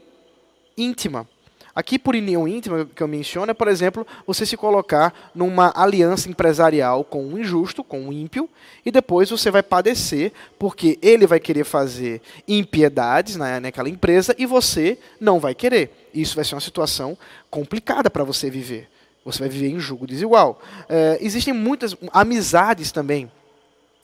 íntima. 0.77 1.27
Aqui, 1.73 1.97
por 1.97 2.15
união 2.15 2.45
íntima, 2.47 2.85
que 2.93 3.01
eu 3.01 3.07
menciono, 3.07 3.51
é, 3.51 3.53
por 3.53 3.69
exemplo, 3.69 4.05
você 4.27 4.45
se 4.45 4.57
colocar 4.57 5.31
numa 5.33 5.71
aliança 5.73 6.29
empresarial 6.29 7.03
com 7.03 7.25
um 7.25 7.39
injusto, 7.39 7.81
com 7.81 8.01
um 8.01 8.11
ímpio, 8.11 8.49
e 8.85 8.91
depois 8.91 9.29
você 9.29 9.49
vai 9.49 9.63
padecer, 9.63 10.33
porque 10.59 10.99
ele 11.01 11.25
vai 11.25 11.39
querer 11.39 11.63
fazer 11.63 12.21
impiedades 12.45 13.37
naquela 13.37 13.87
empresa 13.87 14.35
e 14.37 14.45
você 14.45 14.97
não 15.19 15.39
vai 15.39 15.55
querer. 15.55 16.09
Isso 16.13 16.35
vai 16.35 16.43
ser 16.43 16.55
uma 16.55 16.61
situação 16.61 17.17
complicada 17.49 18.09
para 18.09 18.25
você 18.25 18.49
viver. 18.49 18.89
Você 19.23 19.39
vai 19.39 19.47
viver 19.47 19.69
em 19.69 19.79
julgo 19.79 20.05
desigual. 20.05 20.61
É, 20.89 21.19
existem 21.21 21.53
muitas 21.53 21.95
amizades 22.11 22.91
também 22.91 23.31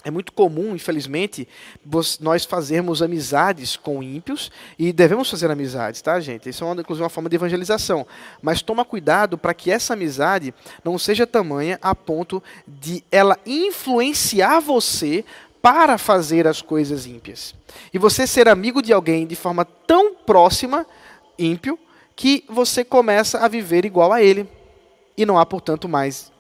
é 0.03 0.11
muito 0.11 0.31
comum, 0.31 0.75
infelizmente, 0.75 1.47
nós 2.19 2.45
fazermos 2.45 3.01
amizades 3.01 3.75
com 3.75 4.01
ímpios 4.01 4.51
e 4.77 4.93
devemos 4.93 5.29
fazer 5.29 5.49
amizades, 5.49 6.01
tá, 6.01 6.19
gente? 6.19 6.47
Isso 6.47 6.63
é, 6.63 6.67
uma, 6.67 6.79
inclusive, 6.79 7.03
uma 7.03 7.09
forma 7.09 7.29
de 7.29 7.35
evangelização. 7.35 8.05
Mas 8.41 8.61
toma 8.61 8.85
cuidado 8.85 9.37
para 9.37 9.53
que 9.53 9.71
essa 9.71 9.93
amizade 9.93 10.53
não 10.83 10.97
seja 10.97 11.25
tamanha 11.25 11.79
a 11.81 11.95
ponto 11.95 12.41
de 12.67 13.03
ela 13.11 13.37
influenciar 13.45 14.59
você 14.59 15.25
para 15.61 15.97
fazer 15.97 16.47
as 16.47 16.61
coisas 16.61 17.05
ímpias. 17.05 17.55
E 17.91 17.97
você 17.97 18.27
ser 18.27 18.47
amigo 18.47 18.81
de 18.81 18.93
alguém 18.93 19.25
de 19.25 19.35
forma 19.35 19.65
tão 19.65 20.13
próxima, 20.13 20.85
ímpio, 21.37 21.77
que 22.15 22.45
você 22.47 22.85
começa 22.85 23.39
a 23.39 23.47
viver 23.47 23.83
igual 23.83 24.13
a 24.13 24.21
ele. 24.21 24.47
E 25.17 25.25
não 25.25 25.37
há, 25.37 25.45
portanto, 25.45 25.89
mais 25.89 26.31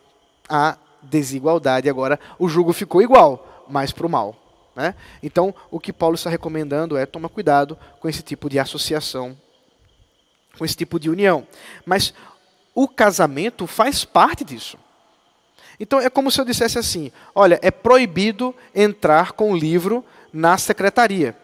a 0.47 0.77
desigualdade. 1.01 1.89
Agora, 1.89 2.19
o 2.37 2.47
jugo 2.47 2.71
ficou 2.71 3.01
igual 3.01 3.46
mais 3.69 3.91
para 3.91 4.05
o 4.05 4.09
mal. 4.09 4.35
Né? 4.75 4.93
Então, 5.23 5.53
o 5.71 5.79
que 5.79 5.91
Paulo 5.91 6.15
está 6.15 6.29
recomendando 6.29 6.97
é 6.97 7.05
tomar 7.05 7.29
cuidado 7.29 7.77
com 7.99 8.07
esse 8.07 8.21
tipo 8.21 8.49
de 8.49 8.59
associação, 8.59 9.35
com 10.57 10.63
esse 10.63 10.75
tipo 10.75 10.99
de 10.99 11.09
união. 11.09 11.47
Mas 11.85 12.13
o 12.75 12.87
casamento 12.87 13.65
faz 13.65 14.05
parte 14.05 14.43
disso. 14.43 14.77
Então, 15.79 15.99
é 15.99 16.09
como 16.09 16.29
se 16.29 16.39
eu 16.39 16.45
dissesse 16.45 16.77
assim: 16.77 17.11
olha, 17.33 17.59
é 17.61 17.71
proibido 17.71 18.53
entrar 18.73 19.31
com 19.31 19.51
o 19.51 19.57
livro 19.57 20.05
na 20.31 20.57
secretaria. 20.57 21.35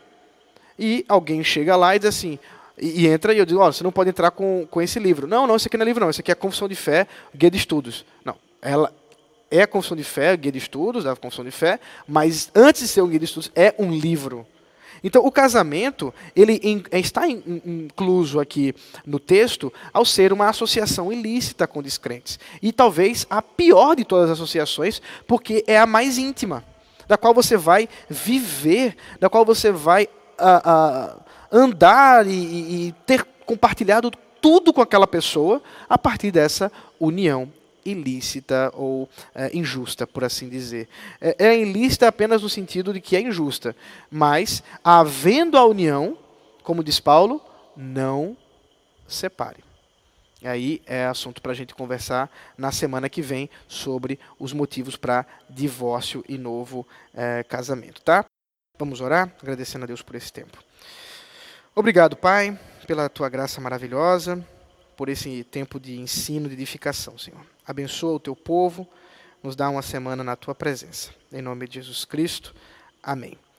E 0.78 1.06
alguém 1.08 1.44
chega 1.44 1.76
lá 1.76 1.96
e 1.96 2.00
diz 2.00 2.10
assim, 2.10 2.40
e, 2.78 3.02
e 3.02 3.08
entra 3.08 3.34
e 3.34 3.38
eu 3.38 3.46
digo: 3.46 3.60
olha, 3.60 3.72
você 3.72 3.84
não 3.84 3.92
pode 3.92 4.10
entrar 4.10 4.32
com, 4.32 4.68
com 4.70 4.82
esse 4.82 5.00
livro. 5.00 5.28
Não, 5.28 5.48
não, 5.48 5.56
esse 5.56 5.68
aqui 5.68 5.78
não 5.78 5.84
é 5.84 5.88
livro, 5.88 6.04
não. 6.04 6.10
Esse 6.10 6.22
aqui 6.22 6.32
é 6.32 6.34
a 6.34 6.36
Confissão 6.36 6.68
de 6.68 6.76
Fé, 6.76 7.08
Guia 7.36 7.50
de 7.50 7.58
Estudos. 7.58 8.06
Não, 8.24 8.36
ela, 8.62 8.94
é 9.54 9.62
a 9.62 9.68
confissão 9.68 9.96
de 9.96 10.04
fé, 10.04 10.36
guia 10.36 10.52
de 10.52 10.58
estudos, 10.58 11.06
a 11.06 11.16
confissão 11.16 11.46
de 11.46 11.52
fé, 11.52 11.80
mas 12.08 12.50
antes 12.56 12.82
de 12.82 12.88
ser 12.88 13.04
um 13.04 13.08
guia 13.08 13.20
de 13.20 13.26
estudos, 13.26 13.52
é 13.56 13.76
um 13.78 13.92
livro. 13.92 14.48
Então, 15.04 15.24
o 15.24 15.32
casamento, 15.32 16.12
ele 16.36 16.60
está 16.92 17.28
incluso 17.28 18.40
aqui 18.40 18.74
no 19.06 19.20
texto 19.20 19.72
ao 19.94 20.06
ser 20.06 20.34
uma 20.34 20.50
associação 20.50 21.14
ilícita 21.14 21.68
com 21.68 21.84
descrentes. 21.84 22.40
E 22.64 22.72
talvez 22.72 23.28
a 23.30 23.44
pior 23.44 23.96
de 23.96 24.04
todas 24.04 24.32
as 24.32 24.40
associações, 24.40 25.02
porque 25.28 25.64
é 25.68 25.78
a 25.78 25.86
mais 25.86 26.18
íntima, 26.18 26.64
da 27.08 27.16
qual 27.16 27.34
você 27.34 27.56
vai 27.56 27.88
viver, 28.10 28.96
da 29.20 29.30
qual 29.30 29.46
você 29.46 29.72
vai 29.72 30.06
uh, 30.06 31.18
uh, 31.18 31.22
andar 31.52 32.26
e, 32.26 32.88
e 32.88 32.96
ter 33.06 33.24
compartilhado 33.46 34.10
tudo 34.42 34.74
com 34.74 34.82
aquela 34.82 35.06
pessoa 35.06 35.62
a 35.88 35.98
partir 35.98 36.32
dessa 36.32 36.72
união 37.00 37.52
ilícita 37.86 38.72
ou 38.74 39.10
é, 39.34 39.56
injusta, 39.56 40.06
por 40.06 40.24
assim 40.24 40.50
dizer. 40.50 40.88
É, 41.20 41.48
é 41.48 41.60
ilícita 41.60 42.08
apenas 42.08 42.42
no 42.42 42.50
sentido 42.50 42.94
de 42.94 43.02
que 43.02 43.16
é 43.16 43.22
injusta, 43.22 43.76
mas 44.10 44.64
havendo 44.84 45.58
a 45.58 45.66
união, 45.66 46.18
como 46.64 46.84
diz 46.84 47.00
Paulo, 47.00 47.42
não 47.76 48.38
separe. 49.08 49.64
E 50.42 50.48
aí 50.48 50.82
é 50.86 51.06
assunto 51.06 51.42
para 51.42 51.54
a 51.54 51.56
gente 51.56 51.74
conversar 51.74 52.30
na 52.58 52.70
semana 52.70 53.08
que 53.08 53.22
vem 53.22 53.50
sobre 53.68 54.20
os 54.38 54.52
motivos 54.52 54.98
para 54.98 55.26
divórcio 55.50 56.24
e 56.28 56.38
novo 56.38 56.86
é, 57.14 57.44
casamento, 57.44 58.02
tá? 58.02 58.26
Vamos 58.78 59.00
orar, 59.00 59.34
agradecendo 59.42 59.86
a 59.86 59.88
Deus 59.88 60.02
por 60.02 60.16
esse 60.16 60.34
tempo. 60.34 60.62
Obrigado, 61.74 62.18
Pai, 62.18 62.60
pela 62.86 63.08
tua 63.08 63.30
graça 63.30 63.62
maravilhosa, 63.62 64.46
por 64.98 65.08
esse 65.08 65.44
tempo 65.46 65.80
de 65.80 66.00
ensino, 66.00 66.50
de 66.50 66.56
edificação, 66.56 67.18
Senhor. 67.18 67.53
Abençoa 67.66 68.16
o 68.16 68.20
teu 68.20 68.36
povo, 68.36 68.88
nos 69.42 69.56
dá 69.56 69.70
uma 69.70 69.82
semana 69.82 70.24
na 70.24 70.36
tua 70.36 70.56
presença. 70.56 71.12
Em 71.32 71.42
nome 71.42 71.68
de 71.68 71.76
Jesus 71.76 72.06
Cristo. 72.06 72.54
Amém. 73.02 73.38